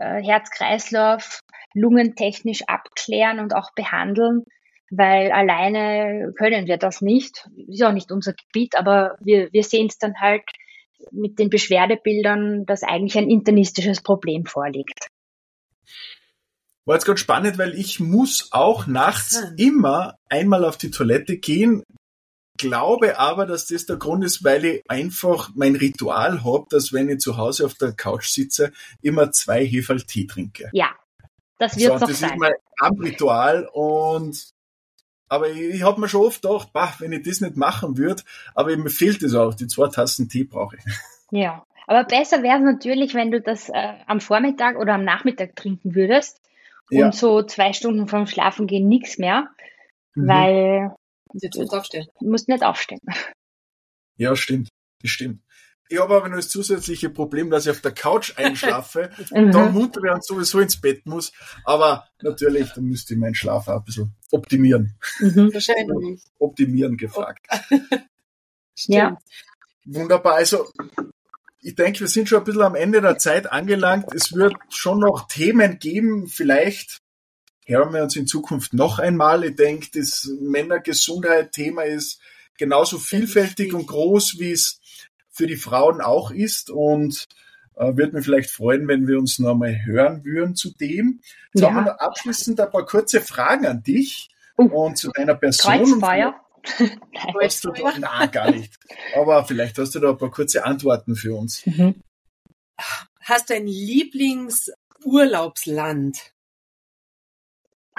äh, 0.00 0.22
Herz-Kreislauf, 0.22 1.40
lungentechnisch 1.74 2.62
abklären 2.66 3.38
und 3.38 3.54
auch 3.54 3.70
behandeln, 3.74 4.44
weil 4.90 5.30
alleine 5.30 6.32
können 6.36 6.66
wir 6.66 6.78
das 6.78 7.00
nicht. 7.00 7.48
Ist 7.68 7.82
auch 7.82 7.92
nicht 7.92 8.10
unser 8.10 8.32
Gebiet, 8.32 8.76
aber 8.76 9.16
wir, 9.20 9.52
wir 9.52 9.62
sehen 9.62 9.86
es 9.88 9.98
dann 9.98 10.14
halt 10.20 10.42
mit 11.12 11.38
den 11.38 11.50
Beschwerdebildern, 11.50 12.66
dass 12.66 12.82
eigentlich 12.82 13.16
ein 13.16 13.30
internistisches 13.30 14.02
Problem 14.02 14.46
vorliegt. 14.46 15.08
War 16.86 16.96
jetzt 16.96 17.04
ganz 17.04 17.20
spannend, 17.20 17.58
weil 17.58 17.74
ich 17.74 18.00
muss 18.00 18.48
auch 18.52 18.86
nachts 18.86 19.40
immer 19.56 20.16
einmal 20.28 20.64
auf 20.64 20.76
die 20.76 20.90
Toilette 20.90 21.36
gehen. 21.36 21.82
Glaube 22.60 23.18
aber, 23.18 23.46
dass 23.46 23.66
das 23.66 23.86
der 23.86 23.96
Grund 23.96 24.24
ist, 24.24 24.44
weil 24.44 24.64
ich 24.64 24.82
einfach 24.88 25.50
mein 25.54 25.76
Ritual 25.76 26.44
habe, 26.44 26.66
dass 26.70 26.92
wenn 26.92 27.08
ich 27.08 27.20
zu 27.20 27.36
Hause 27.36 27.66
auf 27.66 27.74
der 27.74 27.92
Couch 27.92 28.28
sitze, 28.28 28.72
immer 29.02 29.32
zwei 29.32 29.64
Heferl 29.66 30.02
Tee 30.02 30.26
trinke. 30.26 30.70
Ja, 30.72 30.90
das 31.58 31.76
wird 31.78 31.98
so, 32.00 32.06
das 32.06 32.20
sein. 32.20 32.30
ist 32.30 32.38
mein 32.38 32.52
Abendritual 32.78 33.68
und 33.72 34.50
aber 35.28 35.48
ich, 35.50 35.60
ich 35.74 35.82
habe 35.82 36.00
mir 36.00 36.08
schon 36.08 36.26
oft 36.26 36.42
gedacht, 36.42 36.72
bah, 36.72 36.92
wenn 36.98 37.12
ich 37.12 37.22
das 37.22 37.40
nicht 37.40 37.56
machen 37.56 37.96
würde, 37.96 38.22
aber 38.54 38.76
mir 38.76 38.90
fehlt 38.90 39.22
es 39.22 39.34
auch, 39.34 39.54
die 39.54 39.66
zwei 39.68 39.88
Tassen 39.88 40.28
Tee 40.28 40.44
brauche 40.44 40.76
ich. 40.76 40.84
Ja, 41.32 41.64
aber 41.86 42.02
besser 42.02 42.42
wäre 42.42 42.56
es 42.58 42.64
natürlich, 42.64 43.14
wenn 43.14 43.30
du 43.30 43.40
das 43.40 43.68
äh, 43.68 43.94
am 44.08 44.20
Vormittag 44.20 44.76
oder 44.76 44.94
am 44.94 45.04
Nachmittag 45.04 45.54
trinken 45.54 45.94
würdest 45.94 46.40
Ja. 46.90 47.06
und 47.06 47.14
so 47.14 47.42
zwei 47.44 47.72
Stunden 47.72 48.08
vorm 48.08 48.26
Schlafengehen 48.26 48.88
nichts 48.88 49.16
mehr, 49.18 49.48
Mhm. 50.16 50.26
weil 50.28 50.96
Jetzt 51.34 51.56
musst 51.56 51.72
du 51.72 51.76
aufstehen. 51.76 52.06
du 52.20 52.30
musst 52.30 52.48
nicht 52.48 52.62
aufstehen. 52.62 53.00
Ja, 54.16 54.36
stimmt. 54.36 54.68
Das 55.00 55.10
stimmt. 55.12 55.42
Ich 55.88 55.98
habe 55.98 56.14
aber 56.14 56.28
noch 56.28 56.36
das 56.36 56.50
zusätzliche 56.50 57.08
Problem, 57.08 57.48
dass 57.48 57.64
ich 57.64 57.70
auf 57.70 57.80
der 57.80 57.92
Couch 57.92 58.34
einschlafe, 58.36 59.10
Mhm. 59.30 59.50
dann 59.50 59.72
munter 59.72 60.02
wäre 60.02 60.14
und 60.14 60.24
sowieso 60.24 60.60
ins 60.60 60.78
Bett 60.78 61.06
muss. 61.06 61.32
Aber 61.64 62.06
natürlich, 62.20 62.70
da 62.74 62.82
müsste 62.82 63.14
ich 63.14 63.20
meinen 63.20 63.34
Schlaf 63.34 63.66
auch 63.68 63.78
ein 63.78 63.84
bisschen 63.84 64.14
optimieren. 64.30 64.94
Mhm. 65.20 65.54
Wahrscheinlich. 65.54 66.20
Optimieren 66.38 66.96
gefragt. 66.98 67.46
Ja. 68.86 69.16
Wunderbar. 69.86 70.34
Also, 70.34 70.70
ich 71.60 71.74
denke, 71.74 72.00
wir 72.00 72.08
sind 72.08 72.28
schon 72.28 72.38
ein 72.38 72.44
bisschen 72.44 72.62
am 72.62 72.74
Ende 72.74 73.00
der 73.00 73.16
Zeit 73.18 73.50
angelangt. 73.50 74.12
Es 74.14 74.32
wird 74.34 74.54
schon 74.68 75.00
noch 75.00 75.28
Themen 75.28 75.78
geben. 75.78 76.26
Vielleicht 76.28 77.00
hören 77.66 77.92
wir 77.94 78.02
uns 78.02 78.16
in 78.16 78.26
Zukunft 78.26 78.72
noch 78.72 78.98
einmal. 78.98 79.44
Ich 79.44 79.54
denke, 79.56 79.88
das 79.94 80.28
Männergesundheit-Thema 80.40 81.82
ist 81.84 82.20
genauso 82.58 82.98
vielfältig 82.98 83.74
und 83.74 83.86
groß, 83.86 84.36
wie 84.38 84.52
es 84.52 84.80
für 85.30 85.46
die 85.46 85.56
Frauen 85.56 86.00
auch 86.00 86.30
ist. 86.30 86.70
Und 86.70 87.26
äh, 87.76 87.94
würde 87.96 88.16
mich 88.16 88.24
vielleicht 88.24 88.50
freuen, 88.50 88.88
wenn 88.88 89.06
wir 89.06 89.18
uns 89.18 89.38
noch 89.38 89.54
mal 89.54 89.84
hören 89.84 90.24
würden 90.24 90.54
zu 90.56 90.70
dem. 90.76 91.20
Jetzt 91.54 91.62
Ja. 91.62 91.68
haben 91.68 91.76
wir 91.76 91.82
noch 91.92 91.98
abschließend 91.98 92.58
ein 92.60 92.70
paar 92.70 92.86
kurze 92.86 93.20
Fragen 93.20 93.66
an 93.66 93.82
dich 93.82 94.28
Uh. 94.58 94.64
und 94.64 94.98
zu 94.98 95.10
deiner 95.12 95.36
Person. 95.36 95.72
Kreuzfeuer. 95.72 96.34
Nein. 96.78 97.00
Hast 97.42 97.64
du 97.64 97.70
da, 97.72 97.98
nein, 97.98 98.30
gar 98.30 98.50
nicht. 98.50 98.78
Aber 99.16 99.42
vielleicht 99.46 99.78
hast 99.78 99.94
du 99.94 99.98
da 100.00 100.10
ein 100.10 100.18
paar 100.18 100.30
kurze 100.30 100.66
Antworten 100.66 101.16
für 101.16 101.34
uns. 101.34 101.64
Mhm. 101.64 102.02
Hast 103.22 103.48
du 103.48 103.54
ein 103.54 103.66
Lieblingsurlaubsland? 103.66 106.18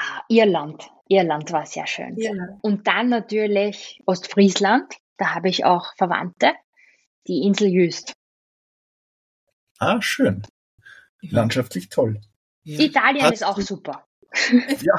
Ah, 0.01 0.23
Irland. 0.29 0.89
Irland 1.07 1.51
war 1.51 1.65
sehr 1.65 1.85
schön. 1.85 2.15
Ja. 2.17 2.31
Und 2.61 2.87
dann 2.87 3.09
natürlich 3.09 4.01
Ostfriesland. 4.05 4.93
Da 5.17 5.35
habe 5.35 5.49
ich 5.49 5.63
auch 5.65 5.93
Verwandte. 5.95 6.53
Die 7.27 7.43
Insel 7.43 7.67
Jüst. 7.67 8.13
Ah, 9.77 10.01
schön. 10.01 10.41
Landschaftlich 11.21 11.89
toll. 11.89 12.19
Italien 12.63 13.23
Hast 13.23 13.33
ist 13.33 13.43
auch 13.43 13.59
super. 13.59 14.07
Ja. 14.81 14.95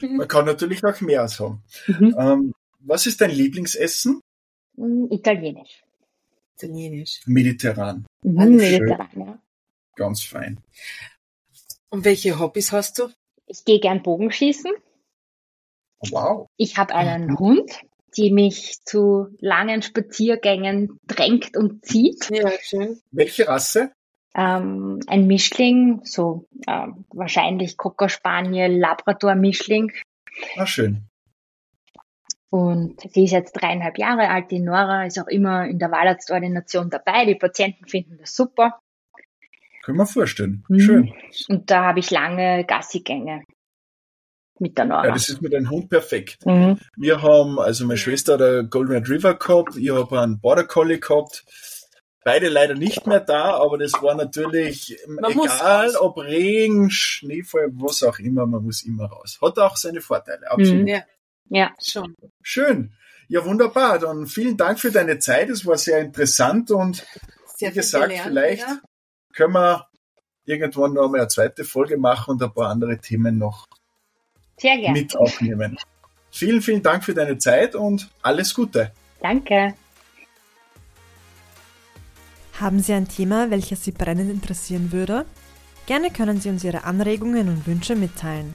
Man 0.00 0.28
kann 0.28 0.44
natürlich 0.44 0.84
auch 0.84 1.00
mehr 1.00 1.26
sagen. 1.28 1.62
Mhm. 1.86 2.14
Ähm, 2.18 2.54
was 2.80 3.06
ist 3.06 3.20
dein 3.20 3.30
Lieblingsessen? 3.30 4.20
Mm, 4.74 5.06
Italienisch. 5.10 5.82
Italienisch. 6.56 7.22
Mediterran. 7.26 8.04
Mhm, 8.22 8.56
mediterran, 8.56 9.08
ja. 9.14 9.38
Ganz 9.96 10.22
fein. 10.22 10.60
Und 11.88 12.04
welche 12.04 12.38
Hobbys 12.38 12.72
hast 12.72 12.98
du? 12.98 13.08
Ich 13.54 13.64
gehe 13.64 13.78
gern 13.78 14.02
Bogenschießen. 14.02 14.72
Wow. 16.10 16.48
Ich 16.56 16.76
habe 16.76 16.92
einen 16.92 17.38
Hund, 17.38 17.82
die 18.16 18.32
mich 18.32 18.82
zu 18.84 19.28
langen 19.38 19.80
Spaziergängen 19.80 20.98
drängt 21.06 21.56
und 21.56 21.86
zieht. 21.86 22.30
Ja, 22.30 22.50
schön. 22.60 23.00
Welche 23.12 23.46
Rasse? 23.46 23.92
Ähm, 24.34 24.98
ein 25.06 25.28
Mischling, 25.28 26.00
so 26.02 26.48
ähm, 26.66 27.04
wahrscheinlich 27.10 27.76
Cocker 27.76 28.08
Spaniel, 28.08 28.76
Labrador 28.76 29.36
Mischling. 29.36 29.92
Ah, 30.56 30.66
schön. 30.66 31.06
Und 32.50 33.02
sie 33.12 33.24
ist 33.24 33.30
jetzt 33.30 33.52
dreieinhalb 33.52 33.98
Jahre 33.98 34.30
alt. 34.30 34.50
Die 34.50 34.58
Nora 34.58 35.06
ist 35.06 35.20
auch 35.20 35.28
immer 35.28 35.66
in 35.66 35.78
der 35.78 35.92
Wahlarztordination 35.92 36.90
dabei. 36.90 37.24
Die 37.24 37.36
Patienten 37.36 37.86
finden 37.86 38.18
das 38.18 38.34
super. 38.34 38.80
Können 39.84 39.98
wir 39.98 40.06
vorstellen. 40.06 40.64
Mhm. 40.68 40.80
Schön. 40.80 41.12
Und 41.48 41.70
da 41.70 41.84
habe 41.84 41.98
ich 42.00 42.10
lange 42.10 42.64
Gassigänge 42.64 43.44
mit 44.58 44.78
der 44.78 44.86
Nora. 44.86 45.06
Ja, 45.06 45.12
das 45.12 45.28
ist 45.28 45.42
mit 45.42 45.54
einem 45.54 45.68
Hund 45.68 45.90
perfekt. 45.90 46.44
mhm. 46.46 46.78
Wir 46.96 47.20
haben, 47.22 47.58
also 47.58 47.86
meine 47.86 47.98
Schwester 47.98 48.34
hat 48.34 48.42
einen 48.42 48.70
Golden 48.70 48.92
Retriever 48.92 49.34
gehabt, 49.34 49.76
ich 49.76 49.90
habe 49.90 50.20
einen 50.20 50.40
Border 50.40 50.64
Collie 50.64 51.00
gehabt. 51.00 51.44
Beide 52.24 52.48
leider 52.48 52.74
nicht 52.74 53.06
mehr 53.06 53.20
da, 53.20 53.58
aber 53.58 53.76
das 53.76 53.92
war 54.00 54.14
natürlich 54.14 54.98
Man 55.06 55.32
egal, 55.32 55.94
ob 55.96 56.16
Regen, 56.16 56.90
Schneefall, 56.90 57.68
was 57.74 58.02
auch 58.02 58.18
immer, 58.18 58.46
man 58.46 58.64
muss 58.64 58.82
immer 58.82 59.04
raus. 59.04 59.38
Hat 59.42 59.58
auch 59.58 59.76
seine 59.76 60.00
Vorteile, 60.00 60.50
absolut. 60.50 60.82
Mhm. 60.82 60.88
Ja, 60.88 61.02
Ja, 61.50 61.74
schon. 61.78 62.14
Schön. 62.40 62.94
Ja, 63.28 63.44
wunderbar. 63.44 63.98
Dann 63.98 64.26
vielen 64.26 64.56
Dank 64.56 64.80
für 64.80 64.90
deine 64.90 65.18
Zeit. 65.18 65.50
Es 65.50 65.66
war 65.66 65.76
sehr 65.76 66.00
interessant 66.00 66.70
und 66.70 67.04
Sehr 67.56 67.70
wie 67.70 67.74
gesagt, 67.74 68.08
gelernt, 68.08 68.28
vielleicht. 68.28 68.66
Können 69.34 69.54
wir 69.54 69.86
irgendwann 70.44 70.94
noch 70.94 71.08
mal 71.08 71.20
eine 71.20 71.28
zweite 71.28 71.64
Folge 71.64 71.96
machen 71.96 72.32
und 72.32 72.42
ein 72.42 72.52
paar 72.52 72.70
andere 72.70 72.98
Themen 72.98 73.38
noch 73.38 73.66
sehr 74.56 74.76
gerne. 74.76 74.98
mit 74.98 75.16
aufnehmen. 75.16 75.76
Vielen, 76.30 76.62
vielen 76.62 76.82
Dank 76.82 77.04
für 77.04 77.14
deine 77.14 77.38
Zeit 77.38 77.74
und 77.74 78.10
alles 78.22 78.54
Gute. 78.54 78.92
Danke. 79.20 79.74
Haben 82.60 82.80
Sie 82.80 82.92
ein 82.92 83.08
Thema, 83.08 83.50
welches 83.50 83.84
Sie 83.84 83.92
brennend 83.92 84.30
interessieren 84.30 84.92
würde? 84.92 85.24
Gerne 85.86 86.10
können 86.10 86.40
Sie 86.40 86.48
uns 86.48 86.64
Ihre 86.64 86.84
Anregungen 86.84 87.48
und 87.48 87.66
Wünsche 87.66 87.96
mitteilen. 87.96 88.54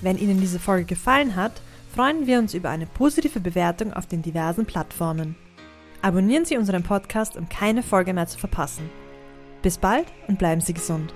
Wenn 0.00 0.18
Ihnen 0.18 0.40
diese 0.40 0.58
Folge 0.58 0.84
gefallen 0.84 1.36
hat, 1.36 1.52
freuen 1.94 2.26
wir 2.26 2.38
uns 2.38 2.54
über 2.54 2.70
eine 2.70 2.86
positive 2.86 3.40
Bewertung 3.40 3.92
auf 3.92 4.06
den 4.06 4.22
diversen 4.22 4.66
Plattformen. 4.66 5.36
Abonnieren 6.02 6.44
Sie 6.44 6.56
unseren 6.56 6.82
Podcast, 6.82 7.36
um 7.36 7.48
keine 7.48 7.82
Folge 7.82 8.12
mehr 8.12 8.26
zu 8.26 8.38
verpassen. 8.38 8.90
Bis 9.66 9.78
bald 9.78 10.06
und 10.28 10.38
bleiben 10.38 10.60
Sie 10.60 10.74
gesund. 10.74 11.12